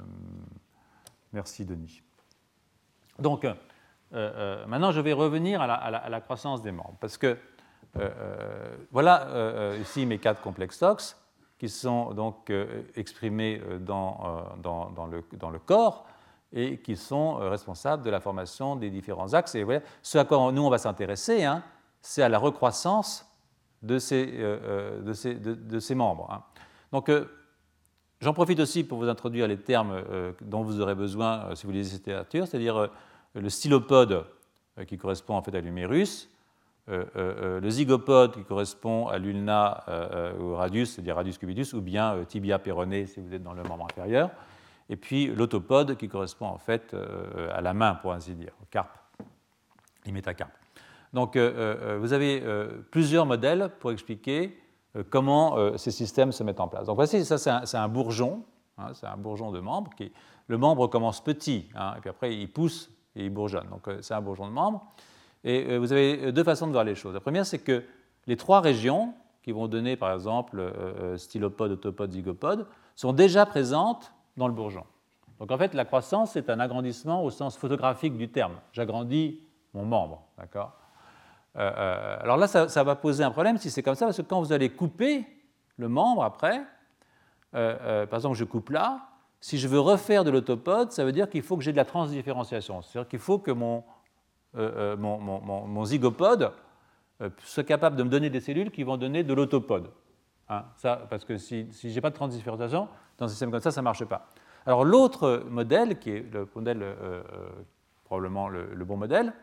merci, 1.31 1.65
Denis. 1.65 2.01
Donc, 3.19 3.45
maintenant, 4.11 4.91
je 4.91 4.99
vais 4.99 5.13
revenir 5.13 5.61
à 5.61 6.09
la, 6.09 6.21
croissance 6.21 6.61
des 6.61 6.71
membres. 6.71 6.97
Parce 6.99 7.17
que, 7.17 7.37
voilà 8.91 9.75
ici 9.79 10.07
mes 10.07 10.17
quatre 10.17 10.41
complexes 10.41 10.79
TOX 10.79 11.15
qui 11.59 11.69
sont 11.69 12.11
donc 12.15 12.51
exprimés 12.95 13.61
dans, 13.81 14.47
dans, 14.57 15.05
le, 15.05 15.23
dans, 15.33 15.51
le, 15.51 15.59
corps 15.59 16.07
et 16.51 16.79
qui 16.79 16.95
sont 16.95 17.35
responsables 17.35 18.03
de 18.03 18.09
la 18.09 18.19
formation 18.19 18.75
des 18.75 18.89
différents 18.89 19.35
axes. 19.35 19.53
Et 19.53 19.63
voilà, 19.63 19.81
ce 20.01 20.17
à 20.17 20.25
quoi 20.25 20.51
nous, 20.51 20.63
on 20.63 20.71
va 20.71 20.79
s'intéresser, 20.79 21.43
hein, 21.43 21.63
c'est 22.01 22.23
à 22.23 22.29
la 22.29 22.39
recroissance 22.39 23.32
de 23.83 23.99
ces, 23.99 24.29
euh, 24.39 25.01
euh, 25.03 25.95
membres. 25.95 26.29
Hein. 26.31 26.41
Donc, 26.91 27.09
euh, 27.09 27.25
j'en 28.21 28.33
profite 28.33 28.59
aussi 28.59 28.83
pour 28.83 28.97
vous 28.97 29.09
introduire 29.09 29.47
les 29.47 29.57
termes 29.57 30.01
dont 30.41 30.63
vous 30.63 30.79
aurez 30.79 30.95
besoin 30.95 31.53
si 31.55 31.65
vous 31.65 31.73
lisez 31.73 31.91
cette 31.91 32.07
littérature, 32.07 32.47
c'est-à-dire 32.47 32.89
le 33.35 33.49
stylopode 33.49 34.25
qui 34.87 34.97
correspond 34.97 35.35
en 35.35 35.41
fait 35.41 35.55
à 35.55 35.59
l'humérus, 35.59 36.29
le 36.87 37.69
zygopode 37.69 38.33
qui 38.33 38.43
correspond 38.43 39.07
à 39.07 39.17
l'ulna 39.17 39.83
ou 40.39 40.55
radius, 40.55 40.91
c'est-à-dire 40.91 41.15
radius 41.15 41.37
cubitus, 41.37 41.73
ou 41.73 41.81
bien 41.81 42.23
tibia 42.25 42.59
péroné 42.59 43.07
si 43.07 43.19
vous 43.19 43.33
êtes 43.33 43.43
dans 43.43 43.53
le 43.53 43.63
membre 43.63 43.85
inférieur, 43.85 44.29
et 44.89 44.95
puis 44.95 45.27
l'autopode 45.27 45.97
qui 45.97 46.07
correspond 46.07 46.45
en 46.45 46.57
fait 46.57 46.95
à 47.51 47.59
la 47.59 47.73
main, 47.73 47.95
pour 47.95 48.13
ainsi 48.13 48.35
dire, 48.35 48.53
au 48.61 48.65
carpe, 48.69 48.97
métacarpe. 50.09 50.62
Donc 51.13 51.35
euh, 51.35 51.53
euh, 51.55 51.97
vous 51.99 52.11
avez 52.11 52.41
euh, 52.43 52.81
plusieurs 52.91 53.25
modèles 53.25 53.69
pour 53.79 53.91
expliquer 53.91 54.59
comment 55.09 55.75
ces 55.75 55.89
systèmes 55.89 56.31
se 56.31 56.43
mettent 56.43 56.59
en 56.59 56.67
place. 56.67 56.85
Donc 56.85 56.97
voici, 56.97 57.25
ça 57.25 57.39
c'est 57.39 57.77
un, 57.77 57.87
bourgeon, 57.87 58.43
hein, 58.77 58.91
c'est 58.93 59.07
un 59.07 59.17
bourgeon 59.17 59.51
de 59.51 59.59
membre. 59.59 59.89
Qui, 59.95 60.11
le 60.45 60.57
membre 60.59 60.85
commence 60.85 61.19
petit, 61.23 61.67
hein, 61.73 61.95
et 61.97 61.99
puis 61.99 62.11
après 62.11 62.37
il 62.37 62.47
pousse 62.47 62.91
et 63.15 63.25
il 63.25 63.31
bourgeonne. 63.31 63.67
Donc 63.71 63.89
c'est 64.01 64.13
un 64.13 64.21
bourgeon 64.21 64.45
de 64.45 64.51
membre. 64.51 64.85
Et 65.43 65.79
vous 65.79 65.91
avez 65.91 66.31
deux 66.31 66.43
façons 66.43 66.67
de 66.67 66.73
voir 66.73 66.83
les 66.83 66.93
choses. 66.93 67.15
La 67.15 67.21
première, 67.21 67.43
c'est 67.43 67.57
que 67.57 67.83
les 68.27 68.37
trois 68.37 68.61
régions 68.61 69.15
qui 69.41 69.51
vont 69.51 69.67
donner 69.67 69.95
par 69.95 70.13
exemple 70.13 70.71
stylopode, 71.17 71.71
autopode, 71.71 72.11
zygopode, 72.11 72.67
sont 72.95 73.13
déjà 73.13 73.47
présentes 73.47 74.13
dans 74.37 74.47
le 74.47 74.53
bourgeon. 74.53 74.83
Donc 75.39 75.49
en 75.49 75.57
fait, 75.57 75.73
la 75.73 75.85
croissance, 75.85 76.33
c'est 76.33 76.51
un 76.51 76.59
agrandissement 76.59 77.23
au 77.23 77.31
sens 77.31 77.57
photographique 77.57 78.15
du 78.15 78.29
terme. 78.29 78.53
J'agrandis 78.73 79.41
mon 79.73 79.85
membre, 79.85 80.21
d'accord? 80.37 80.82
Euh, 81.55 81.71
euh, 81.75 82.17
alors 82.21 82.37
là, 82.37 82.47
ça, 82.47 82.83
va 82.83 82.95
poser 82.95 83.23
un 83.23 83.31
problème 83.31 83.57
si 83.57 83.69
c'est 83.69 83.83
comme 83.83 83.95
ça, 83.95 84.05
parce 84.05 84.17
que 84.17 84.23
quand 84.23 84.41
vous 84.41 84.53
allez 84.53 84.69
couper 84.69 85.25
le 85.77 85.87
membre 85.87 86.23
après, 86.23 86.61
euh, 87.55 88.05
par 88.07 88.19
exemple, 88.19 88.35
je 88.35 88.43
coupe 88.43 88.69
là, 88.69 89.09
si 89.39 89.57
je 89.57 89.67
veux 89.67 89.79
refaire 89.79 90.23
de 90.23 90.31
l'autopode, 90.31 90.91
ça 90.91 91.03
veut 91.03 91.11
dire 91.11 91.29
qu'il 91.29 91.41
faut 91.43 91.57
que 91.57 91.63
j'ai 91.63 91.71
de 91.71 91.77
la 91.77 91.85
transdifférenciation. 91.85 92.81
C'est-à-dire 92.81 93.09
qu'il 93.09 93.19
faut 93.19 93.39
que 93.39 93.51
mon, 93.51 93.83
mon, 94.55 95.85
zygopode 95.85 96.53
soit 97.39 97.63
capable 97.63 97.95
de 97.95 98.03
me 98.03 98.09
donner 98.09 98.29
des 98.29 98.39
cellules 98.39 98.71
qui 98.71 98.83
vont 98.83 98.97
donner 98.97 99.23
de 99.23 99.33
l'autopode. 99.33 99.89
Hein, 100.49 100.65
ça, 100.77 101.05
parce 101.09 101.25
que 101.25 101.37
si, 101.37 101.67
si 101.71 101.89
je 101.89 101.95
n'ai 101.95 102.01
pas 102.01 102.09
de 102.09 102.15
transdifférenciation, 102.15 102.87
dans 103.17 103.25
un 103.25 103.29
système 103.29 103.51
comme 103.51 103.59
ça, 103.59 103.71
ça 103.71 103.81
ne 103.81 103.83
marche 103.83 104.05
pas. 104.05 104.27
Alors 104.65 104.85
l'autre 104.85 105.43
modèle, 105.49 105.99
qui 105.99 106.11
est 106.11 106.25
probablement 108.03 108.49
le, 108.49 108.85
bon 108.85 108.97
modèle, 108.97 109.33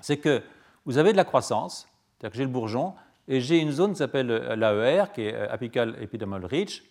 c'est 0.00 0.18
que 0.18 0.42
vous 0.86 0.98
avez 0.98 1.12
de 1.12 1.16
la 1.16 1.24
croissance, 1.24 1.88
c'est-à-dire 2.18 2.32
que 2.32 2.36
j'ai 2.36 2.44
le 2.44 2.50
bourgeon, 2.50 2.94
et 3.28 3.40
j'ai 3.40 3.58
une 3.58 3.72
zone 3.72 3.92
qui 3.92 3.98
s'appelle 3.98 4.30
euh, 4.30 4.56
l'AER, 4.56 5.12
qui 5.12 5.22
est 5.22 5.34
euh, 5.34 5.52
apical 5.52 5.96
epidermal 6.00 6.44
reach, 6.44 6.84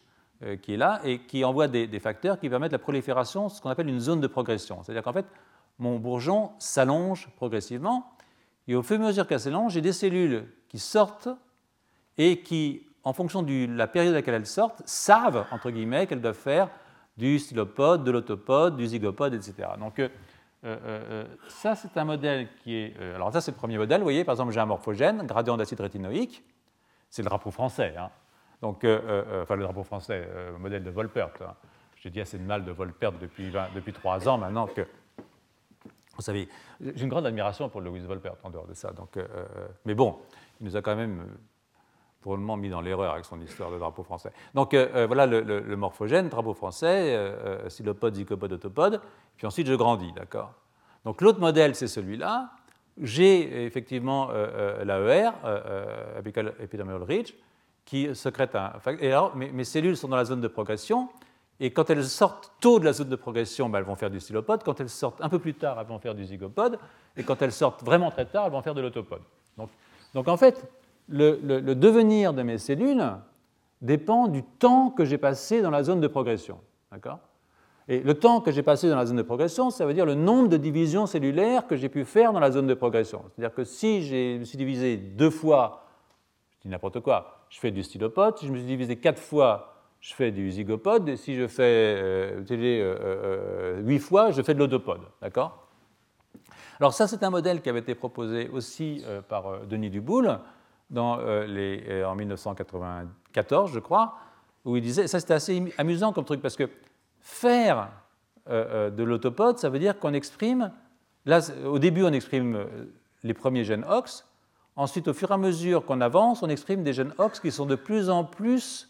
euh, 0.44 0.56
qui 0.58 0.74
est 0.74 0.78
là, 0.78 1.00
et 1.04 1.20
qui 1.20 1.46
envoie 1.46 1.68
des, 1.68 2.00
facteurs 2.00 2.40
qui 2.40 2.50
permettent 2.50 2.72
la 2.72 2.80
prolifération, 2.80 3.50
ce 3.50 3.62
qu'on 3.62 3.70
appelle 3.70 3.90
une 3.90 4.00
zone 4.00 4.20
de 4.20 4.28
progression. 4.28 4.82
C'est-à-dire 4.84 5.04
qu'en 5.04 5.14
fait, 5.14 5.28
mon 5.80 6.00
bourgeon 6.00 6.52
s'allonge 6.60 7.30
progressivement, 7.36 8.12
et 8.68 8.76
au 8.76 8.82
fur 8.82 9.00
et 9.00 9.04
à 9.04 9.08
mesure 9.08 9.28
qu'elle 9.28 9.40
s'allonge, 9.40 9.74
j'ai 9.74 9.82
des 9.82 9.94
cellules 9.94 10.46
qui 10.70 10.80
sortent 10.80 11.30
et 12.18 12.42
qui, 12.42 12.88
en 13.04 13.14
fonction 13.14 13.44
de 13.44 13.68
la 13.68 13.88
période 13.88 14.14
à 14.14 14.18
laquelle 14.18 14.36
elles 14.36 14.46
sortent, 14.46 14.82
savent, 14.86 15.46
entre 15.52 15.70
guillemets, 15.70 16.08
qu'elles 16.08 16.22
doivent 16.22 16.36
faire 16.36 16.70
du 17.18 17.38
stylopode, 17.38 18.04
de 18.04 18.12
l'autopode, 18.12 18.78
du 18.78 18.88
zygopode, 18.88 19.34
etc. 19.34 19.70
Donc, 19.80 20.02
ça, 21.48 21.76
c'est 21.76 21.98
un 21.98 22.06
modèle 22.06 22.48
qui 22.64 22.76
est. 22.76 22.98
alors, 23.16 23.32
ça, 23.34 23.42
c'est 23.42 23.52
le 23.52 23.58
premier 23.58 23.78
modèle. 23.78 24.00
Vous 24.00 24.06
voyez, 24.06 24.24
par 24.24 24.34
exemple, 24.34 24.54
j'ai 24.54 24.60
un 24.60 24.66
morphogène, 24.66 25.26
gradient 25.26 25.58
d'acide 25.58 25.82
rétinoïque. 25.82 26.44
C'est 27.10 27.22
le 27.22 27.30
drapeau 27.30 27.52
français. 27.52 27.96
Hein. 27.98 28.10
Donc, 28.62 28.86
enfin, 28.86 29.56
le 29.56 29.64
drapeau 29.64 29.84
français, 29.84 30.28
modèle 30.60 30.84
de 30.84 30.90
Volpert. 30.90 31.32
Hein. 31.42 31.54
J'ai 31.96 32.10
dit 32.10 32.22
assez 32.22 32.38
de 32.38 32.44
mal 32.44 32.66
de 32.66 32.72
Volpert 32.72 33.12
depuis, 33.14 33.52
depuis 33.76 33.94
trois 33.94 34.28
ans 34.28 34.38
maintenant 34.38 34.68
que. 34.68 34.88
Vous 36.16 36.22
savez, 36.22 36.48
j'ai 36.80 37.04
une 37.04 37.10
grande 37.10 37.26
admiration 37.26 37.70
pour 37.70 37.82
Louis 37.82 38.00
Volpert 38.00 38.36
en 38.44 38.50
dehors 38.52 38.68
de 38.68 38.74
ça. 38.74 38.92
Donc, 38.92 39.18
mais 39.86 39.96
bon, 39.96 40.20
il 40.62 40.68
nous 40.68 40.76
a 40.78 40.82
quand 40.82 40.96
même 40.96 41.26
probablement 42.24 42.58
mis 42.58 42.70
dans 42.70 42.82
l'erreur 42.82 43.14
avec 43.14 43.26
son 43.26 43.40
histoire 43.42 43.70
de 43.70 43.78
drapeau 43.78 44.02
français. 44.02 44.32
Donc 44.56 44.74
euh, 44.74 44.88
euh, 44.96 45.06
voilà 45.06 45.28
le, 45.28 45.76
morphogène, 45.76 46.30
drapeau 46.30 46.54
français, 46.54 47.14
euh, 47.16 47.70
silopode, 47.70 48.16
zygopode, 48.16 48.54
autopode, 48.54 49.02
puis 49.38 49.46
ensuite 49.46 49.68
je 49.68 49.74
grandis, 49.76 50.12
d'accord? 50.14 50.54
Donc 51.06 51.22
l'autre 51.22 51.40
modèle, 51.40 51.76
c'est 51.76 51.88
celui-là. 51.88 52.50
J'ai 52.98 53.66
effectivement 53.66 54.30
l'AER, 54.32 55.32
apical 56.18 56.54
epidermal 56.60 57.02
ridge, 57.04 57.34
qui 57.84 58.16
secrète 58.16 58.56
un. 58.56 58.72
Et 59.00 59.12
alors, 59.12 59.36
mes, 59.36 59.64
cellules 59.64 59.98
sont 59.98 60.08
dans 60.08 60.16
la 60.16 60.26
zone 60.26 60.42
de 60.42 60.48
progression, 60.48 61.10
et 61.60 61.72
quand 61.72 61.90
elles 61.90 62.06
sortent 62.06 62.52
tôt 62.62 62.80
de 62.80 62.86
la 62.86 62.94
zone 62.94 63.10
de 63.10 63.16
progression, 63.16 63.68
ben, 63.68 63.80
elles 63.80 63.86
vont 63.86 63.96
faire 63.96 64.12
du 64.12 64.20
silopode. 64.20 64.64
Quand 64.64 64.80
elles 64.80 64.90
sortent 64.90 65.22
un 65.22 65.30
peu 65.30 65.40
plus 65.40 65.56
tard, 65.56 65.78
elles 65.80 65.88
vont 65.88 66.00
faire 66.00 66.16
du 66.16 66.24
zygopode. 66.24 66.80
Et 67.18 67.24
quand 67.24 67.42
elles 67.42 67.52
sortent 67.52 67.84
vraiment 67.84 68.12
très 68.12 68.26
tard, 68.26 68.46
elles 68.46 68.52
vont 68.52 68.62
faire 68.62 68.76
de 68.76 68.82
l'autopode. 68.82 69.22
Donc 70.14 70.28
en 70.28 70.38
fait, 70.38 70.64
le, 71.10 71.36
devenir 71.76 72.34
de 72.34 72.44
mes 72.44 72.58
cellules 72.58 73.04
dépend 73.82 74.28
du 74.28 74.44
temps 74.44 74.90
que 74.90 75.06
j'ai 75.06 75.18
passé 75.18 75.62
dans 75.62 75.70
la 75.70 75.84
zone 75.84 76.00
de 76.00 76.08
progression. 76.08 76.60
D'accord? 76.92 77.20
Et 77.88 78.00
le 78.00 78.14
temps 78.14 78.40
que 78.40 78.52
j'ai 78.52 78.64
passé 78.64 78.90
dans 78.90 78.96
la 78.96 79.06
zone 79.06 79.18
de 79.18 79.24
progression, 79.24 79.70
ça 79.70 79.86
veut 79.86 79.94
dire 79.94 80.06
le 80.06 80.16
nombre 80.16 80.48
de 80.48 80.58
divisions 80.58 81.06
cellulaires 81.06 81.68
que 81.68 81.76
j'ai 81.76 81.90
pu 81.90 82.06
faire 82.06 82.32
dans 82.32 82.40
la 82.40 82.52
zone 82.52 82.68
de 82.68 82.74
progression. 82.74 83.24
C'est-à-dire 83.36 83.54
que 83.54 83.66
si 83.66 84.04
je 84.04 84.38
me 84.38 84.46
suis 84.46 84.58
divisé 84.58 84.96
deux 84.96 85.30
fois, 85.30 85.84
je 86.60 86.62
dis 86.62 86.70
n'importe 86.70 87.02
quoi, 87.02 87.46
je 87.50 87.60
fais 87.60 87.72
du 87.72 87.84
stylopode. 87.84 88.38
Si 88.38 88.48
je 88.48 88.52
me 88.52 88.58
suis 88.58 88.66
divisé 88.66 88.96
quatre 88.96 89.20
fois, 89.20 89.74
je 90.00 90.14
fais 90.14 90.32
du 90.32 90.52
zygopode. 90.52 91.08
Et 91.10 91.18
si 91.18 91.36
je 91.36 91.48
fais 91.48 91.64
euh, 91.64 92.44
euh, 92.50 92.98
euh, 93.00 93.82
huit 93.82 94.00
fois, 94.00 94.32
je 94.32 94.42
fais 94.42 94.54
de 94.54 94.60
l'autopode. 94.60 95.02
D'accord? 95.22 95.68
Alors 96.80 96.94
ça, 96.94 97.08
c'est 97.08 97.24
un 97.24 97.30
modèle 97.30 97.62
qui 97.62 97.70
avait 97.70 97.80
été 97.80 97.96
proposé 97.96 98.50
aussi 98.50 99.06
par 99.30 99.66
Denis 99.68 99.90
Duboul 99.90 100.40
euh, 100.96 101.48
euh, 101.90 102.06
en 102.06 102.16
1994, 102.16 103.72
je 103.72 103.80
crois, 103.80 104.18
où 104.66 104.78
il 104.78 104.84
disait, 104.84 105.08
ça 105.08 105.20
c'était 105.20 105.34
assez 105.34 105.74
amusant 105.78 106.14
comme 106.14 106.26
truc, 106.26 106.42
parce 106.42 106.56
que 106.56 106.70
faire 107.20 107.90
euh, 108.50 108.90
de 108.90 109.04
l'autopode, 109.04 109.58
ça 109.58 109.70
veut 109.70 109.80
dire 109.80 109.98
qu'on 110.00 110.14
exprime, 110.14 110.72
là, 111.26 111.40
au 111.66 111.80
début 111.80 112.04
on 112.04 112.14
exprime 112.14 112.66
les 113.24 113.34
premiers 113.34 113.64
gènes 113.64 113.86
OX, 113.86 114.26
ensuite 114.76 115.08
au 115.08 115.14
fur 115.14 115.32
et 115.32 115.34
à 115.34 115.38
mesure 115.38 115.86
qu'on 115.86 116.02
avance, 116.02 116.44
on 116.44 116.50
exprime 116.50 116.84
des 116.84 116.94
gènes 116.94 117.14
OX 117.18 117.40
qui 117.40 117.52
sont 117.52 117.66
de 117.66 117.76
plus 117.76 118.10
en 118.10 118.24
plus 118.24 118.90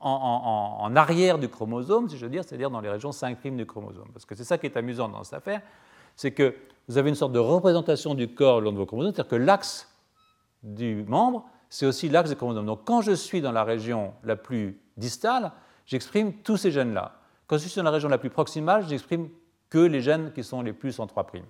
en 0.00 0.92
arrière 0.96 1.38
du 1.38 1.48
chromosome, 1.48 2.08
si 2.08 2.16
je 2.18 2.24
veux 2.24 2.30
dire, 2.30 2.42
c'est-à-dire 2.44 2.70
dans 2.70 2.80
les 2.80 2.88
régions 2.88 3.12
5' 3.12 3.56
du 3.56 3.66
chromosome. 3.66 4.08
Parce 4.12 4.24
que 4.24 4.34
c'est 4.34 4.44
ça 4.44 4.58
qui 4.58 4.66
est 4.66 4.76
amusant 4.76 5.08
dans 5.08 5.22
cette 5.22 5.34
affaire, 5.34 5.60
c'est 6.16 6.32
que 6.32 6.54
vous 6.88 6.98
avez 6.98 7.08
une 7.08 7.14
sorte 7.14 7.32
de 7.32 7.38
représentation 7.38 8.14
du 8.14 8.34
corps 8.34 8.60
le 8.60 8.66
long 8.66 8.72
de 8.72 8.78
vos 8.78 8.86
chromosomes, 8.86 9.12
c'est-à-dire 9.14 9.30
que 9.30 9.36
l'axe 9.36 9.91
du 10.62 11.04
membre, 11.08 11.44
c'est 11.68 11.86
aussi 11.86 12.08
l'axe 12.08 12.30
des 12.30 12.36
chromosomes. 12.36 12.66
Donc 12.66 12.84
quand 12.84 13.00
je 13.00 13.12
suis 13.12 13.40
dans 13.40 13.52
la 13.52 13.64
région 13.64 14.12
la 14.24 14.36
plus 14.36 14.78
distale, 14.96 15.52
j'exprime 15.86 16.34
tous 16.42 16.56
ces 16.56 16.70
gènes-là. 16.70 17.16
Quand 17.46 17.58
je 17.58 17.68
suis 17.68 17.78
dans 17.78 17.84
la 17.84 17.90
région 17.90 18.08
la 18.08 18.18
plus 18.18 18.30
proximale, 18.30 18.86
j'exprime 18.88 19.28
que 19.70 19.78
les 19.78 20.00
gènes 20.00 20.32
qui 20.32 20.44
sont 20.44 20.62
les 20.62 20.72
plus 20.72 20.98
en 21.00 21.06
3'. 21.06 21.42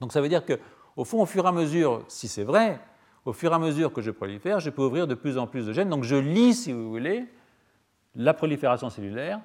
Donc 0.00 0.12
ça 0.12 0.20
veut 0.20 0.28
dire 0.28 0.44
qu'au 0.44 1.04
fond, 1.04 1.22
au 1.22 1.26
fur 1.26 1.44
et 1.44 1.48
à 1.48 1.52
mesure, 1.52 2.04
si 2.08 2.28
c'est 2.28 2.44
vrai, 2.44 2.80
au 3.24 3.32
fur 3.32 3.52
et 3.52 3.54
à 3.54 3.58
mesure 3.58 3.92
que 3.92 4.00
je 4.00 4.10
prolifère, 4.10 4.60
je 4.60 4.70
peux 4.70 4.82
ouvrir 4.82 5.06
de 5.06 5.14
plus 5.14 5.38
en 5.38 5.46
plus 5.46 5.66
de 5.66 5.72
gènes. 5.72 5.88
Donc 5.88 6.04
je 6.04 6.16
lis, 6.16 6.54
si 6.54 6.72
vous 6.72 6.88
voulez, 6.88 7.26
la 8.14 8.34
prolifération 8.34 8.90
cellulaire 8.90 9.40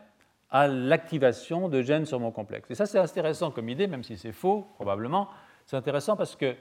à 0.49 0.67
l'activation 0.67 1.69
de 1.69 1.81
gènes 1.81 2.05
sur 2.05 2.19
mon 2.19 2.31
complexe. 2.31 2.71
Et 2.71 2.75
ça, 2.75 2.85
c'est 2.85 2.99
intéressant 2.99 3.51
comme 3.51 3.67
idée, 3.69 3.87
même 3.87 4.03
si 4.03 4.17
c'est 4.17 4.31
faux, 4.31 4.67
probablement. 4.75 5.27
C'est 5.65 5.75
intéressant 5.75 6.15
parce 6.15 6.35
que 6.35 6.55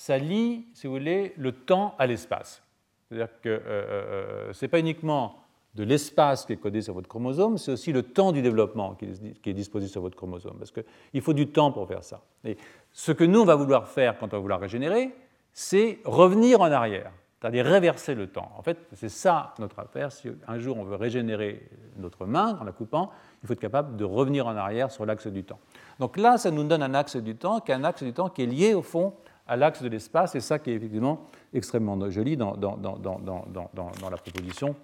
ça 0.00 0.16
lie, 0.16 0.64
si 0.72 0.86
vous 0.86 0.94
voulez, 0.94 1.34
le 1.36 1.52
temps 1.52 1.94
à 1.98 2.06
l'espace. 2.06 2.62
C'est-à-dire 3.06 3.28
que 3.42 3.50
euh, 3.50 3.60
euh, 3.66 4.48
euh, 4.48 4.52
ce 4.54 4.64
n'est 4.64 4.70
pas 4.70 4.78
uniquement 4.78 5.36
de 5.74 5.84
l'espace 5.84 6.46
qui 6.46 6.54
est 6.54 6.56
codé 6.56 6.80
sur 6.80 6.94
votre 6.94 7.06
chromosome, 7.06 7.58
c'est 7.58 7.72
aussi 7.72 7.92
le 7.92 8.02
temps 8.02 8.32
du 8.32 8.40
développement 8.40 8.94
qui 8.94 9.04
est, 9.50 9.52
disposé 9.52 9.88
sur 9.88 10.00
votre 10.00 10.16
chromosome, 10.16 10.56
parce 10.56 10.70
qu'il 10.70 11.20
faut 11.20 11.34
du 11.34 11.48
temps 11.48 11.70
pour 11.70 11.86
faire 11.86 12.02
ça. 12.02 12.22
Et 12.44 12.56
ce 12.94 13.12
que 13.12 13.24
nous, 13.24 13.42
on 13.42 13.44
va 13.44 13.56
vouloir 13.56 13.88
faire 13.88 14.18
quand 14.18 14.28
on 14.28 14.36
va 14.36 14.38
vouloir 14.38 14.60
régénérer, 14.60 15.10
c'est 15.52 15.98
revenir 16.06 16.62
en 16.62 16.72
arrière, 16.72 17.12
c'est-à-dire 17.38 17.66
réverser 17.66 18.14
le 18.14 18.26
temps. 18.26 18.50
En 18.56 18.62
fait, 18.62 18.78
c'est 18.94 19.10
ça 19.10 19.52
notre 19.58 19.80
affaire. 19.80 20.12
Si 20.12 20.30
un 20.48 20.58
jour 20.58 20.78
on 20.78 20.84
veut 20.84 20.96
régénérer 20.96 21.68
notre 21.98 22.24
main 22.24 22.56
en 22.58 22.64
la 22.64 22.72
coupant, 22.72 23.10
il 23.42 23.46
faut 23.46 23.52
être 23.52 23.60
capable 23.60 23.98
de 23.98 24.04
revenir 24.06 24.46
en 24.46 24.56
arrière 24.56 24.90
sur 24.90 25.04
l'axe 25.04 25.26
du 25.26 25.44
temps. 25.44 25.60
Donc 25.98 26.16
là, 26.16 26.38
ça 26.38 26.50
nous 26.50 26.64
donne 26.64 26.82
un 26.82 26.94
axe 26.94 27.16
du 27.16 27.36
temps 27.36 27.60
qui 27.60 27.70
est 27.70 27.74
un 27.74 27.84
axe 27.84 28.02
du 28.02 28.14
temps 28.14 28.30
qui 28.30 28.44
est 28.44 28.46
lié 28.46 28.72
au 28.72 28.80
fond 28.80 29.12
à 29.50 29.56
l'axe 29.56 29.82
de 29.82 29.88
l'espace, 29.88 30.36
et 30.36 30.40
ça 30.40 30.60
qui 30.60 30.70
est 30.70 30.74
effectivement 30.74 31.22
extrêmement 31.52 31.98
joli 32.08 32.36
dans, 32.36 32.54
la 32.54 34.16
proposition 34.16 34.76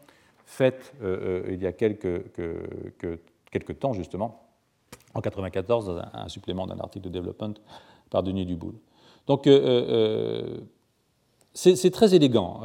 faite 0.44 0.92
euh, 1.02 1.44
euh, 1.46 1.52
il 1.52 1.62
y 1.62 1.66
a 1.68 1.72
quelques, 1.72 2.24
temps, 3.78 3.92
justement, 3.92 4.42
en 5.14 5.20
1994, 5.20 5.86
dans 5.86 5.98
un, 5.98 6.28
supplément 6.28 6.66
d'un 6.66 6.80
article 6.80 7.04
de 7.04 7.10
Development 7.10 7.54
par 8.10 8.24
Denis 8.24 8.44
Duboul. 8.44 8.74
Donc, 9.28 9.46
euh, 9.46 10.58
c'est 11.54 11.90
très 11.92 12.16
élégant, 12.16 12.60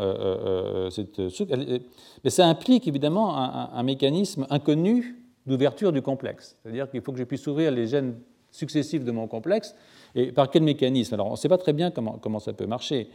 mais 2.24 2.30
ça 2.32 2.48
implique 2.48 2.88
évidemment 2.88 3.38
un 3.38 3.84
mécanisme 3.84 4.48
inconnu 4.50 5.24
d'ouverture 5.46 5.92
du 5.92 6.02
complexe. 6.02 6.58
C'est-à-dire 6.62 6.90
qu'il 6.90 7.02
faut 7.02 7.12
que 7.12 7.20
je 7.20 7.24
puisse 7.26 7.46
ouvrir 7.46 7.72
les 7.72 7.86
gènes 7.86 8.16
successifs 8.50 9.04
de 9.04 9.12
mon 9.12 9.28
complexe 9.28 9.76
et 10.16 10.32
par 10.32 10.50
quel 10.50 10.64
mécanisme? 10.64 11.14
Alors, 11.14 11.28
on 11.28 11.32
ne 11.32 11.36
sait 11.36 11.50
pas 11.50 11.58
très 11.58 11.74
bien 11.74 11.92
comment, 11.92 12.40
ça 12.40 12.54
peut 12.54 12.66
marcher. 12.66 13.10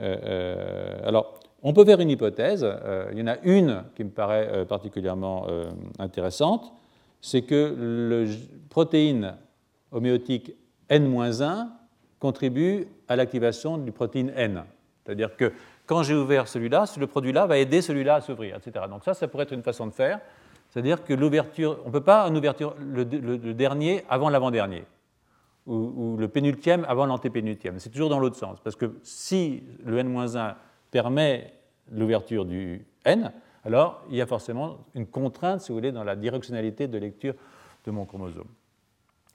Euh, 0.00 0.16
euh, 0.22 1.08
alors, 1.08 1.38
on 1.62 1.72
peut 1.72 1.84
faire 1.84 2.00
une 2.00 2.10
hypothèse. 2.10 2.64
Euh, 2.64 3.08
il 3.12 3.18
y 3.18 3.22
en 3.22 3.26
a 3.26 3.36
une 3.42 3.84
qui 3.96 4.04
me 4.04 4.10
paraît 4.10 4.64
particulièrement 4.66 5.46
intéressante 5.98 6.72
c'est 7.20 7.42
que 7.42 7.74
le 7.76 8.28
protéine 8.70 9.34
homéotique 9.90 10.54
N-1 10.88 11.66
contribue 12.20 12.86
à 13.08 13.16
l'activation 13.16 13.78
du 13.78 13.92
protéine 13.92 14.32
N. 14.36 14.62
C'est-à-dire 15.04 15.36
que 15.36 15.52
quand 15.86 16.02
j'ai 16.02 16.14
ouvert 16.14 16.48
celui-là, 16.48 16.84
le 16.96 17.06
produit-là 17.06 17.46
va 17.46 17.58
aider 17.58 17.82
celui-là 17.82 18.16
à 18.16 18.20
s'ouvrir, 18.20 18.56
etc. 18.56 18.84
Donc 18.88 19.04
ça, 19.04 19.14
ça 19.14 19.26
pourrait 19.26 19.44
être 19.44 19.52
une 19.52 19.62
façon 19.62 19.86
de 19.86 19.92
faire. 19.92 20.20
C'est-à-dire 20.68 21.02
que 21.02 21.14
l'ouverture, 21.14 21.80
on 21.84 21.88
ne 21.88 21.92
peut 21.92 22.02
pas 22.02 22.28
une 22.28 22.36
ouverture 22.36 22.76
le 22.78 23.04
dernier 23.54 24.04
avant 24.08 24.28
l'avant-dernier 24.28 24.84
ou, 25.68 26.16
le 26.18 26.28
pénultième 26.28 26.84
avant 26.88 27.06
l'antépénultième. 27.06 27.78
C'est 27.78 27.90
toujours 27.90 28.08
dans 28.08 28.18
l'autre 28.18 28.36
sens, 28.36 28.58
parce 28.60 28.76
que 28.76 28.98
si 29.02 29.62
le 29.84 29.98
n-1 29.98 30.54
permet 30.90 31.52
l'ouverture 31.92 32.44
du 32.44 32.86
n, 33.04 33.32
alors 33.64 34.02
il 34.10 34.16
y 34.16 34.22
a 34.22 34.26
forcément 34.26 34.78
une 34.94 35.06
contrainte, 35.06 35.60
si 35.60 35.68
vous 35.68 35.74
voulez, 35.74 35.92
dans 35.92 36.04
la 36.04 36.16
directionnalité 36.16 36.88
de 36.88 36.98
lecture 36.98 37.34
de 37.84 37.90
mon 37.90 38.06
chromosome. 38.06 38.48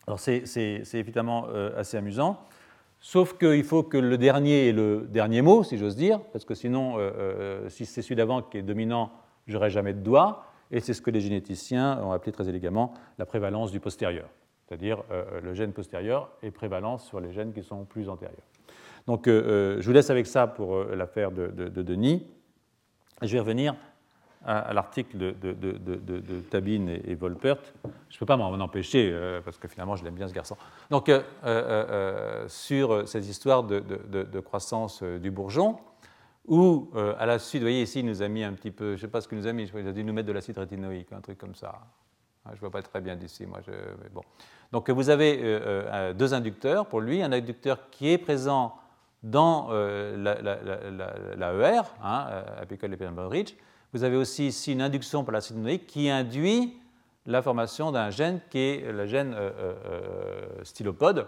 Alors 0.08 0.20
c'est 0.20 0.84
évidemment 0.94 1.46
euh, 1.50 1.80
assez 1.80 1.98
amusant, 1.98 2.40
sauf 3.00 3.38
qu'il 3.38 3.64
faut 3.64 3.84
que 3.84 3.98
le 3.98 4.18
dernier 4.18 4.70
ait 4.70 4.74
le 4.74 5.08
dernier 5.10 5.42
mot, 5.42 5.64
si 5.64 5.78
j'ose 5.78 5.96
dire, 5.96 6.20
parce 6.34 6.46
que 6.46 6.56
sinon, 6.56 6.98
euh, 6.98 7.12
euh, 7.18 7.70
si 7.70 7.86
c'est 7.86 8.02
celui 8.02 8.16
d'avant 8.16 8.42
qui 8.42 8.58
est 8.58 8.64
dominant, 8.64 9.12
j'aurai 9.48 9.70
jamais 9.70 9.94
de 9.94 10.00
doigt, 10.00 10.46
et 10.72 10.80
c'est 10.80 10.94
ce 10.94 11.02
que 11.02 11.12
les 11.12 11.22
généticiens 11.22 12.02
ont 12.04 12.12
appelé 12.12 12.32
très 12.32 12.50
élégamment 12.50 12.94
la 13.20 13.26
prévalence 13.26 13.72
du 13.72 13.80
postérieur 13.80 14.28
c'est-à-dire 14.74 15.04
euh, 15.12 15.40
le 15.40 15.54
gène 15.54 15.72
postérieur 15.72 16.32
est 16.42 16.50
prévalent 16.50 16.98
sur 16.98 17.20
les 17.20 17.32
gènes 17.32 17.54
qui 17.54 17.62
sont 17.62 17.86
plus 17.86 18.10
antérieurs. 18.10 18.42
Donc 19.06 19.28
euh, 19.28 19.44
euh, 19.78 19.82
je 19.82 19.86
vous 19.86 19.94
laisse 19.94 20.10
avec 20.10 20.26
ça 20.26 20.48
pour 20.48 20.84
l'affaire 20.84 21.32
de, 21.32 21.48
Denis. 21.70 22.26
je 23.22 23.34
vais 23.34 23.40
revenir 23.40 23.76
à, 24.44 24.74
l'article 24.74 25.16
de, 25.18 25.32
de, 25.54 26.40
Tabine 26.50 26.90
et, 26.90 27.14
Volpert. 27.14 27.58
Je 28.10 28.16
ne 28.16 28.20
peux 28.20 28.26
pas 28.26 28.36
m'en 28.36 28.50
empêcher, 28.50 29.16
parce 29.46 29.60
que 29.60 29.68
finalement 29.68 29.96
je 29.96 30.04
l'aime 30.04 30.16
bien 30.16 30.28
ce 30.28 30.34
garçon. 30.34 30.58
Donc 30.90 31.12
sur 32.48 33.08
cette 33.08 33.28
histoire 33.28 33.64
de, 33.64 34.40
croissance 34.40 35.04
du 35.04 35.30
bourgeon, 35.30 35.78
où 36.48 36.90
à 37.20 37.28
la 37.28 37.38
suite, 37.38 37.62
vous 37.62 37.68
voyez 37.68 37.84
ici, 37.84 38.00
il 38.00 38.08
nous 38.08 38.24
a 38.24 38.28
mis 38.28 38.44
un 38.44 38.54
petit 38.54 38.72
peu, 38.72 38.88
je 38.88 38.92
ne 38.94 38.98
sais 38.98 39.08
pas 39.08 39.22
ce 39.22 39.28
qu'il 39.28 39.38
nous 39.38 39.48
a 39.48 39.54
mis, 39.54 39.66
il 39.66 39.88
a 39.88 39.92
dû 39.92 40.04
nous 40.04 40.14
mettre 40.14 40.28
de 40.28 40.34
l'acide 40.34 40.58
rétinoïque, 40.58 41.14
un 41.14 41.22
truc 41.22 41.38
comme 41.38 41.56
ça. 41.56 41.80
Ah, 42.46 42.50
je 42.50 42.56
ne 42.56 42.60
vois 42.60 42.72
pas 42.72 42.82
très 42.82 43.00
bien 43.00 43.16
d'ici, 43.16 43.46
moi. 43.46 43.62
Je... 43.66 43.72
bon. 44.12 44.22
Donc 44.74 44.90
vous 44.90 45.12
avez 45.12 45.40
euh, 45.40 45.60
euh, 45.64 46.14
deux 46.14 46.34
inducteurs. 46.34 46.88
Pour 46.88 47.00
lui, 47.00 47.22
un 47.22 47.32
inducteur 47.32 47.92
qui 47.92 48.10
est 48.10 48.18
présent 48.18 48.76
dans 49.22 49.68
euh, 49.70 50.18
l'AER, 51.38 51.84
hein, 52.04 52.44
apical 52.60 52.92
epidemial 52.92 53.30
Vous 53.94 54.04
avez 54.04 54.18
aussi 54.18 54.48
ici 54.48 54.74
une 54.74 54.82
induction 54.82 55.24
par 55.24 55.34
l'acide 55.34 55.58
noïque 55.58 55.86
qui 55.86 56.10
induit 56.10 56.76
la 57.28 57.44
formation 57.44 57.92
d'un 57.92 58.10
gène 58.10 58.42
qui 58.50 58.58
est 58.58 58.92
le 58.92 59.06
gène 59.06 59.36
stylopode, 60.64 61.28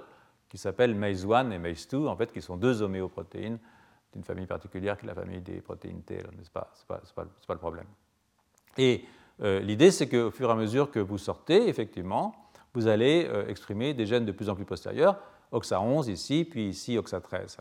qui 0.50 0.58
s'appelle 0.58 0.96
MAZE1 1.00 1.52
et 1.52 1.60
MAZE2, 1.60 2.08
en 2.08 2.18
fait, 2.18 2.34
qui 2.34 2.42
sont 2.42 2.58
deux 2.58 2.82
homéoprotéines 2.82 3.60
d'une 4.12 4.24
famille 4.24 4.48
particulière 4.48 4.98
qui 4.98 5.06
est 5.06 5.08
la 5.08 5.16
famille 5.16 5.40
des 5.40 5.62
protéines 5.62 6.02
T, 6.02 6.18
Ce 6.18 6.28
n'est 6.28 6.50
pas, 6.52 7.54
le 7.54 7.60
problème. 7.60 7.88
Et 8.78 9.06
l'idée, 9.40 9.92
c'est 9.92 10.10
qu'au 10.10 10.32
fur 10.32 10.50
et 10.50 10.52
à 10.52 10.56
mesure 10.56 10.90
que 10.90 11.00
vous 11.00 11.20
sortez, 11.20 11.70
effectivement, 11.70 12.45
vous 12.76 12.88
allez 12.88 13.28
exprimer 13.48 13.94
des 13.94 14.06
gènes 14.06 14.26
de 14.26 14.32
plus 14.32 14.50
en 14.50 14.56
plus 14.56 14.66
postérieurs, 14.66 15.18
OXA11 15.52 16.10
ici, 16.12 16.46
puis 16.50 16.68
ici 16.70 16.98
OXA13 16.98 17.58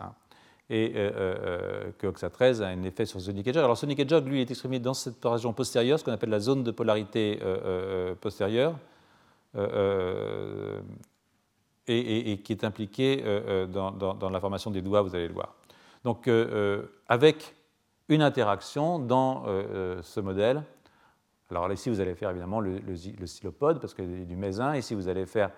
et 0.70 0.92
euh, 0.96 1.10
euh, 1.14 1.34
euh, 1.44 1.90
que 1.98 2.06
OXA13 2.06 2.62
a 2.62 2.68
un 2.68 2.82
effet 2.84 3.04
sur 3.04 3.20
Sonic 3.20 3.46
Hedgehog. 3.46 3.64
Alors 3.64 3.76
Sonic 3.76 3.98
Hedgehog, 3.98 4.26
lui, 4.26 4.40
est 4.40 4.50
exprimé 4.50 4.78
dans 4.78 4.94
cette 4.94 5.22
région 5.24 5.52
postérieure, 5.52 5.98
ce 5.98 6.04
qu'on 6.04 6.12
appelle 6.12 6.30
la 6.30 6.40
zone 6.40 6.62
de 6.62 6.70
polarité 6.70 7.38
postérieure, 8.20 8.74
et, 11.86 12.40
qui 12.42 12.52
est 12.52 12.64
impliquée 12.64 13.22
dans, 13.68 14.30
la 14.30 14.40
formation 14.40 14.70
des 14.70 14.82
doigts, 14.82 15.02
vous 15.02 15.14
allez 15.14 15.28
le 15.28 15.34
voir. 15.34 15.54
Donc 16.02 16.28
avec 17.08 17.54
une 18.08 18.22
interaction 18.22 18.98
dans 18.98 19.44
ce 20.02 20.20
modèle, 20.20 20.62
alors 21.50 21.72
ici 21.72 21.90
vous 21.90 22.00
allez 22.00 22.14
faire 22.14 22.30
évidemment 22.30 22.60
le, 22.60 22.78
le, 22.78 23.26
stylopode 23.26 23.80
parce 23.80 23.94
a 23.98 24.02
du 24.02 24.36
mésin, 24.36 24.76
ici 24.76 24.94
vous 24.94 25.08
allez 25.08 25.26
faire 25.26 25.50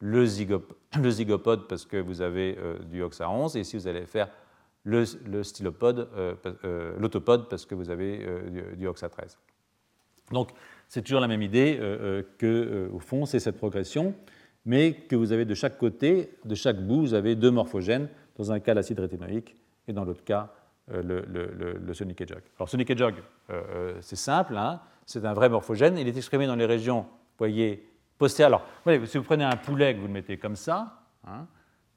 le, 0.00 0.24
zygopode 1.10 1.68
parce 1.68 1.84
que 1.84 1.98
vous 1.98 2.22
avez 2.22 2.58
du 2.90 3.02
OXA11, 3.02 3.56
et 3.56 3.60
ici 3.60 3.76
vous 3.76 3.86
allez 3.86 4.06
faire 4.06 4.28
le, 4.86 5.42
stylopode, 5.42 6.08
euh, 6.16 6.34
euh, 6.64 6.96
l'autopode, 6.98 7.48
parce 7.48 7.66
que 7.66 7.74
vous 7.74 7.90
avez 7.90 8.24
euh, 8.24 8.76
du, 8.76 8.86
OXA13. 8.86 9.36
Donc, 10.30 10.50
c'est 10.88 11.02
toujours 11.02 11.20
la 11.20 11.28
même 11.28 11.42
idée 11.42 11.78
que, 12.38 12.88
au 12.92 12.98
fond, 12.98 13.26
c'est 13.26 13.38
cette 13.38 13.56
progression, 13.56 14.14
mais 14.64 14.92
que 14.92 15.14
vous 15.14 15.32
avez 15.32 15.44
de 15.44 15.54
chaque 15.54 15.78
côté, 15.78 16.30
de 16.44 16.54
chaque 16.54 16.84
bout, 16.84 17.00
vous 17.00 17.14
avez 17.14 17.36
deux 17.36 17.50
morphogènes, 17.50 18.08
dans 18.36 18.50
un 18.50 18.58
cas 18.58 18.74
l'acide 18.74 18.98
rétinoïque 18.98 19.56
et 19.86 19.92
dans 19.92 20.04
l'autre 20.04 20.24
cas 20.24 20.52
le, 20.88 21.24
le, 21.24 21.94
Sonic 21.94 22.20
Hedgehog. 22.20 22.42
Alors, 22.58 22.68
Sonic 22.68 22.90
Hedgehog, 22.90 23.14
c'est 24.00 24.16
simple, 24.16 24.56
hein, 24.56 24.80
c'est 25.06 25.24
un 25.24 25.32
vrai 25.32 25.48
morphogène, 25.48 25.96
il 25.96 26.08
est 26.08 26.16
exprimé 26.16 26.46
dans 26.46 26.56
les 26.56 26.66
régions, 26.66 27.06
voyez, 27.38 27.88
postérieures. 28.18 28.62
Alors, 28.84 29.06
si 29.06 29.16
vous 29.16 29.24
prenez 29.24 29.44
un 29.44 29.56
poulet 29.56 29.94
que 29.94 30.00
vous 30.00 30.06
le 30.06 30.12
mettez 30.12 30.36
comme 30.36 30.56
ça, 30.56 31.00
hein, 31.26 31.46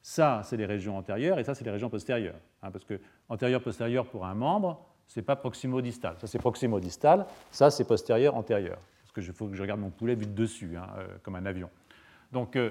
ça, 0.02 0.42
c'est 0.44 0.56
les 0.56 0.66
régions 0.66 0.96
antérieures 0.96 1.38
et 1.38 1.44
ça, 1.44 1.54
c'est 1.54 1.64
les 1.64 1.70
régions 1.70 1.90
postérieures. 1.90 2.38
Hein, 2.62 2.70
parce 2.70 2.84
que 2.84 3.00
antérieur-postérieur 3.28 4.06
pour 4.06 4.24
un 4.24 4.34
membre, 4.34 4.86
ce 5.06 5.18
n'est 5.18 5.24
pas 5.24 5.36
proximo-distal. 5.36 6.16
Ça, 6.20 6.26
c'est 6.26 6.38
proximo-distal. 6.38 7.26
Ça, 7.50 7.70
c'est 7.70 7.84
postérieur-antérieur. 7.84 8.78
Parce 9.02 9.12
que 9.12 9.32
faut 9.32 9.48
que 9.48 9.56
je 9.56 9.62
regarde 9.62 9.80
mon 9.80 9.90
poulet 9.90 10.14
vu 10.14 10.26
de 10.26 10.32
dessus, 10.32 10.76
hein, 10.76 10.86
euh, 10.98 11.06
comme 11.22 11.34
un 11.34 11.44
avion. 11.46 11.68
Donc, 12.32 12.54
euh, 12.54 12.70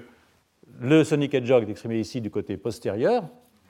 le 0.78 1.04
sonic 1.04 1.34
hedgehog 1.34 1.68
est 1.68 1.70
exprimé 1.70 2.00
ici 2.00 2.20
du 2.20 2.30
côté 2.30 2.56
postérieur. 2.56 3.24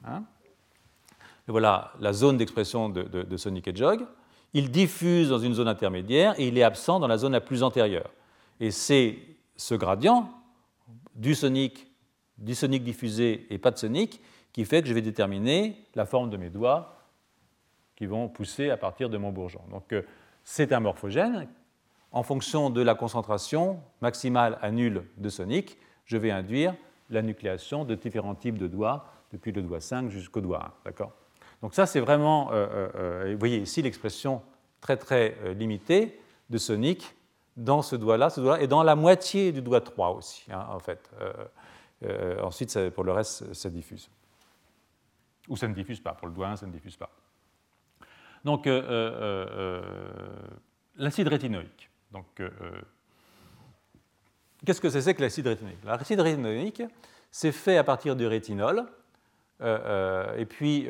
Et 0.06 1.50
voilà 1.50 1.92
la 1.98 2.12
zone 2.12 2.36
d'expression 2.36 2.88
de, 2.88 3.02
de, 3.02 3.36
sonic 3.36 3.66
hedgehog. 3.66 4.06
Il 4.52 4.70
diffuse 4.70 5.28
dans 5.28 5.38
une 5.38 5.54
zone 5.54 5.68
intermédiaire 5.68 6.34
et 6.38 6.48
il 6.48 6.58
est 6.58 6.62
absent 6.62 6.98
dans 6.98 7.06
la 7.06 7.18
zone 7.18 7.32
la 7.32 7.40
plus 7.40 7.62
antérieure. 7.62 8.10
Et 8.58 8.70
c'est 8.70 9.18
ce 9.56 9.74
gradient 9.74 10.30
du 11.14 11.34
sonic 11.34 11.86
diffusé 12.38 13.46
et 13.50 13.58
pas 13.58 13.70
de 13.70 13.78
sonic, 13.78 14.20
qui 14.52 14.64
fait 14.64 14.82
que 14.82 14.88
je 14.88 14.94
vais 14.94 15.02
déterminer 15.02 15.84
la 15.94 16.06
forme 16.06 16.30
de 16.30 16.36
mes 16.36 16.50
doigts 16.50 16.96
qui 17.94 18.06
vont 18.06 18.28
pousser 18.28 18.70
à 18.70 18.76
partir 18.76 19.10
de 19.10 19.18
mon 19.18 19.30
bourgeon. 19.30 19.60
Donc 19.70 19.92
euh, 19.92 20.02
c'est 20.42 20.72
un 20.72 20.80
morphogène. 20.80 21.48
En 22.12 22.22
fonction 22.22 22.70
de 22.70 22.80
la 22.80 22.94
concentration 22.94 23.80
maximale 24.00 24.58
à 24.62 24.70
nulle 24.72 25.04
de 25.18 25.28
sonic, 25.28 25.78
je 26.06 26.16
vais 26.16 26.30
induire 26.30 26.74
la 27.10 27.22
nucléation 27.22 27.84
de 27.84 27.94
différents 27.94 28.34
types 28.34 28.58
de 28.58 28.66
doigts, 28.66 29.06
depuis 29.32 29.52
le 29.52 29.62
doigt 29.62 29.80
5 29.80 30.10
jusqu'au 30.10 30.40
doigt 30.40 30.64
1. 30.64 30.72
D'accord? 30.86 31.12
Donc 31.62 31.74
ça, 31.74 31.86
c'est 31.86 32.00
vraiment, 32.00 32.52
euh, 32.52 32.88
euh, 32.94 33.32
vous 33.32 33.38
voyez 33.38 33.58
ici 33.58 33.82
l'expression 33.82 34.42
très 34.80 34.96
très 34.96 35.54
limitée 35.54 36.20
de 36.48 36.58
sonic 36.58 37.14
dans 37.56 37.82
ce 37.82 37.96
doigt-là, 37.96 38.30
ce 38.30 38.40
doigt 38.40 38.60
et 38.62 38.66
dans 38.66 38.82
la 38.82 38.96
moitié 38.96 39.52
du 39.52 39.60
doigt 39.60 39.82
3 39.82 40.10
aussi, 40.10 40.50
hein, 40.50 40.66
en 40.70 40.78
fait. 40.78 41.10
Euh, 42.04 42.40
ensuite, 42.40 42.90
pour 42.90 43.04
le 43.04 43.12
reste, 43.12 43.52
ça 43.52 43.68
diffuse. 43.68 44.08
Ou 45.48 45.56
ça 45.56 45.68
ne 45.68 45.74
diffuse 45.74 46.00
pas. 46.00 46.12
Pour 46.14 46.28
le 46.28 46.34
doigt 46.34 46.48
1, 46.48 46.56
ça 46.56 46.66
ne 46.66 46.72
diffuse 46.72 46.96
pas. 46.96 47.10
Donc, 48.44 48.66
euh, 48.66 48.82
euh, 48.88 49.82
l'acide 50.96 51.28
rétinoïque. 51.28 51.90
Donc, 52.10 52.42
qu'est-ce 54.64 54.80
que 54.80 54.88
c'est 54.88 55.14
que 55.14 55.20
l'acide 55.20 55.46
rétinoïque? 55.46 55.84
L'acide 55.84 56.20
rétinoïque, 56.20 56.82
c'est 57.30 57.52
fait 57.52 57.76
à 57.76 57.84
partir 57.84 58.16
du 58.16 58.26
rétinol, 58.26 58.86
et 59.62 60.46
puis 60.46 60.88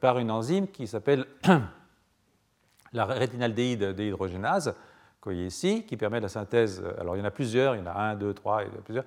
par 0.00 0.18
une 0.18 0.30
enzyme 0.30 0.68
qui 0.68 0.86
s'appelle 0.86 1.26
la 2.92 3.04
rétinaldéhyde 3.04 3.92
déhydrogénase, 3.92 4.74
que 5.20 5.28
vous 5.28 5.34
voyez 5.34 5.46
ici, 5.46 5.84
qui 5.84 5.96
permet 5.96 6.20
la 6.20 6.28
synthèse. 6.28 6.82
Alors, 6.98 7.16
il 7.16 7.18
y 7.18 7.22
en 7.22 7.26
a 7.26 7.30
plusieurs, 7.30 7.74
il 7.76 7.80
y 7.80 7.82
en 7.82 7.86
a 7.86 7.92
un, 7.92 8.14
deux, 8.14 8.32
trois, 8.32 8.62
il 8.62 8.68
y 8.68 8.70
en 8.70 8.78
a 8.78 8.82
plusieurs 8.82 9.04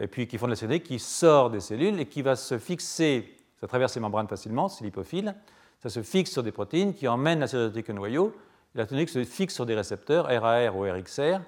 et 0.00 0.06
puis 0.06 0.26
qui 0.26 0.38
font 0.38 0.46
de 0.46 0.52
la 0.52 0.56
CND, 0.56 0.80
qui 0.80 0.98
sort 0.98 1.50
des 1.50 1.60
cellules 1.60 1.98
et 2.00 2.06
qui 2.06 2.22
va 2.22 2.36
se 2.36 2.58
fixer, 2.58 3.36
ça 3.60 3.66
traverse 3.66 3.94
les 3.94 4.00
membranes 4.00 4.28
facilement, 4.28 4.68
c'est 4.68 4.84
lipophile, 4.84 5.34
ça 5.82 5.88
se 5.88 6.02
fixe 6.02 6.30
sur 6.30 6.42
des 6.42 6.52
protéines 6.52 6.94
qui 6.94 7.08
emmènent 7.08 7.40
la 7.40 7.46
sérotonine 7.46 7.90
au 7.90 7.92
noyau, 7.94 8.36
et 8.74 8.78
la 8.78 8.86
tonique 8.86 9.08
se 9.08 9.24
fixe 9.24 9.54
sur 9.54 9.64
des 9.64 9.74
récepteurs, 9.74 10.26
RAR 10.26 10.76
ou 10.76 10.82
RXR, 10.82 11.40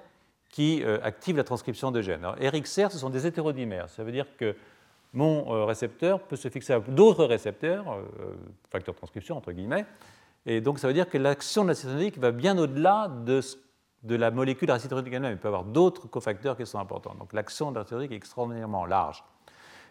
qui 0.49 0.83
euh, 0.83 0.97
activent 1.03 1.37
la 1.37 1.43
transcription 1.43 1.91
de 1.91 2.01
gènes. 2.01 2.25
Alors, 2.25 2.35
RXR, 2.35 2.91
ce 2.91 2.97
sont 2.97 3.11
des 3.11 3.27
hétérodimères, 3.27 3.89
ça 3.89 4.03
veut 4.03 4.11
dire 4.11 4.25
que 4.37 4.55
mon 5.13 5.53
euh, 5.53 5.65
récepteur 5.65 6.21
peut 6.21 6.35
se 6.35 6.49
fixer 6.49 6.73
à 6.73 6.79
d'autres 6.79 7.25
récepteurs, 7.25 7.91
euh, 7.91 8.35
facteurs 8.69 8.93
de 8.93 8.99
transcription 8.99 9.37
entre 9.37 9.51
guillemets, 9.51 9.85
et 10.45 10.61
donc 10.61 10.79
ça 10.79 10.87
veut 10.87 10.93
dire 10.93 11.09
que 11.09 11.17
l'action 11.17 11.63
de 11.63 11.69
la 11.69 11.75
sérotonine 11.75 12.11
va 12.17 12.31
bien 12.31 12.57
au-delà 12.57 13.09
de 13.09 14.15
la 14.15 14.31
molécule 14.31 14.71
acétylhédrique 14.71 15.13
elle-même. 15.13 15.33
Il 15.33 15.37
peut 15.37 15.47
y 15.47 15.51
avoir 15.51 15.65
d'autres 15.65 16.07
cofacteurs 16.07 16.55
qui 16.55 16.65
sont 16.65 16.79
importants. 16.79 17.13
Donc 17.15 17.33
l'action 17.33 17.71
de 17.71 18.03
est 18.03 18.15
extraordinairement 18.15 18.85
large. 18.85 19.23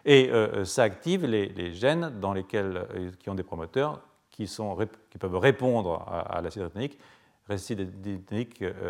Et 0.05 0.29
euh, 0.29 0.47
euh, 0.53 0.65
ça 0.65 0.83
active 0.83 1.25
les, 1.25 1.73
gènes 1.73 2.19
dans 2.19 2.33
lesquels, 2.33 2.85
euh, 2.95 3.11
qui 3.19 3.29
ont 3.29 3.35
des 3.35 3.43
promoteurs 3.43 4.01
qui, 4.31 4.47
sont, 4.47 4.77
qui 5.09 5.17
peuvent 5.17 5.35
répondre 5.35 6.05
à, 6.07 6.41
l'acide 6.41 6.61
rétinique, 6.61 6.97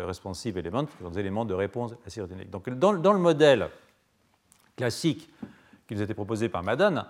responsive 0.06 0.58
element, 0.58 0.84
qui 0.84 0.92
sont 1.02 1.10
des 1.10 1.18
éléments 1.18 1.44
de 1.44 1.54
réponse 1.54 1.92
à 1.92 1.96
l'acide 2.04 2.22
rétinique. 2.22 2.50
Donc 2.50 2.70
dans, 2.70 2.92
le 2.92 3.18
modèle 3.18 3.68
classique 4.76 5.28
qui 5.90 5.96
nous 5.96 6.02
a 6.02 6.04
été 6.04 6.14
proposé 6.14 6.48
par 6.48 6.62
Madden, 6.62 7.04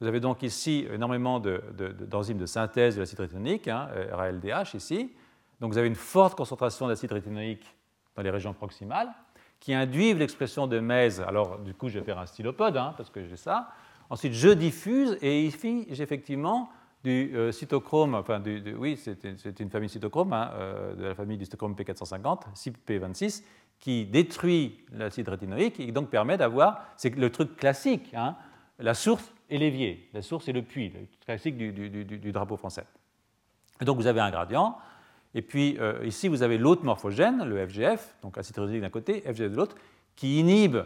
vous 0.00 0.06
avez 0.06 0.18
donc 0.18 0.42
ici 0.42 0.86
énormément 0.90 1.38
d'enzymes 1.38 2.38
de, 2.38 2.46
synthèse 2.46 2.94
de 2.94 3.00
l'acide 3.00 3.20
rétinique, 3.20 3.68
hein, 3.68 3.90
RALDH 4.10 4.74
ici, 4.74 5.12
donc 5.60 5.72
vous 5.72 5.76
avez 5.76 5.88
une 5.88 5.94
forte 5.94 6.34
concentration 6.34 6.88
d'acide 6.88 7.12
rétinoïque 7.12 7.76
dans 8.16 8.22
les 8.22 8.30
régions 8.30 8.54
proximales 8.54 9.12
qui 9.60 9.74
induisent 9.74 10.16
l'expression 10.16 10.66
de 10.66 10.80
MES. 10.80 11.20
Alors 11.20 11.58
du 11.58 11.74
coup, 11.74 11.90
je 11.90 11.98
vais 11.98 12.04
faire 12.06 12.18
un 12.18 12.24
stylopode 12.24 12.78
hein, 12.78 12.94
parce 12.96 13.10
que 13.10 13.22
j'ai 13.26 13.36
ça. 13.36 13.68
Ensuite, 14.08 14.32
je 14.32 14.48
diffuse 14.48 15.18
et 15.20 15.42
ici, 15.42 15.86
j'ai 15.90 16.02
effectivement 16.02 16.70
du 17.04 17.36
euh, 17.36 17.52
cytochrome, 17.52 18.14
enfin 18.14 18.42
oui, 18.78 18.96
c'est 18.96 19.60
une 19.60 19.68
famille 19.68 19.90
cytochrome, 19.90 20.32
hein, 20.32 20.52
euh, 20.54 20.94
de 20.94 21.04
la 21.04 21.14
famille 21.14 21.36
du 21.36 21.44
cytochrome 21.44 21.74
P450, 21.74 22.44
CYP26, 22.54 23.42
qui 23.82 24.06
détruit 24.06 24.78
l'acide 24.92 25.28
rétinoïque 25.28 25.80
et 25.80 25.90
donc 25.90 26.08
permet 26.08 26.38
d'avoir, 26.38 26.86
c'est 26.96 27.14
le 27.16 27.30
truc 27.30 27.56
classique, 27.56 28.14
hein, 28.14 28.36
la 28.78 28.94
source 28.94 29.34
et 29.50 29.58
l'évier, 29.58 30.08
la 30.14 30.22
source 30.22 30.46
et 30.46 30.52
le 30.52 30.62
puits, 30.62 30.88
le 30.90 31.00
classique 31.26 31.58
du, 31.58 32.32
drapeau 32.32 32.56
français. 32.56 32.84
Donc 33.80 33.96
vous 33.96 34.06
avez 34.06 34.20
un 34.20 34.30
gradient, 34.30 34.78
et 35.34 35.42
puis 35.42 35.76
euh, 35.80 36.06
ici, 36.06 36.28
vous 36.28 36.44
avez 36.44 36.58
l'autre 36.58 36.84
morphogène, 36.84 37.42
le 37.44 37.66
FGF, 37.66 38.14
donc 38.22 38.38
acide 38.38 38.54
d'un 38.56 38.88
côté, 38.88 39.20
FGF 39.22 39.50
de 39.50 39.56
l'autre, 39.56 39.76
qui 40.14 40.38
inhibe 40.38 40.78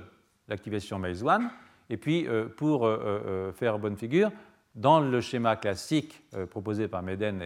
l'activation 0.49 0.99
MAZE1. 0.99 1.51
Et 1.91 1.99
puis, 1.99 2.27
euh, 2.27 2.47
pour 2.49 2.87
euh, 2.87 3.53
faire 3.53 3.79
bonne 3.79 3.99
figure, 3.99 4.33
dans 4.75 5.01
le 5.01 5.21
schéma 5.21 5.57
classique 5.57 6.23
proposé 6.51 6.89
par 6.89 7.03
Meden 7.03 7.43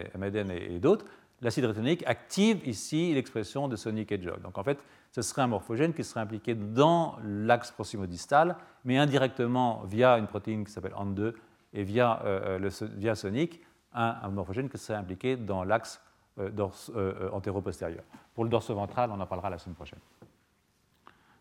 et, 0.50 0.78
d'autres, 0.78 1.06
l'acide 1.40 1.64
rétinique 1.64 2.04
active 2.06 2.66
ici 2.66 3.14
l'expression 3.14 3.68
de 3.68 3.76
sonic 3.76 4.12
hedgehog. 4.12 4.40
Donc 4.42 4.58
en 4.58 4.64
fait, 4.64 4.78
ce 5.12 5.22
serait 5.22 5.42
un 5.42 5.46
morphogène 5.48 5.92
qui 5.92 6.04
serait 6.04 6.20
impliqué 6.20 6.54
dans 6.54 7.16
l'axe 7.24 7.70
proximodistal, 7.70 8.56
mais 8.84 8.98
indirectement 8.98 9.82
via 9.84 10.18
une 10.18 10.26
protéine 10.26 10.64
qui 10.64 10.72
s'appelle 10.72 10.94
AND2 10.94 11.34
et 11.72 11.82
via, 11.82 12.20
le, 12.24 12.68
via 12.96 13.14
sonic, 13.14 13.60
un, 13.92 14.28
morphogène 14.28 14.68
qui 14.68 14.78
serait 14.78 14.98
impliqué 14.98 15.36
dans 15.36 15.64
l'axe 15.64 16.00
euh, 16.38 16.50
euh, 16.58 16.70
euh, 16.96 17.30
antéro-postérieur. 17.32 18.02
Pour 18.34 18.44
le 18.44 18.50
dorso 18.50 18.74
ventral, 18.74 19.10
on 19.12 19.20
en 19.20 19.26
parlera 19.26 19.50
la 19.50 19.58
semaine 19.58 19.74
prochaine. 19.74 19.98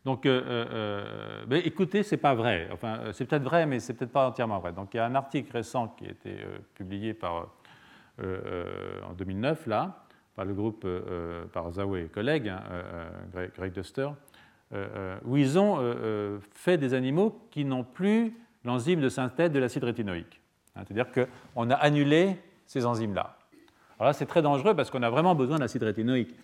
Donc, 0.03 0.25
mais 0.25 1.59
écoutez, 1.59 2.03
c'est 2.03 2.17
pas 2.17 2.33
vrai. 2.33 2.69
Enfin, 2.71 3.11
c'est 3.11 3.25
peut-être 3.25 3.43
vrai, 3.43 3.65
mais 3.65 3.79
c'est 3.79 3.93
peut-être 3.93 4.11
pas 4.11 4.27
entièrement 4.27 4.59
vrai. 4.59 4.71
Donc, 4.71 4.93
il 4.93 4.97
y 4.97 4.99
a 4.99 5.05
un 5.05 5.13
article 5.13 5.51
récent 5.51 5.89
qui 5.89 6.05
a 6.07 6.11
été 6.11 6.37
publié 6.73 7.13
par, 7.13 7.47
en 8.19 9.13
2009 9.13 9.67
là, 9.67 10.03
par 10.35 10.45
le 10.45 10.53
groupe, 10.53 10.87
par 11.53 11.71
Zawe 11.71 11.97
et 11.97 12.07
collègues, 12.07 12.49
hein, 12.49 12.61
Greg, 13.55 13.73
Duster, 13.73 14.09
où 15.25 15.37
ils 15.37 15.57
ont 15.59 16.39
fait 16.51 16.77
des 16.77 16.93
animaux 16.93 17.47
qui 17.51 17.65
n'ont 17.65 17.83
plus 17.83 18.35
l'enzyme 18.63 19.01
de 19.01 19.09
synthèse 19.09 19.51
de 19.51 19.59
l'acide 19.59 19.83
rétinoïque. 19.83 20.41
Hein, 20.75 20.81
c'est-à-dire 20.85 21.07
qu'on 21.11 21.69
a 21.69 21.75
annulé 21.75 22.37
ces 22.65 22.85
enzymes-là. 22.85 23.37
Alors 23.97 24.09
là, 24.09 24.13
c'est 24.13 24.25
très 24.25 24.41
dangereux 24.41 24.75
parce 24.75 24.89
qu'on 24.89 25.03
a 25.03 25.09
vraiment 25.09 25.35
besoin 25.35 25.59
d'acide 25.59 25.83
rétinoïque. 25.83 26.35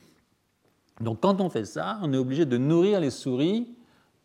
Donc 1.00 1.22
quand 1.22 1.42
on 1.42 1.50
fait 1.50 1.66
ça, 1.66 2.00
on 2.02 2.14
est 2.14 2.18
obligé 2.18 2.46
de 2.46 2.58
nourrir 2.58 3.00
les 3.00 3.10
souris, 3.10 3.76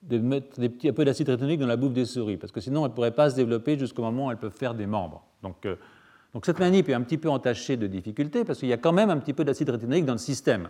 de 0.03 0.19
mettre 0.19 0.61
un 0.61 0.93
peu 0.93 1.05
d'acide 1.05 1.29
rétinoïque 1.29 1.61
dans 1.61 1.67
la 1.67 1.77
bouffe 1.77 1.93
des 1.93 2.05
souris, 2.05 2.37
parce 2.37 2.53
que 2.53 2.61
sinon 2.61 2.85
elles 2.85 2.91
ne 2.91 2.95
pourraient 2.95 3.15
pas 3.15 3.31
se 3.31 3.37
développer 3.37 3.79
jusqu'au 3.79 4.03
moment 4.03 4.27
où 4.27 4.31
elles 4.31 4.39
peuvent 4.39 4.57
faire 4.57 4.75
des 4.75 4.87
membres. 4.87 5.25
Donc, 5.43 5.67
euh, 5.67 5.77
donc 6.35 6.47
cette 6.47 6.59
manip 6.59 6.89
est 6.89 6.95
un 6.95 7.03
petit 7.03 7.19
peu 7.19 7.29
entachée 7.29 7.77
de 7.77 7.87
difficultés, 7.87 8.45
parce 8.45 8.61
qu'il 8.61 8.69
y 8.69 8.73
a 8.73 8.79
quand 8.79 8.93
même 8.93 9.11
un 9.11 9.19
petit 9.19 9.33
peu 9.33 9.45
d'acide 9.45 9.71
rétinoïque 9.71 10.05
dans 10.05 10.13
le 10.13 10.19
système. 10.19 10.69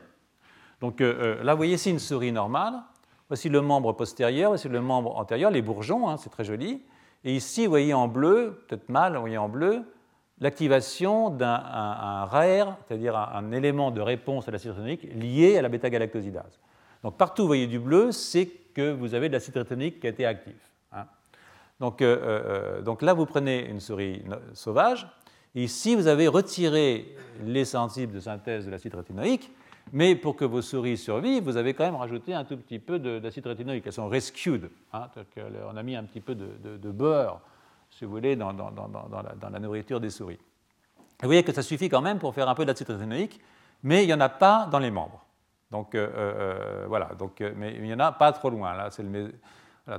Donc 0.80 1.00
euh, 1.00 1.38
euh, 1.38 1.44
là, 1.44 1.52
vous 1.52 1.58
voyez 1.58 1.74
ici 1.74 1.90
une 1.90 1.98
souris 1.98 2.32
normale. 2.32 2.74
Voici 3.28 3.48
le 3.48 3.61
membre 3.61 3.92
postérieur, 3.92 4.50
voici 4.50 4.68
le 4.68 4.80
membre 4.80 5.16
antérieur, 5.16 5.52
les 5.52 5.62
bourgeons, 5.62 6.08
hein, 6.08 6.16
c'est 6.16 6.30
très 6.30 6.44
joli. 6.44 6.82
Et 7.22 7.36
ici, 7.36 7.64
vous 7.64 7.70
voyez 7.70 7.94
en 7.94 8.08
bleu, 8.08 8.64
peut-être 8.66 8.88
mal, 8.88 9.14
vous 9.14 9.20
voyez 9.20 9.38
en 9.38 9.48
bleu, 9.48 9.84
l'activation 10.40 11.30
d'un 11.30 11.58
rare, 11.58 12.76
c'est-à-dire 12.88 13.16
un, 13.16 13.52
élément 13.52 13.90
de 13.92 14.00
réponse 14.00 14.48
à 14.48 14.50
l'acide 14.50 14.70
rétinoïque 14.70 15.06
lié 15.14 15.58
à 15.58 15.62
la 15.62 15.68
bêta-galactosidase. 15.68 16.58
Donc 17.04 17.18
partout, 17.18 17.42
vous 17.42 17.48
voyez 17.48 17.66
du 17.66 17.78
bleu, 17.78 18.11
c'est 18.11 18.46
que 18.46 18.90
vous 18.92 19.14
avez 19.14 19.28
de 19.28 19.34
l'acide 19.34 19.56
rétinoïque 19.56 20.00
qui 20.00 20.06
a 20.06 20.11
été 20.11 20.26
actif. 20.26 20.56
Hein. 20.92 21.04
Euh, 21.82 22.82
donc, 22.82 23.02
là, 23.02 23.14
vous 23.14 23.26
prenez 23.26 23.66
une 23.66 23.80
souris 23.80 24.22
sauvage, 24.54 25.06
et 25.55 25.64
ici, 25.64 25.96
vous 25.96 26.07
avez 26.07 26.28
retiré 26.28 27.14
les 27.44 27.64
sensibles 27.64 28.12
de 28.12 28.20
synthèse 28.20 28.66
de 28.66 28.70
l'acide 28.70 28.94
rétinoïque, 28.94 29.51
mais 29.92 30.14
pour 30.14 30.36
que 30.36 30.44
vos 30.44 30.62
souris 30.62 30.96
survivent, 30.96 31.42
vous 31.42 31.57
avez 31.57 31.74
quand 31.74 31.84
même 31.84 31.96
rajouté 31.96 32.34
un 32.34 32.44
tout 32.44 32.57
petit 32.57 32.78
peu 32.78 32.98
d'acide 32.98 33.46
rétinoïque. 33.46 33.84
Elles 33.86 33.92
sont 33.92 34.09
rescued. 34.09 34.70
Hein, 34.92 35.09
on 35.68 35.76
a 35.76 35.82
mis 35.82 35.96
un 35.96 36.05
petit 36.05 36.20
peu 36.20 36.34
de, 36.34 36.90
beurre, 36.90 37.40
si 37.90 38.05
vous 38.05 38.11
voulez, 38.12 38.36
dans, 38.36 38.53
la, 38.53 39.59
nourriture 39.59 39.98
des 39.98 40.11
souris. 40.11 40.38
vous 41.20 41.28
voyez 41.28 41.42
que 41.42 41.53
ça 41.53 41.62
suffit 41.62 41.88
quand 41.88 42.03
même 42.03 42.18
pour 42.18 42.34
faire 42.34 42.48
un 42.48 42.55
peu 42.55 42.64
d'acide 42.64 42.88
rétinoïque, 42.88 43.40
mais 43.82 44.05
il 44.05 44.07
n'y 44.07 44.14
en 44.14 44.20
a 44.20 44.28
pas 44.28 44.68
dans 44.70 44.78
les 44.78 44.90
membres. 44.90 45.24
Donc 45.70 45.94
euh, 45.94 46.09
euh, 46.14 46.84
voilà, 46.88 47.11
donc, 47.18 47.40
euh, 47.40 47.53
mais 47.57 47.74
il 47.74 47.82
n'y 47.82 47.94
en 47.94 48.01
a 48.01 48.12
pas 48.12 48.32
trop 48.32 48.51
loin. 48.51 48.76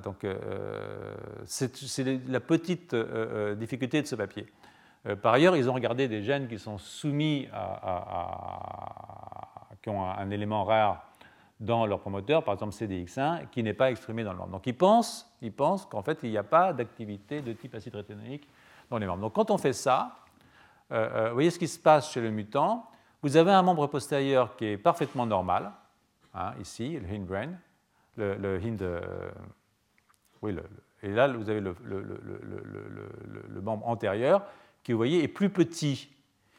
Donc 0.04 0.26
c'est 1.46 2.20
la 2.28 2.40
petite 2.40 2.96
difficulté 3.58 4.02
de 4.02 4.08
ce 4.08 4.16
papier. 4.16 4.48
Par 5.22 5.34
ailleurs, 5.34 5.56
ils 5.56 5.70
ont 5.70 5.74
regardé 5.74 6.08
des 6.08 6.22
gènes 6.22 6.48
qui 6.48 6.60
sont 6.60 6.78
soumis 6.78 7.48
à 7.52 9.02
qui 9.82 9.90
ont 9.90 10.04
un, 10.04 10.30
élément 10.30 10.64
rare 10.64 11.04
dans 11.60 11.86
leur 11.86 12.00
promoteur, 12.00 12.44
par 12.44 12.54
exemple 12.56 12.74
CDX1, 12.74 13.50
qui 13.50 13.64
n'est 13.64 13.74
pas 13.74 13.92
exprimé 13.92 14.24
dans 14.24 14.32
le 14.32 14.38
membre. 14.38 14.52
Donc 14.52 14.68
ils 14.68 14.78
pensent, 14.78 15.32
ils 15.42 15.52
pensent 15.52 15.86
qu'en 15.86 16.02
fait, 16.02 16.20
il 16.24 16.32
n'y 16.32 16.38
a 16.38 16.44
pas 16.44 16.74
d'activité 16.74 17.42
de 17.42 17.54
type 17.54 17.76
acide 17.76 17.96
rétinoïque 17.96 18.48
dans 18.90 18.98
les 18.98 19.06
membres. 19.06 19.22
Donc 19.22 19.34
quand 19.34 19.52
on 19.52 19.58
fait 19.58 19.74
ça, 19.74 20.16
euh, 20.92 21.10
euh, 21.14 21.28
vous 21.30 21.34
voyez 21.36 21.52
ce 21.52 21.60
qui 21.60 21.68
se 21.68 21.80
passe 21.80 22.12
chez 22.12 22.22
le 22.22 22.32
mutant. 22.32 22.90
Vous 23.22 23.38
avez 23.38 23.52
un 23.52 23.62
membre 23.62 23.88
postérieur 23.88 24.56
qui 24.56 24.66
est 24.66 24.78
parfaitement 24.78 25.26
normal, 25.26 25.72
hein, 26.34 26.54
ici, 26.60 27.00
le 27.00 27.08
hindbrain, 27.08 27.52
le, 28.18 28.60
hind. 28.60 28.82
Euh, 28.82 29.32
oui, 30.42 30.56
et 31.04 31.10
là, 31.10 31.28
vous 31.28 31.50
avez 31.50 31.62
le, 31.62 31.76
membre 33.62 33.88
antérieur 33.88 34.44
qui, 34.84 34.92
vous 34.92 34.98
voyez, 34.98 35.24
est 35.24 35.28
plus 35.28 35.50
petit. 35.50 36.10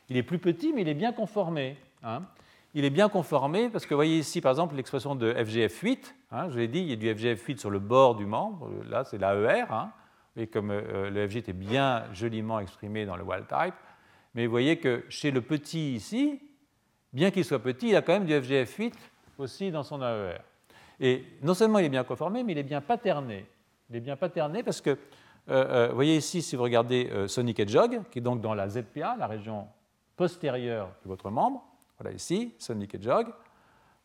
Il 0.08 0.16
est 0.16 0.22
plus 0.22 0.38
petit, 0.38 0.72
mais 0.72 0.82
il 0.82 0.88
est 0.88 0.94
bien 0.94 1.12
conformé. 1.12 1.76
Hein 2.02 2.22
il 2.74 2.84
est 2.84 2.90
bien 2.90 3.08
conformé 3.08 3.68
parce 3.68 3.84
que 3.84 3.94
vous 3.94 3.98
voyez 3.98 4.18
ici 4.18 4.40
par 4.40 4.50
exemple 4.50 4.74
l'expression 4.76 5.14
de 5.14 5.32
FGF8. 5.32 6.14
Hein, 6.30 6.48
je 6.50 6.58
l'ai 6.58 6.68
dit, 6.68 6.80
il 6.80 6.88
y 6.88 6.92
a 6.92 6.96
du 6.96 7.22
FGF8 7.22 7.58
sur 7.58 7.70
le 7.70 7.78
bord 7.78 8.14
du 8.14 8.24
membre. 8.24 8.70
Là, 8.88 9.04
c'est 9.04 9.18
l'AER. 9.18 9.70
Hein, 9.70 9.92
et 10.36 10.46
comme 10.46 10.70
euh, 10.70 11.10
le 11.10 11.28
FG 11.28 11.48
est 11.48 11.52
bien 11.52 12.04
joliment 12.14 12.58
exprimé 12.60 13.04
dans 13.04 13.16
le 13.16 13.22
wild 13.22 13.46
type. 13.46 13.74
Mais 14.34 14.46
vous 14.46 14.50
voyez 14.50 14.78
que 14.78 15.04
chez 15.10 15.30
le 15.30 15.42
petit 15.42 15.94
ici, 15.94 16.40
bien 17.12 17.30
qu'il 17.30 17.44
soit 17.44 17.58
petit, 17.58 17.90
il 17.90 17.96
a 17.96 18.00
quand 18.00 18.14
même 18.14 18.24
du 18.24 18.32
FGF8 18.32 18.94
aussi 19.36 19.70
dans 19.70 19.82
son 19.82 20.00
AER. 20.00 20.38
Et 21.00 21.24
non 21.42 21.52
seulement 21.52 21.78
il 21.78 21.84
est 21.84 21.90
bien 21.90 22.04
conformé, 22.04 22.42
mais 22.42 22.52
il 22.52 22.58
est 22.58 22.62
bien 22.62 22.80
paterné. 22.80 23.44
Il 23.90 23.96
est 23.96 24.00
bien 24.00 24.16
paterné 24.16 24.62
parce 24.62 24.80
que, 24.80 24.96
euh, 25.48 25.86
euh, 25.86 25.88
vous 25.88 25.94
voyez 25.94 26.16
ici, 26.16 26.42
si 26.42 26.56
vous 26.56 26.62
regardez 26.62 27.10
Sonic 27.26 27.60
Hedgehog, 27.60 28.02
qui 28.10 28.18
est 28.18 28.22
donc 28.22 28.40
dans 28.40 28.54
la 28.54 28.68
ZPA, 28.68 29.16
la 29.18 29.26
région 29.26 29.66
postérieure 30.16 30.88
de 31.04 31.08
votre 31.08 31.30
membre, 31.30 31.64
voilà 31.98 32.14
ici, 32.14 32.54
Sonic 32.58 32.94
Hedgehog. 32.94 33.28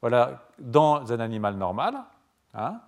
Voilà 0.02 0.48
dans 0.60 1.12
un 1.12 1.20
animal 1.20 1.56
normal, 1.56 1.96
hein, 2.54 2.80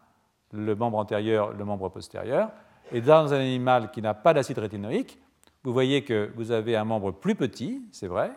le 0.54 0.76
membre 0.76 1.00
antérieur, 1.00 1.54
le 1.54 1.66
membre 1.66 1.90
postérieur. 1.90 2.50
Et 2.92 3.02
dans 3.02 3.34
un 3.34 3.40
animal 3.40 3.92
qui 3.92 4.02
n'a 4.02 4.14
pas 4.14 4.34
d'acide 4.34 4.60
rétinoïque, 4.60 5.20
vous 5.64 5.74
voyez 5.74 6.04
que 6.04 6.32
vous 6.36 6.52
avez 6.52 6.76
un 6.76 6.86
membre 6.86 7.12
plus 7.12 7.36
petit, 7.36 7.82
c'est 7.92 8.08
vrai, 8.08 8.32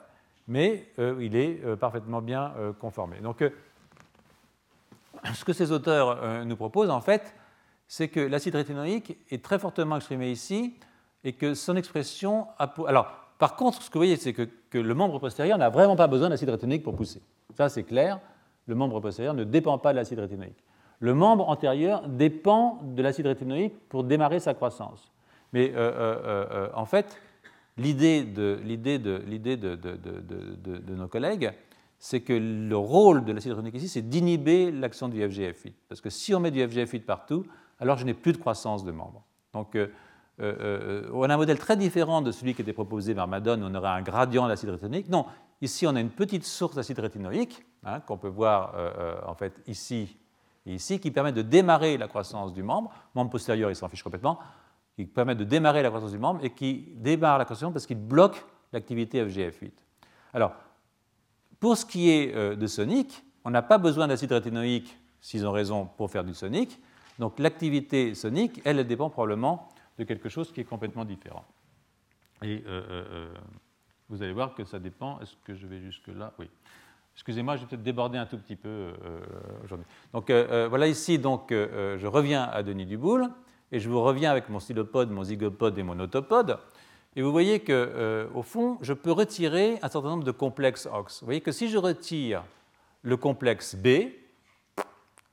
mais 0.48 0.88
euh, 0.98 1.16
il 1.20 1.36
est 1.36 1.64
euh, 1.64 1.76
parfaitement 1.76 2.20
bien 2.20 2.52
euh, 2.58 2.72
conformé. 2.72 3.20
Donc, 3.20 3.44
ce 5.34 5.44
que 5.44 5.52
ces 5.52 5.70
auteurs 5.70 6.44
nous 6.44 6.56
proposent, 6.56 6.90
en 6.90 7.00
fait, 7.00 7.34
c'est 7.92 8.08
que 8.08 8.20
l'acide 8.20 8.54
rétinoïque 8.54 9.18
est 9.30 9.44
très 9.44 9.58
fortement 9.58 9.96
exprimé 9.96 10.30
ici 10.30 10.72
et 11.24 11.34
que 11.34 11.52
son 11.52 11.76
expression 11.76 12.46
a. 12.58 12.72
Alors, 12.86 13.12
par 13.38 13.54
contre, 13.54 13.82
ce 13.82 13.90
que 13.90 13.92
vous 13.92 13.98
voyez, 13.98 14.16
c'est 14.16 14.32
que, 14.32 14.48
le 14.72 14.94
membre 14.94 15.18
postérieur 15.18 15.58
n'a 15.58 15.68
vraiment 15.68 15.94
pas 15.94 16.06
besoin 16.06 16.30
d'acide 16.30 16.48
rétinoïque 16.48 16.84
pour 16.84 16.96
pousser. 16.96 17.20
Ça, 17.54 17.68
c'est 17.68 17.82
clair. 17.82 18.18
Le 18.64 18.74
membre 18.74 18.98
postérieur 19.00 19.34
ne 19.34 19.44
dépend 19.44 19.76
pas 19.76 19.92
de 19.92 19.98
l'acide 19.98 20.20
rétinoïque. 20.20 20.64
Le 21.00 21.12
membre 21.12 21.50
antérieur 21.50 22.08
dépend 22.08 22.80
de 22.82 23.02
l'acide 23.02 23.26
rétinoïque 23.26 23.74
pour 23.90 24.04
démarrer 24.04 24.40
sa 24.40 24.54
croissance. 24.54 25.12
Mais 25.52 25.72
euh, 25.74 25.92
euh, 25.92 26.46
euh, 26.50 26.68
en 26.74 26.86
fait, 26.86 27.20
l'idée 27.76 28.22
de, 28.22 28.58
nos 30.96 31.08
collègues, 31.08 31.52
c'est 31.98 32.22
que 32.22 32.32
le 32.32 32.76
rôle 32.78 33.26
de 33.26 33.32
l'acide 33.32 33.52
rétinoïque 33.52 33.74
ici, 33.74 33.88
c'est 33.88 34.08
d'inhiber 34.08 34.70
l'action 34.70 35.10
du 35.10 35.20
FGF8. 35.20 35.74
Parce 35.90 36.00
que 36.00 36.08
si 36.08 36.34
on 36.34 36.40
met 36.40 36.50
du 36.50 36.60
FGF8 36.66 37.02
partout, 37.02 37.44
alors 37.82 37.98
je 37.98 38.04
n'ai 38.04 38.14
plus 38.14 38.32
de 38.32 38.38
croissance 38.38 38.84
de 38.84 38.92
membres. 38.92 39.24
Donc, 39.52 39.74
euh, 39.74 39.88
euh, 40.40 41.10
on 41.12 41.28
a 41.28 41.34
un 41.34 41.36
modèle 41.36 41.58
très 41.58 41.76
différent 41.76 42.22
de 42.22 42.30
celui 42.30 42.54
qui 42.54 42.62
était 42.62 42.72
proposé 42.72 43.14
par 43.14 43.26
Madone, 43.26 43.62
on 43.62 43.74
aurait 43.74 43.90
un 43.90 44.02
gradient 44.02 44.46
d'acide 44.46 44.70
rétinoïque. 44.70 45.08
Non, 45.08 45.26
ici 45.60 45.86
on 45.86 45.94
a 45.96 46.00
une 46.00 46.10
petite 46.10 46.44
source 46.44 46.76
d'acide 46.76 47.00
rétinoïque, 47.00 47.66
hein, 47.84 48.00
qu'on 48.00 48.16
peut 48.16 48.28
voir 48.28 48.74
euh, 48.76 49.16
en 49.26 49.34
fait 49.34 49.60
ici 49.66 50.16
et 50.64 50.74
ici, 50.74 51.00
qui 51.00 51.10
permet 51.10 51.32
de 51.32 51.42
démarrer 51.42 51.98
la 51.98 52.06
croissance 52.06 52.52
du 52.52 52.62
membre. 52.62 52.92
membre 53.16 53.32
postérieur, 53.32 53.68
il 53.68 53.74
s'en 53.74 53.88
fiche 53.88 54.04
complètement, 54.04 54.38
qui 54.94 55.04
permet 55.04 55.34
de 55.34 55.42
démarrer 55.42 55.82
la 55.82 55.88
croissance 55.88 56.12
du 56.12 56.18
membre 56.18 56.44
et 56.44 56.50
qui 56.50 56.92
démarre 56.94 57.36
la 57.36 57.44
croissance 57.44 57.72
parce 57.72 57.86
qu'il 57.86 57.98
bloque 57.98 58.44
l'activité 58.72 59.24
FGF8. 59.24 59.72
Alors, 60.34 60.52
pour 61.58 61.76
ce 61.76 61.84
qui 61.84 62.10
est 62.10 62.56
de 62.56 62.66
sonic, 62.68 63.24
on 63.44 63.50
n'a 63.50 63.62
pas 63.62 63.78
besoin 63.78 64.06
d'acide 64.06 64.30
rétinoïque, 64.30 64.96
s'ils 65.20 65.44
ont 65.44 65.50
raison, 65.50 65.88
pour 65.96 66.10
faire 66.12 66.22
du 66.22 66.32
sonic. 66.32 66.80
Donc 67.18 67.38
l'activité 67.38 68.14
sonique, 68.14 68.60
elle, 68.64 68.78
elle 68.78 68.86
dépend 68.86 69.10
probablement 69.10 69.68
de 69.98 70.04
quelque 70.04 70.28
chose 70.28 70.52
qui 70.52 70.60
est 70.60 70.64
complètement 70.64 71.04
différent. 71.04 71.44
Et 72.42 72.62
euh, 72.66 72.82
euh, 72.90 73.04
euh, 73.10 73.34
vous 74.08 74.22
allez 74.22 74.32
voir 74.32 74.54
que 74.54 74.64
ça 74.64 74.78
dépend. 74.78 75.20
Est-ce 75.20 75.34
que 75.44 75.54
je 75.54 75.66
vais 75.66 75.80
jusque-là? 75.80 76.32
Oui. 76.38 76.48
Excusez-moi, 77.14 77.56
je 77.56 77.62
vais 77.62 77.68
peut-être 77.68 77.82
déborder 77.82 78.18
un 78.18 78.26
tout 78.26 78.38
petit 78.38 78.56
peu 78.56 78.90
aujourd'hui. 79.62 79.86
Donc 80.14 80.30
voilà 80.30 80.86
ici, 80.86 81.18
donc, 81.18 81.48
je 81.50 82.06
reviens 82.06 82.44
à 82.44 82.62
Denis 82.62 82.86
Duboul 82.86 83.28
et 83.70 83.80
je 83.80 83.90
vous 83.90 84.00
reviens 84.00 84.30
avec 84.30 84.48
mon 84.48 84.58
stylopode, 84.58 85.10
mon 85.10 85.22
zygopode 85.22 85.78
et 85.78 85.82
mon 85.82 86.00
autopode. 86.00 86.58
Et 87.14 87.20
vous 87.20 87.30
voyez 87.30 87.60
que, 87.60 88.30
au 88.34 88.42
fond, 88.42 88.78
je 88.80 88.94
peux 88.94 89.12
retirer 89.12 89.78
un 89.82 89.88
certain 89.90 90.08
nombre 90.08 90.24
de 90.24 90.30
complexes 90.30 90.88
OX. 90.90 91.20
Vous 91.20 91.26
voyez 91.26 91.42
que 91.42 91.52
si 91.52 91.68
je 91.68 91.76
retire 91.76 92.44
le 93.02 93.18
complexe 93.18 93.74
B, 93.74 94.08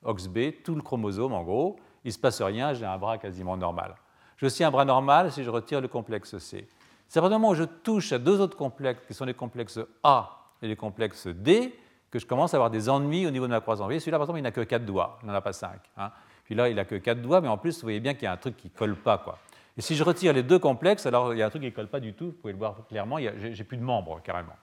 OXB, 0.04 0.64
tout 0.64 0.76
le 0.76 0.82
chromosome 0.82 1.34
en 1.34 1.43
gros, 1.43 1.78
il 2.04 2.10
ne 2.10 2.14
se 2.14 2.20
passe 2.20 2.41
rien, 2.41 2.74
j'ai 2.74 2.86
un 2.86 2.97
bras 2.97 3.18
quasiment 3.18 3.58
normal. 3.58 3.95
Je 4.38 4.45
aussi 4.45 4.64
un 4.64 4.72
bras 4.72 4.86
normal 4.86 5.32
si 5.32 5.43
je 5.43 5.50
retire 5.50 5.82
le 5.82 5.88
complexe 5.88 6.38
C. 6.38 6.68
C'est 7.08 7.20
à 7.20 7.22
partir 7.22 7.38
du 7.38 7.41
moment 7.41 7.54
où 7.54 7.56
je 7.56 7.64
touche 7.64 8.12
à 8.14 8.20
deux 8.20 8.39
autres 8.39 8.56
complexes, 8.56 9.04
qui 9.06 9.14
sont 9.14 9.26
les 9.26 9.34
complexes 9.34 9.80
A 10.04 10.52
et 10.62 10.68
les 10.68 10.76
complexes 10.76 11.28
D, 11.28 11.76
que 12.12 12.20
je 12.20 12.26
commence 12.26 12.54
à 12.54 12.58
avoir 12.58 12.70
des 12.70 12.89
ennuis 12.89 13.28
au 13.28 13.32
niveau 13.32 13.45
de 13.45 13.52
ma 13.52 13.62
croissance. 13.62 13.84
Vous 13.84 13.88
voyez, 13.88 14.00
celui-là, 14.00 14.18
par 14.18 14.26
exemple, 14.26 14.39
il 14.39 14.43
n'a 14.43 14.52
que 14.52 14.62
4 14.62 14.86
doigts, 14.86 15.20
il 15.22 15.28
n'en 15.28 15.34
a 15.34 15.41
pas 15.41 15.54
5. 15.54 15.80
Hein. 15.97 16.12
Puis 16.45 16.56
là, 16.56 16.70
il 16.70 16.76
n'a 16.76 16.86
que 16.86 16.95
4 16.95 17.22
doigts, 17.22 17.41
mais 17.41 17.47
en 17.47 17.58
plus, 17.58 17.76
vous 17.76 17.82
voyez 17.82 18.00
bien 18.00 18.14
qu'il 18.14 18.24
y 18.24 18.28
a 18.28 18.32
un 18.32 18.38
truc 18.38 18.58
qui 18.58 18.68
ne 18.68 18.78
colle 18.78 18.95
pas. 18.95 19.18
Quoi. 19.18 19.38
Et 19.78 19.82
si 19.82 19.95
je 19.95 20.04
retire 20.04 20.34
les 20.34 20.43
deux 20.43 20.60
complexes, 20.60 21.06
alors 21.06 21.34
il 21.34 21.39
y 21.39 21.41
a 21.41 21.45
un 21.45 21.50
truc 21.50 21.62
qui 21.62 21.70
ne 21.70 21.76
colle 21.76 21.88
pas 21.88 22.00
du 22.00 22.14
tout, 22.14 22.28
vous 22.28 22.32
pouvez 22.34 22.54
le 22.54 22.60
voir 22.60 22.76
clairement, 22.88 23.18
j'ai 23.20 23.64
plus 23.64 23.78
de 23.78 23.84
membres, 23.84 24.22
carrément. 24.24 24.56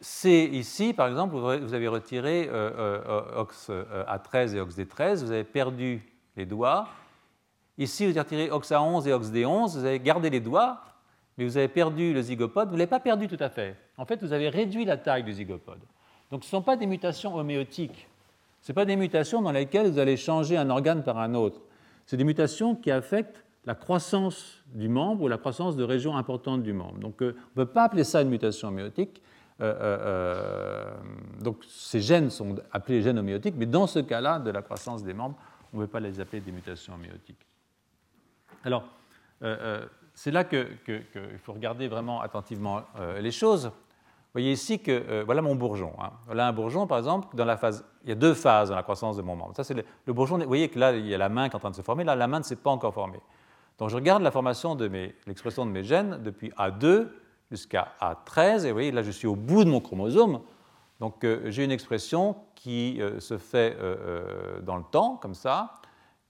C 0.00 0.48
ici, 0.52 0.92
par 0.92 1.08
exemple, 1.08 1.34
vous 1.34 1.74
avez 1.74 1.88
retiré 1.88 2.48
euh, 2.50 3.00
euh, 3.06 3.40
OX 3.40 3.70
A13 3.70 4.56
et 4.56 4.60
OXD13, 4.60 5.24
vous 5.24 5.32
avez 5.32 5.44
perdu 5.44 6.02
les 6.36 6.46
doigts, 6.46 6.88
Ici, 7.80 8.04
vous 8.04 8.10
avez 8.10 8.20
retiré 8.20 8.50
OXA11 8.50 9.08
et 9.08 9.12
OXD11, 9.12 9.78
vous 9.78 9.84
avez 9.86 9.98
gardé 10.00 10.28
les 10.28 10.40
doigts, 10.40 10.82
mais 11.38 11.46
vous 11.46 11.56
avez 11.56 11.66
perdu 11.66 12.12
le 12.12 12.20
zygopode. 12.20 12.68
Vous 12.68 12.74
ne 12.74 12.78
l'avez 12.78 12.90
pas 12.90 13.00
perdu 13.00 13.26
tout 13.26 13.38
à 13.40 13.48
fait. 13.48 13.74
En 13.96 14.04
fait, 14.04 14.22
vous 14.22 14.34
avez 14.34 14.50
réduit 14.50 14.84
la 14.84 14.98
taille 14.98 15.24
du 15.24 15.32
zygopode. 15.32 15.80
Donc 16.30 16.44
ce 16.44 16.48
ne 16.48 16.50
sont 16.50 16.62
pas 16.62 16.76
des 16.76 16.86
mutations 16.86 17.34
homéotiques. 17.34 18.06
Ce 18.60 18.72
pas 18.72 18.84
des 18.84 18.96
mutations 18.96 19.40
dans 19.40 19.50
lesquelles 19.50 19.90
vous 19.90 19.98
allez 19.98 20.18
changer 20.18 20.58
un 20.58 20.68
organe 20.68 21.02
par 21.02 21.16
un 21.16 21.34
autre. 21.34 21.62
C'est 22.04 22.18
des 22.18 22.24
mutations 22.24 22.74
qui 22.74 22.90
affectent 22.90 23.42
la 23.64 23.74
croissance 23.74 24.62
du 24.74 24.90
membre 24.90 25.22
ou 25.22 25.28
la 25.28 25.38
croissance 25.38 25.74
de 25.74 25.82
régions 25.82 26.18
importantes 26.18 26.62
du 26.62 26.74
membre. 26.74 26.98
Donc 26.98 27.22
euh, 27.22 27.34
on 27.56 27.60
ne 27.60 27.64
peut 27.64 27.72
pas 27.72 27.84
appeler 27.84 28.04
ça 28.04 28.20
une 28.20 28.28
mutation 28.28 28.68
homéotique. 28.68 29.22
Euh, 29.60 29.74
euh, 29.80 30.94
donc 31.40 31.58
ces 31.68 32.00
gènes 32.00 32.30
sont 32.30 32.56
appelés 32.72 33.02
gènes 33.02 33.18
homéotiques, 33.18 33.54
mais 33.56 33.66
dans 33.66 33.86
ce 33.86 33.98
cas-là 33.98 34.38
de 34.38 34.50
la 34.50 34.62
croissance 34.62 35.02
des 35.02 35.14
membres, 35.14 35.36
on 35.72 35.78
ne 35.78 35.84
peut 35.84 35.90
pas 35.90 36.00
les 36.00 36.20
appeler 36.20 36.40
des 36.40 36.52
mutations 36.52 36.94
homéotiques. 36.94 37.46
Alors, 38.64 38.84
c'est 40.12 40.30
là 40.30 40.44
qu'il 40.44 41.38
faut 41.42 41.52
regarder 41.52 41.88
vraiment 41.88 42.20
attentivement 42.20 42.82
les 43.18 43.30
choses. 43.30 43.66
Vous 43.66 44.34
voyez 44.34 44.52
ici 44.52 44.80
que 44.80 45.22
voilà 45.22 45.40
mon 45.40 45.54
bourgeon. 45.54 45.92
Hein. 45.98 46.10
Voilà 46.26 46.48
un 46.48 46.52
bourgeon, 46.52 46.86
par 46.86 46.98
exemple, 46.98 47.34
dans 47.34 47.44
la 47.44 47.56
phase. 47.56 47.84
Il 48.02 48.10
y 48.10 48.12
a 48.12 48.16
deux 48.16 48.34
phases 48.34 48.68
dans 48.68 48.76
la 48.76 48.82
croissance 48.82 49.16
de 49.16 49.22
mon 49.22 49.36
membre. 49.36 49.56
Ça, 49.56 49.64
c'est 49.64 49.74
le, 49.74 50.12
bourgeon. 50.12 50.38
Vous 50.38 50.46
voyez 50.46 50.68
que 50.68 50.78
là, 50.78 50.92
il 50.92 51.06
y 51.06 51.14
a 51.14 51.18
la 51.18 51.28
main 51.28 51.48
qui 51.48 51.52
est 51.52 51.56
en 51.56 51.60
train 51.60 51.70
de 51.70 51.76
se 51.76 51.82
former. 51.82 52.04
Là, 52.04 52.16
la 52.16 52.26
main 52.26 52.40
ne 52.40 52.44
s'est 52.44 52.56
pas 52.56 52.70
encore 52.70 52.92
formée. 52.92 53.20
Donc 53.80 53.88
je 53.88 53.96
regarde 53.96 54.22
la 54.22 54.30
formation 54.30 54.74
de 54.74 54.84
l'expression 55.26 55.64
de 55.64 55.70
mes 55.70 55.82
gènes 55.82 56.22
depuis 56.22 56.50
A2 56.50 57.08
jusqu'à 57.50 57.92
A13, 58.00 58.64
et 58.64 58.68
vous 58.68 58.74
voyez, 58.74 58.92
là 58.92 59.02
je 59.02 59.10
suis 59.10 59.26
au 59.26 59.36
bout 59.36 59.64
de 59.64 59.70
mon 59.70 59.80
chromosome, 59.80 60.40
donc 61.00 61.24
euh, 61.24 61.50
j'ai 61.50 61.64
une 61.64 61.70
expression 61.70 62.36
qui 62.54 63.00
euh, 63.00 63.20
se 63.20 63.38
fait 63.38 63.76
euh, 63.80 64.60
dans 64.60 64.76
le 64.76 64.84
temps, 64.90 65.16
comme 65.16 65.34
ça, 65.34 65.74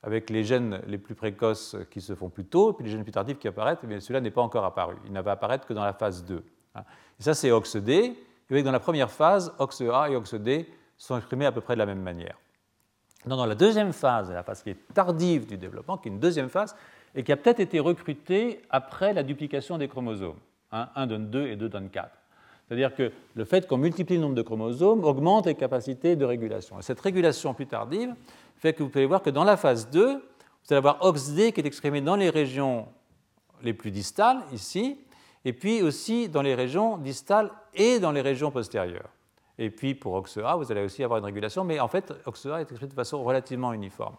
avec 0.02 0.30
les 0.30 0.44
gènes 0.44 0.80
les 0.86 0.96
plus 0.96 1.14
précoces 1.14 1.76
qui 1.90 2.00
se 2.00 2.14
font 2.14 2.30
plus 2.30 2.46
tôt, 2.46 2.72
puis 2.72 2.84
les 2.84 2.90
gènes 2.90 3.02
plus 3.02 3.12
tardifs 3.12 3.38
qui 3.38 3.48
apparaissent, 3.48 3.78
mais 3.82 4.00
celui-là 4.00 4.20
n'est 4.20 4.30
pas 4.30 4.42
encore 4.42 4.64
apparu, 4.64 4.96
il 5.06 5.12
ne 5.12 5.20
va 5.20 5.32
apparaître 5.32 5.66
que 5.66 5.74
dans 5.74 5.84
la 5.84 5.92
phase 5.92 6.24
2. 6.24 6.42
Hein. 6.74 6.84
Et 7.18 7.22
ça 7.22 7.34
c'est 7.34 7.50
OXD, 7.50 7.88
et 7.88 8.16
voyez 8.48 8.62
dans 8.62 8.72
la 8.72 8.80
première 8.80 9.10
phase, 9.10 9.52
OXA 9.58 10.10
et 10.10 10.16
OXD 10.16 10.66
sont 10.96 11.16
exprimés 11.16 11.46
à 11.46 11.52
peu 11.52 11.60
près 11.60 11.74
de 11.74 11.78
la 11.78 11.86
même 11.86 12.02
manière. 12.02 12.36
Dans 13.26 13.44
la 13.44 13.54
deuxième 13.54 13.92
phase, 13.92 14.30
la 14.30 14.42
phase 14.42 14.62
qui 14.62 14.70
est 14.70 14.94
tardive 14.94 15.46
du 15.46 15.58
développement, 15.58 15.98
qui 15.98 16.08
est 16.08 16.12
une 16.12 16.20
deuxième 16.20 16.48
phase, 16.48 16.74
et 17.14 17.22
qui 17.22 17.32
a 17.32 17.36
peut-être 17.36 17.60
été 17.60 17.80
recruté 17.80 18.62
après 18.70 19.12
la 19.12 19.22
duplication 19.22 19.76
des 19.76 19.88
chromosomes. 19.88 20.38
Hein, 20.72 20.88
1 20.94 21.06
donne 21.06 21.30
2 21.30 21.46
et 21.48 21.56
2 21.56 21.68
donne 21.68 21.90
4. 21.90 22.10
C'est-à-dire 22.66 22.94
que 22.94 23.10
le 23.34 23.44
fait 23.44 23.66
qu'on 23.66 23.78
multiplie 23.78 24.16
le 24.16 24.22
nombre 24.22 24.36
de 24.36 24.42
chromosomes 24.42 25.04
augmente 25.04 25.46
les 25.46 25.56
capacités 25.56 26.14
de 26.14 26.24
régulation. 26.24 26.78
Et 26.78 26.82
cette 26.82 27.00
régulation 27.00 27.52
plus 27.52 27.66
tardive 27.66 28.14
fait 28.56 28.72
que 28.72 28.82
vous 28.82 28.88
pouvez 28.88 29.06
voir 29.06 29.22
que 29.22 29.30
dans 29.30 29.44
la 29.44 29.56
phase 29.56 29.90
2, 29.90 30.14
vous 30.14 30.20
allez 30.70 30.76
avoir 30.76 31.04
OXD 31.04 31.52
qui 31.52 31.60
est 31.60 31.66
exprimé 31.66 32.00
dans 32.00 32.16
les 32.16 32.30
régions 32.30 32.86
les 33.62 33.74
plus 33.74 33.90
distales, 33.90 34.38
ici, 34.52 34.98
et 35.44 35.52
puis 35.52 35.82
aussi 35.82 36.28
dans 36.28 36.42
les 36.42 36.54
régions 36.54 36.98
distales 36.98 37.50
et 37.74 37.98
dans 37.98 38.12
les 38.12 38.20
régions 38.20 38.50
postérieures. 38.50 39.10
Et 39.58 39.70
puis 39.70 39.94
pour 39.94 40.14
OXA, 40.14 40.56
vous 40.56 40.70
allez 40.72 40.82
aussi 40.82 41.02
avoir 41.04 41.18
une 41.18 41.24
régulation, 41.24 41.64
mais 41.64 41.80
en 41.80 41.88
fait, 41.88 42.12
OXA 42.24 42.60
est 42.60 42.62
exprimé 42.62 42.88
de 42.88 42.94
façon 42.94 43.22
relativement 43.22 43.72
uniforme. 43.72 44.16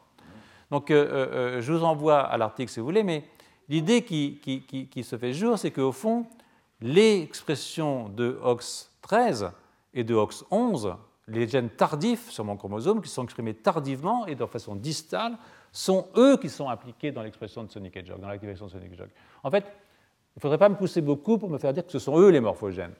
Donc 0.69 0.91
euh, 0.91 1.05
euh, 1.05 1.27
euh, 1.57 1.61
je 1.61 1.73
vous 1.73 1.83
envoie 1.83 2.19
à 2.19 2.37
l'article 2.37 2.71
si 2.71 2.79
vous 2.79 2.85
voulez, 2.85 3.03
mais 3.03 3.23
l'idée 3.67 4.03
qui, 4.03 5.03
se 5.03 5.17
fait 5.17 5.33
jour, 5.33 5.57
c'est 5.57 5.71
qu'au 5.71 5.91
fond, 5.91 6.25
les 6.81 7.21
expressions 7.21 8.09
de 8.09 8.39
OX13 8.43 9.51
et 9.93 10.03
de 10.03 10.15
OX11, 10.15 10.95
les 11.27 11.47
gènes 11.47 11.69
tardifs 11.69 12.29
sur 12.29 12.43
mon 12.43 12.57
chromosome, 12.57 13.01
qui 13.01 13.09
sont 13.09 13.23
exprimés 13.23 13.53
tardivement 13.53 14.25
et 14.25 14.35
de 14.35 14.45
façon 14.45 14.75
distale, 14.75 15.37
sont 15.71 16.07
eux 16.17 16.37
qui 16.37 16.49
sont 16.49 16.67
appliqués 16.67 17.11
dans 17.11 17.23
l'expression 17.23 17.63
de 17.63 17.71
Sonic 17.71 17.95
Hedgehog, 17.95 18.19
dans 18.19 18.27
l'activation 18.27 18.65
de 18.65 18.71
Sonic 18.71 18.91
Hedgehog. 18.91 19.09
En 19.43 19.51
fait, 19.51 19.65
il 19.65 20.37
ne 20.37 20.41
faudrait 20.41 20.57
pas 20.57 20.69
me 20.69 20.75
pousser 20.75 21.01
beaucoup 21.01 21.37
pour 21.37 21.49
me 21.49 21.57
faire 21.57 21.73
dire 21.73 21.85
que 21.85 21.91
ce 21.91 21.99
sont 21.99 22.17
eux 22.19 22.29
les 22.29 22.39
morphogènes. 22.39 22.93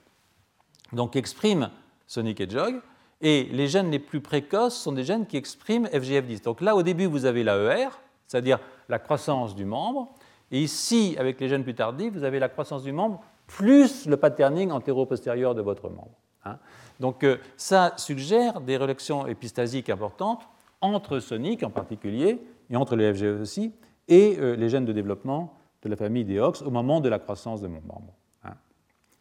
Donc, 0.94 1.16
expriment 1.16 1.72
Sonic 2.08 2.40
Hedgehog, 2.40 2.82
et 3.22 3.44
les 3.44 3.68
gènes 3.68 3.92
les 3.92 4.00
plus 4.00 4.20
précoces 4.20 4.76
sont 4.76 4.92
des 4.92 5.04
gènes 5.04 5.28
qui 5.28 5.38
expriment 5.38 5.86
FGF10. 5.88 6.44
Donc 6.44 6.60
là, 6.62 6.76
au 6.76 6.82
début, 6.84 7.06
vous 7.06 7.26
avez 7.26 7.44
l'AER, 7.44 7.90
c'est-à-dire 8.26 8.60
la 8.90 8.98
croissance 8.98 9.56
du 9.56 9.64
membre. 9.64 10.10
Et 10.50 10.60
ici, 10.60 11.16
avec 11.20 11.40
les 11.40 11.48
gènes 11.48 11.64
plus 11.64 11.76
tardifs, 11.76 12.12
vous 12.14 12.24
avez 12.24 12.40
la 12.40 12.50
croissance 12.50 12.84
du 12.84 12.92
membre 12.92 13.22
plus 13.58 14.08
le 14.08 14.18
patterning 14.18 14.72
antéro-postérieur 14.72 15.56
de 15.56 15.62
votre 15.62 15.90
membre. 15.90 16.18
Hein. 16.46 16.58
Donc 17.00 17.24
euh, 17.24 17.38
ça 17.58 17.94
suggère 17.98 18.62
des 18.62 18.78
relations 18.78 19.28
épistasiques 19.28 19.90
importantes 19.90 20.48
entre 20.82 21.20
Sonic 21.20 21.64
en 21.64 21.70
particulier, 21.70 22.42
et 22.70 22.76
entre 22.76 22.96
les 22.96 23.14
FGF 23.14 23.42
aussi, 23.42 23.74
et 24.08 24.38
euh, 24.40 24.56
les 24.56 24.70
gènes 24.70 24.86
de 24.86 24.94
développement 24.94 25.58
de 25.84 25.90
la 25.90 25.96
famille 25.96 26.26
des 26.26 26.40
OX 26.40 26.62
au 26.62 26.72
moment 26.72 27.02
de 27.02 27.10
la 27.10 27.20
croissance 27.20 27.62
de 27.62 27.68
mon 27.68 27.82
membre. 27.82 28.14
Hein. 28.44 28.54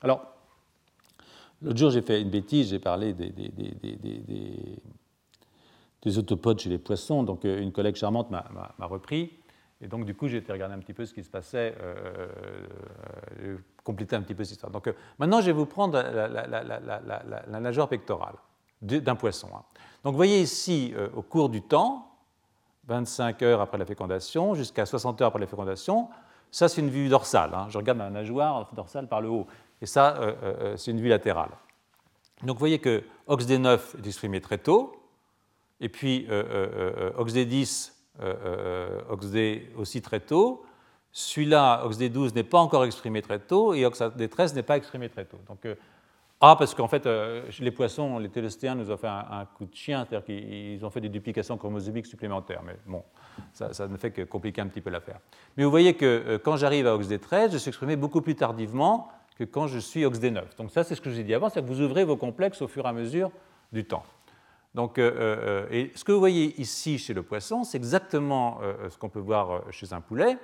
Alors, 0.01 0.27
L'autre 1.63 1.77
jour, 1.77 1.91
j'ai 1.91 2.01
fait 2.01 2.23
une 2.23 2.31
bêtise, 2.31 2.71
j'ai 2.71 2.79
parlé 2.79 3.13
des, 3.13 3.29
des, 6.03 6.19
autopodes 6.19 6.59
chez 6.59 6.71
les 6.71 6.79
poissons. 6.79 7.23
Donc, 7.23 7.45
euh, 7.45 7.61
une 7.61 7.71
collègue 7.71 7.97
charmante 7.97 8.31
m'a 8.31 8.73
repris. 8.87 9.33
Et 9.83 9.87
donc, 9.87 10.07
du 10.07 10.15
coup, 10.15 10.27
j'ai 10.27 10.39
été 10.39 10.51
regarder 10.53 10.75
un 10.75 10.79
petit 10.79 10.95
peu 10.95 11.05
ce 11.05 11.13
qui 11.13 11.23
se 11.23 11.29
passait, 11.29 11.75
compléter 13.85 14.17
un 14.17 14.23
petit 14.23 14.35
peu 14.35 14.45
cette 14.45 14.53
histoire. 14.53 14.73
Donc, 14.73 14.87
euh, 14.87 14.93
maintenant, 15.19 15.41
je 15.41 15.47
vais 15.47 15.53
vous 15.53 15.67
prendre 15.67 16.01
la, 16.01 17.61
nageoire 17.61 17.89
pectorale 17.89 18.35
d'un 18.83 19.17
poisson. 19.17 19.49
Hein. 19.55 19.63
Donc, 20.05 20.13
vous 20.13 20.19
voyez 20.19 20.41
ici, 20.41 20.95
au 21.15 21.23
cours 21.23 21.49
du 21.49 21.63
temps, 21.63 22.11
25 22.89 23.43
heures 23.43 23.61
après 23.61 23.79
la 23.79 23.85
fécondation, 23.85 24.55
jusqu'à 24.55 24.87
60 24.87 25.21
heures 25.21 25.29
après 25.29 25.41
la 25.41 25.47
fécondation, 25.47 26.09
ça, 26.51 26.69
c'est 26.69 26.81
une 26.81 26.91
vue 26.91 27.09
dorsale. 27.09 27.55
Hein. 27.55 27.67
Je 27.69 27.79
regarde 27.79 27.99
ma 27.99 28.11
nageoire 28.11 28.69
dorsale 28.75 29.07
par 29.07 29.21
le 29.21 29.29
haut. 29.29 29.47
Et 29.81 29.87
ça, 29.87 30.17
euh, 30.17 30.35
euh, 30.43 30.55
euh, 30.61 30.77
c'est 30.77 30.91
une 30.91 31.01
vue 31.01 31.09
latérale. 31.09 31.51
Donc 32.43 32.57
vous 32.57 32.61
voyez 32.61 32.79
que 32.79 33.03
OXD9 33.29 33.99
est 33.99 34.07
exprimé 34.07 34.41
très 34.41 34.59
tôt, 34.59 34.97
et 35.79 35.91
puis 35.91 36.27
OXD10, 37.19 37.93
OXD 39.11 39.77
aussi 39.77 40.01
très 40.01 40.21
tôt. 40.21 40.65
Celui-là, 41.13 41.85
OXD12, 41.87 42.35
n'est 42.35 42.45
pas 42.45 42.59
encore 42.59 42.85
exprimé 42.85 43.23
très 43.23 43.39
tôt, 43.39 43.75
et 43.75 43.83
OXD13 43.83 44.55
n'est 44.55 44.63
pas 44.63 44.77
exprimé 44.77 45.09
très 45.09 45.25
tôt. 45.25 45.39
Donc, 45.49 45.67
ah, 46.41 46.57
parce 46.59 46.75
qu'en 46.75 46.89
fait, 46.89 47.07
les 47.59 47.71
poissons, 47.71 48.19
les 48.19 48.31
télestéens 48.31 48.75
nous 48.75 48.91
ont 48.91 48.97
fait 48.97 49.09
un, 49.09 49.47
coup 49.57 49.67
de 49.67 49.75
chien, 49.75 50.07
c'est-à-dire 50.09 50.25
qu'ils 50.25 50.85
ont 50.85 50.91
fait 50.91 51.01
des 51.01 51.09
duplications 51.09 51.59
chromosomiques 51.59 52.07
supplémentaires. 52.07 52.63
Mais 52.65 52.77
bon, 52.87 53.03
ça, 53.53 53.89
ne 53.89 53.97
fait 53.97 54.11
que 54.11 54.23
compliquer 54.23 54.63
un 54.63 54.69
petit 54.69 54.81
peu 54.81 54.89
l'affaire. 54.89 55.19
Mais 55.57 55.65
vous 55.65 55.71
voyez 55.71 55.95
que 55.95 56.41
quand 56.43 56.57
j'arrive 56.57 56.87
à 56.87 56.97
OXD13, 56.97 57.53
je 57.53 57.59
suis 57.59 57.69
exprimé 57.69 57.97
beaucoup 57.97 58.23
plus 58.23 58.37
tardivement, 58.37 59.09
que 59.41 59.45
quand 59.45 59.67
je 59.67 59.79
suis 59.79 60.03
OXD9. 60.05 60.57
Donc 60.59 60.71
ça, 60.71 60.85
c'est 60.85 60.95
ce 60.95 61.01
que 61.01 61.11
j'ai 61.11 61.25
dit 61.25 61.33
avant, 61.33 61.49
c'est 61.49 61.63
que 61.63 61.67
vous 61.67 61.81
ouvrez 61.81 62.05
vos 62.05 62.17
complexes 62.17 62.61
au 62.61 62.69
fur 62.69 62.85
et 62.85 62.89
à 62.89 62.93
mesure 62.93 63.31
du 63.73 63.85
temps. 63.87 64.05
Donc, 64.75 64.99
euh, 64.99 65.11
euh, 65.19 65.67
et 65.71 65.91
ce 65.95 66.05
que 66.05 66.13
vous 66.13 66.19
voyez 66.19 66.61
ici 66.61 66.99
chez 66.99 67.15
le 67.15 67.23
poisson, 67.23 67.65
c'est 67.65 67.79
exactement 67.79 68.59
euh, 68.63 68.91
ce 68.91 68.99
qu'on 68.99 69.09
peut 69.09 69.19
voir 69.19 69.63
chez 69.71 69.93
un 69.95 70.03
poulet, 70.03 70.37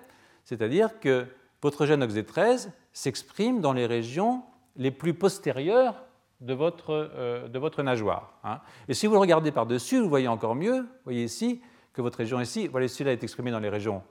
c'est-à-dire 0.47 0.99
que 1.01 1.27
votre 1.61 1.85
gène 1.85 2.03
OXD13 2.03 2.71
s'exprime 2.95 3.61
dans 3.61 3.75
les 3.75 3.85
régions 3.85 4.43
les 4.77 4.91
plus 4.91 5.13
postérieures 5.13 6.03
de 6.41 6.55
votre, 6.55 7.47
de 7.49 7.59
votre 7.59 7.83
nageoire. 7.83 8.39
Hein. 8.45 8.61
Et 8.89 8.95
si 8.95 9.07
vous 9.07 9.15
le 9.15 9.19
regardez 9.19 9.53
par-dessus, 9.53 10.01
vous 10.01 10.09
voyez 10.09 10.29
encore 10.29 10.55
mieux, 10.55 10.81
vous 10.81 11.05
voyez 11.05 11.25
ici 11.25 11.61
que 11.93 12.03
votre 12.03 12.19
région 12.19 12.41
ici, 12.41 12.69
voilà, 12.69 12.89
celui-là 12.89 13.13
est 13.13 13.23
exprimé 13.23 13.51
dans 13.51 13.59
les 13.59 13.71
régions 13.71 14.03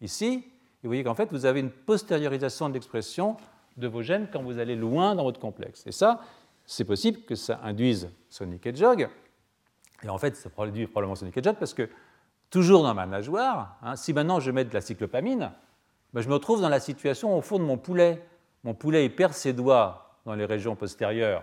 ici, 0.00 0.44
et 0.82 0.86
vous 0.86 0.88
voyez 0.88 1.04
qu'en 1.04 1.14
fait, 1.14 1.30
vous 1.30 1.46
avez 1.46 1.60
une 1.60 1.70
postériorisation 1.70 2.68
de 2.68 2.74
l'expression 2.74 3.36
de 3.76 3.88
vos 3.88 4.02
gènes 4.02 4.28
quand 4.32 4.42
vous 4.42 4.58
allez 4.58 4.76
loin 4.76 5.14
dans 5.14 5.22
votre 5.22 5.40
complexe. 5.40 5.86
Et 5.86 5.92
ça, 5.92 6.20
c'est 6.66 6.84
possible 6.84 7.22
que 7.22 7.34
ça 7.34 7.60
induise 7.62 8.10
Sonic 8.28 8.66
Hedgehog. 8.66 9.08
Et 10.02 10.08
en 10.08 10.18
fait, 10.18 10.36
ça 10.36 10.50
produit 10.50 10.86
probablement 10.86 11.14
Sonic 11.14 11.36
Hedgehog 11.36 11.56
parce 11.58 11.74
que, 11.74 11.88
toujours 12.50 12.82
dans 12.82 12.94
ma 12.94 13.06
nageoire, 13.06 13.78
hein, 13.82 13.96
si 13.96 14.12
maintenant 14.12 14.40
je 14.40 14.50
mets 14.50 14.64
de 14.64 14.74
la 14.74 14.82
cyclopamine, 14.82 15.52
ben 16.12 16.20
je 16.20 16.28
me 16.28 16.34
retrouve 16.34 16.60
dans 16.60 16.68
la 16.68 16.80
situation 16.80 17.36
au 17.36 17.40
fond 17.40 17.58
de 17.58 17.64
mon 17.64 17.78
poulet. 17.78 18.22
Mon 18.64 18.74
poulet, 18.74 19.04
il 19.06 19.14
perd 19.14 19.32
ses 19.32 19.52
doigts 19.52 20.18
dans 20.24 20.34
les 20.34 20.44
régions 20.44 20.76
postérieures. 20.76 21.42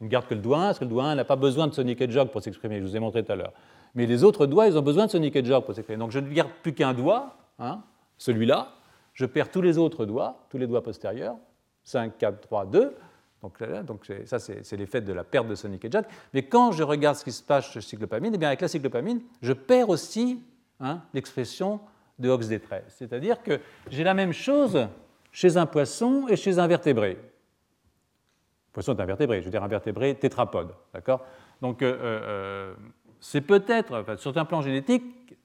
Il 0.00 0.04
ne 0.04 0.08
garde 0.08 0.26
que 0.26 0.34
le 0.34 0.40
doigt 0.40 0.58
1, 0.58 0.66
parce 0.66 0.78
que 0.78 0.84
le 0.84 0.90
doigt 0.90 1.04
1 1.04 1.14
n'a 1.14 1.24
pas 1.24 1.36
besoin 1.36 1.66
de 1.66 1.74
Sonic 1.74 2.00
Hedgehog 2.00 2.30
pour 2.30 2.42
s'exprimer, 2.42 2.80
je 2.80 2.84
vous 2.84 2.96
ai 2.96 3.00
montré 3.00 3.22
tout 3.22 3.32
à 3.32 3.36
l'heure. 3.36 3.52
Mais 3.94 4.06
les 4.06 4.24
autres 4.24 4.46
doigts, 4.46 4.66
ils 4.66 4.78
ont 4.78 4.82
besoin 4.82 5.06
de 5.06 5.10
Sonic 5.10 5.36
Hedgehog 5.36 5.64
pour 5.64 5.74
s'exprimer. 5.74 5.98
Donc 5.98 6.10
je 6.10 6.18
ne 6.18 6.28
garde 6.32 6.50
plus 6.62 6.72
qu'un 6.72 6.94
doigt, 6.94 7.36
hein, 7.58 7.82
celui-là. 8.18 8.72
Je 9.14 9.26
perds 9.26 9.50
tous 9.50 9.62
les 9.62 9.78
autres 9.78 10.06
doigts, 10.06 10.46
tous 10.48 10.58
les 10.58 10.66
doigts 10.66 10.82
postérieurs. 10.82 11.36
5, 11.84 12.18
4, 12.18 12.40
3, 12.40 12.66
2. 12.66 12.96
Donc, 13.42 13.62
donc 13.84 14.12
ça, 14.26 14.38
c'est 14.38 14.76
l'effet 14.76 15.00
de 15.00 15.12
la 15.12 15.24
perte 15.24 15.48
de 15.48 15.54
Sonic 15.54 15.84
Hedgehog. 15.84 16.04
Mais 16.34 16.42
quand 16.42 16.72
je 16.72 16.82
regarde 16.82 17.16
ce 17.16 17.24
qui 17.24 17.32
se 17.32 17.42
passe 17.42 17.70
chez 17.70 17.80
cyclopamine, 17.80 18.34
eh 18.34 18.38
bien 18.38 18.48
avec 18.48 18.60
la 18.60 18.68
cyclopamine, 18.68 19.20
je 19.42 19.52
perds 19.52 19.88
aussi 19.88 20.42
hein, 20.78 21.00
l'expression 21.14 21.80
de 22.20 22.30
OXD13. 22.30 22.82
C'est-à-dire 22.88 23.42
que 23.42 23.60
j'ai 23.90 24.04
la 24.04 24.14
même 24.14 24.32
chose 24.32 24.88
chez 25.32 25.56
un 25.56 25.66
poisson 25.66 26.26
et 26.28 26.36
chez 26.36 26.58
un 26.58 26.66
vertébré. 26.66 27.10
Le 27.10 28.72
poisson 28.72 28.96
est 28.96 29.00
un 29.00 29.06
vertébré, 29.06 29.40
je 29.40 29.46
veux 29.46 29.50
dire 29.50 29.64
un 29.64 29.68
vertébré 29.68 30.14
tétrapode. 30.14 30.74
D'accord? 30.94 31.24
Donc, 31.60 31.82
euh, 31.82 31.96
euh, 32.00 32.74
c'est 33.18 33.40
peut-être, 33.40 34.16
sur 34.18 34.36
un 34.36 34.44
plan 34.44 34.62
génétique, 34.62 35.36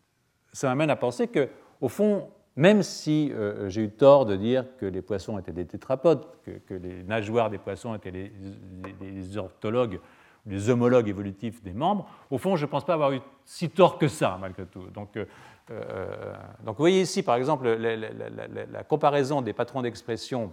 ça 0.53 0.67
m'amène 0.67 0.89
à 0.89 0.95
penser 0.95 1.27
que, 1.27 1.49
au 1.81 1.89
fond, 1.89 2.29
même 2.55 2.83
si 2.83 3.31
euh, 3.33 3.69
j'ai 3.69 3.83
eu 3.83 3.89
tort 3.89 4.25
de 4.25 4.35
dire 4.35 4.65
que 4.77 4.85
les 4.85 5.01
poissons 5.01 5.37
étaient 5.37 5.51
des 5.51 5.65
tétrapodes, 5.65 6.25
que, 6.43 6.73
les 6.73 7.03
nageoires 7.03 7.49
des 7.49 7.57
poissons 7.57 7.95
étaient 7.95 8.11
des 8.11 9.37
orthologues 9.37 9.99
les 10.45 10.69
homologues 10.69 11.07
évolutifs 11.07 11.63
des 11.63 11.73
membres, 11.73 12.07
au 12.29 12.37
fond, 12.37 12.55
je 12.55 12.65
ne 12.65 12.69
pense 12.69 12.85
pas 12.85 12.93
avoir 12.93 13.11
eu 13.11 13.21
si 13.45 13.69
tort 13.69 13.97
que 13.97 14.07
ça, 14.07 14.37
malgré 14.39 14.65
tout. 14.65 14.87
Donc, 14.93 15.17
euh, 15.17 15.25
euh, 15.71 16.33
donc 16.63 16.75
vous 16.77 16.83
voyez 16.83 17.01
ici, 17.01 17.23
par 17.23 17.35
exemple, 17.35 17.67
la, 17.67 18.83
comparaison 18.83 19.41
des 19.41 19.53
patrons 19.53 19.81
d'expression 19.81 20.51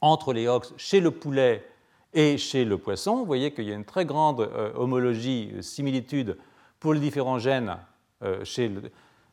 entre 0.00 0.32
les 0.32 0.48
OX 0.48 0.74
chez 0.76 1.00
le 1.00 1.12
poulet 1.12 1.64
et 2.12 2.36
chez 2.36 2.64
le 2.64 2.78
poisson. 2.78 3.18
Vous 3.18 3.26
voyez 3.26 3.52
qu'il 3.52 3.64
y 3.64 3.72
a 3.72 3.74
une 3.74 3.84
très 3.84 4.04
grande 4.04 4.40
euh, 4.40 4.72
homologie, 4.74 5.52
similitude 5.60 6.36
pour 6.80 6.92
les 6.92 7.00
différents 7.00 7.38
gènes 7.38 7.76
chez. 8.42 8.72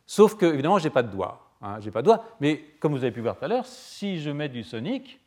Sauf 0.06 0.36
que, 0.36 0.46
évidemment, 0.46 0.78
je 0.78 0.84
n'ai 0.84 0.90
pas 0.90 1.04
de 1.04 1.12
doigt. 1.12 1.50
Hein, 1.62 1.80
j'ai 1.80 1.92
pas 1.92 2.02
de 2.02 2.08
doigt, 2.08 2.26
mais 2.42 2.62
comme 2.80 2.92
vous 2.92 3.04
avez 3.04 3.12
pu 3.12 3.22
voir 3.22 3.38
tout 3.38 3.46
à 3.46 3.48
l'heure, 3.48 3.66
si 3.66 4.20
je 4.20 4.30
mets 4.30 4.50
du 4.50 4.64
sonic, 4.64 5.20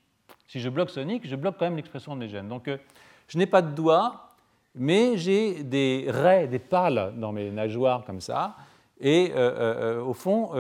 si 0.47 0.61
je 0.61 0.69
bloque 0.69 0.91
sonic, 0.91 1.27
je 1.27 1.35
bloque 1.35 1.57
quand 1.59 1.65
même 1.65 1.77
l'expression 1.77 2.15
des 2.15 2.29
gènes. 2.29 2.49
Donc, 2.49 2.71
je 3.29 3.39
n'ai 3.39 3.47
pas 3.47 3.63
de 3.63 3.75
doigt, 3.75 4.26
mais 4.77 5.17
j'ai 5.17 5.65
des 5.65 6.07
raies, 6.09 6.47
des 6.47 6.59
pales 6.59 7.15
dans 7.17 7.33
mes 7.33 7.51
nageoires 7.51 8.05
comme 8.05 8.21
ça. 8.21 8.57
Et 9.01 9.33
euh, 9.33 9.37
euh, 9.37 9.99
euh, 9.99 10.03
au 10.03 10.15
fond, 10.15 10.51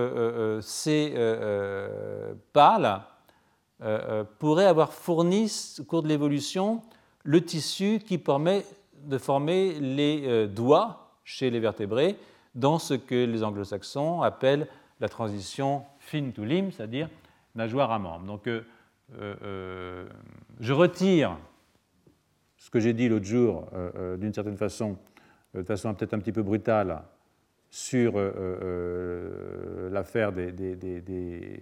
ces 0.61 1.15
pales 2.53 3.03
pourraient 4.39 4.67
avoir 4.67 4.93
fourni, 4.93 5.53
au 5.79 5.85
cours 5.85 6.03
de 6.03 6.09
l'évolution, 6.09 6.83
le 7.23 7.45
tissu 7.45 8.01
qui 8.05 8.19
permet 8.19 8.65
de 9.05 9.19
former 9.19 9.79
les 9.81 10.47
doigts 10.47 11.11
chez 11.25 11.51
les 11.51 11.61
vertébrés 11.61 12.17
dans 12.55 12.79
ce 12.79 12.95
que 12.95 13.27
les 13.27 13.43
anglo-saxons 13.43 14.23
appellent 14.23 14.67
la 15.01 15.09
transition 15.09 15.85
fin 15.99 16.31
to 16.31 16.45
limb, 16.45 16.71
c'est-à-dire 16.71 17.11
nageoire 17.55 17.91
à 17.91 17.99
membre. 17.99 18.25
Donc, 18.25 18.49
je 19.19 20.73
retire 20.73 21.37
ce 22.67 22.71
que 22.73 22.81
j'ai 22.81 22.93
dit 22.93 23.09
l'autre 23.09 23.27
jour, 23.27 23.69
euh, 23.75 23.91
euh, 23.95 24.17
d'une 24.17 24.35
certaine 24.35 24.57
façon, 24.57 24.99
euh, 25.55 25.61
de 25.61 25.67
façon 25.67 25.95
peut-être 25.95 26.15
un 26.15 26.19
petit 26.19 26.33
peu 26.33 26.43
brutale, 26.43 27.01
sur 27.71 28.15
l'affaire 29.93 30.33
des, 30.33 30.51
des, 30.51 31.61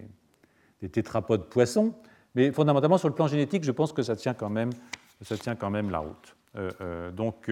tétrapodes 0.91 1.47
poissons, 1.47 1.93
mais 2.33 2.51
fondamentalement 2.51 2.97
sur 2.97 3.07
le 3.07 3.13
plan 3.13 3.27
génétique, 3.27 3.63
je 3.63 3.71
pense 3.71 3.93
que 3.93 4.01
ça 4.01 4.15
tient 4.15 4.33
quand 4.33 4.49
même, 4.49 4.71
ça 5.21 5.37
tient 5.37 5.55
quand 5.55 5.69
même 5.69 5.91
la 5.91 5.99
route. 5.99 6.35
donc, 7.13 7.51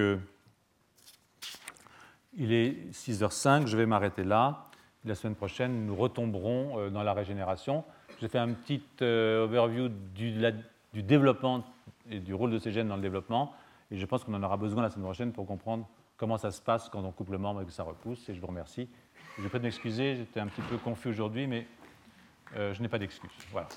il 2.38 2.54
est 2.54 2.92
6h05, 2.92 3.68
je 3.68 3.76
vais 3.76 3.86
m'arrêter 3.86 4.24
là. 4.24 4.68
La 5.04 5.16
semaine 5.16 5.36
prochaine, 5.36 5.86
nous 5.86 5.96
retomberons 5.96 6.90
dans 6.90 7.04
la 7.04 7.14
régénération. 7.14 7.84
J'ai 8.22 8.30
fait 8.30 8.40
un 8.40 8.54
petit 8.54 8.82
overview 9.02 9.90
du, 9.90 10.40
du 10.94 11.04
développement 11.04 11.64
et 12.10 12.20
du 12.20 12.34
rôle 12.34 12.52
de 12.52 12.60
ces 12.60 12.72
gènes 12.72 12.88
dans 12.88 12.96
le 12.96 13.02
développement. 13.02 13.54
Et 13.92 13.98
je 13.98 14.06
pense 14.06 14.24
qu'on 14.24 14.34
en 14.34 14.44
aura 14.44 14.58
besoin 14.58 14.84
la 14.84 14.90
semaine 14.90 15.06
prochaine 15.06 15.32
pour 15.32 15.46
comprendre 15.46 15.88
comment 16.18 16.38
ça 16.38 16.52
se 16.52 16.62
passe 16.62 16.90
quand 16.90 17.04
on 17.04 17.12
coupe 17.12 17.30
le 17.30 17.38
membre 17.38 17.62
et 17.62 17.66
que 17.66 17.72
ça 17.72 17.84
repousse. 17.84 18.28
Et 18.30 18.36
je 18.36 18.42
vous 18.42 18.48
remercie. 18.48 18.90
Je 19.40 19.48
de 19.48 19.60
m'excuser, 19.60 20.16
j'étais 20.16 20.40
un 20.40 20.48
petit 20.48 20.62
peu 20.62 20.78
confus 20.78 21.10
aujourd'hui, 21.10 21.48
mais 21.48 21.68
euh, 22.56 22.74
je 22.74 22.82
n'ai 22.82 22.88
pas 22.88 23.00
d'excuses. 23.00 23.30
Voilà. 23.52 23.68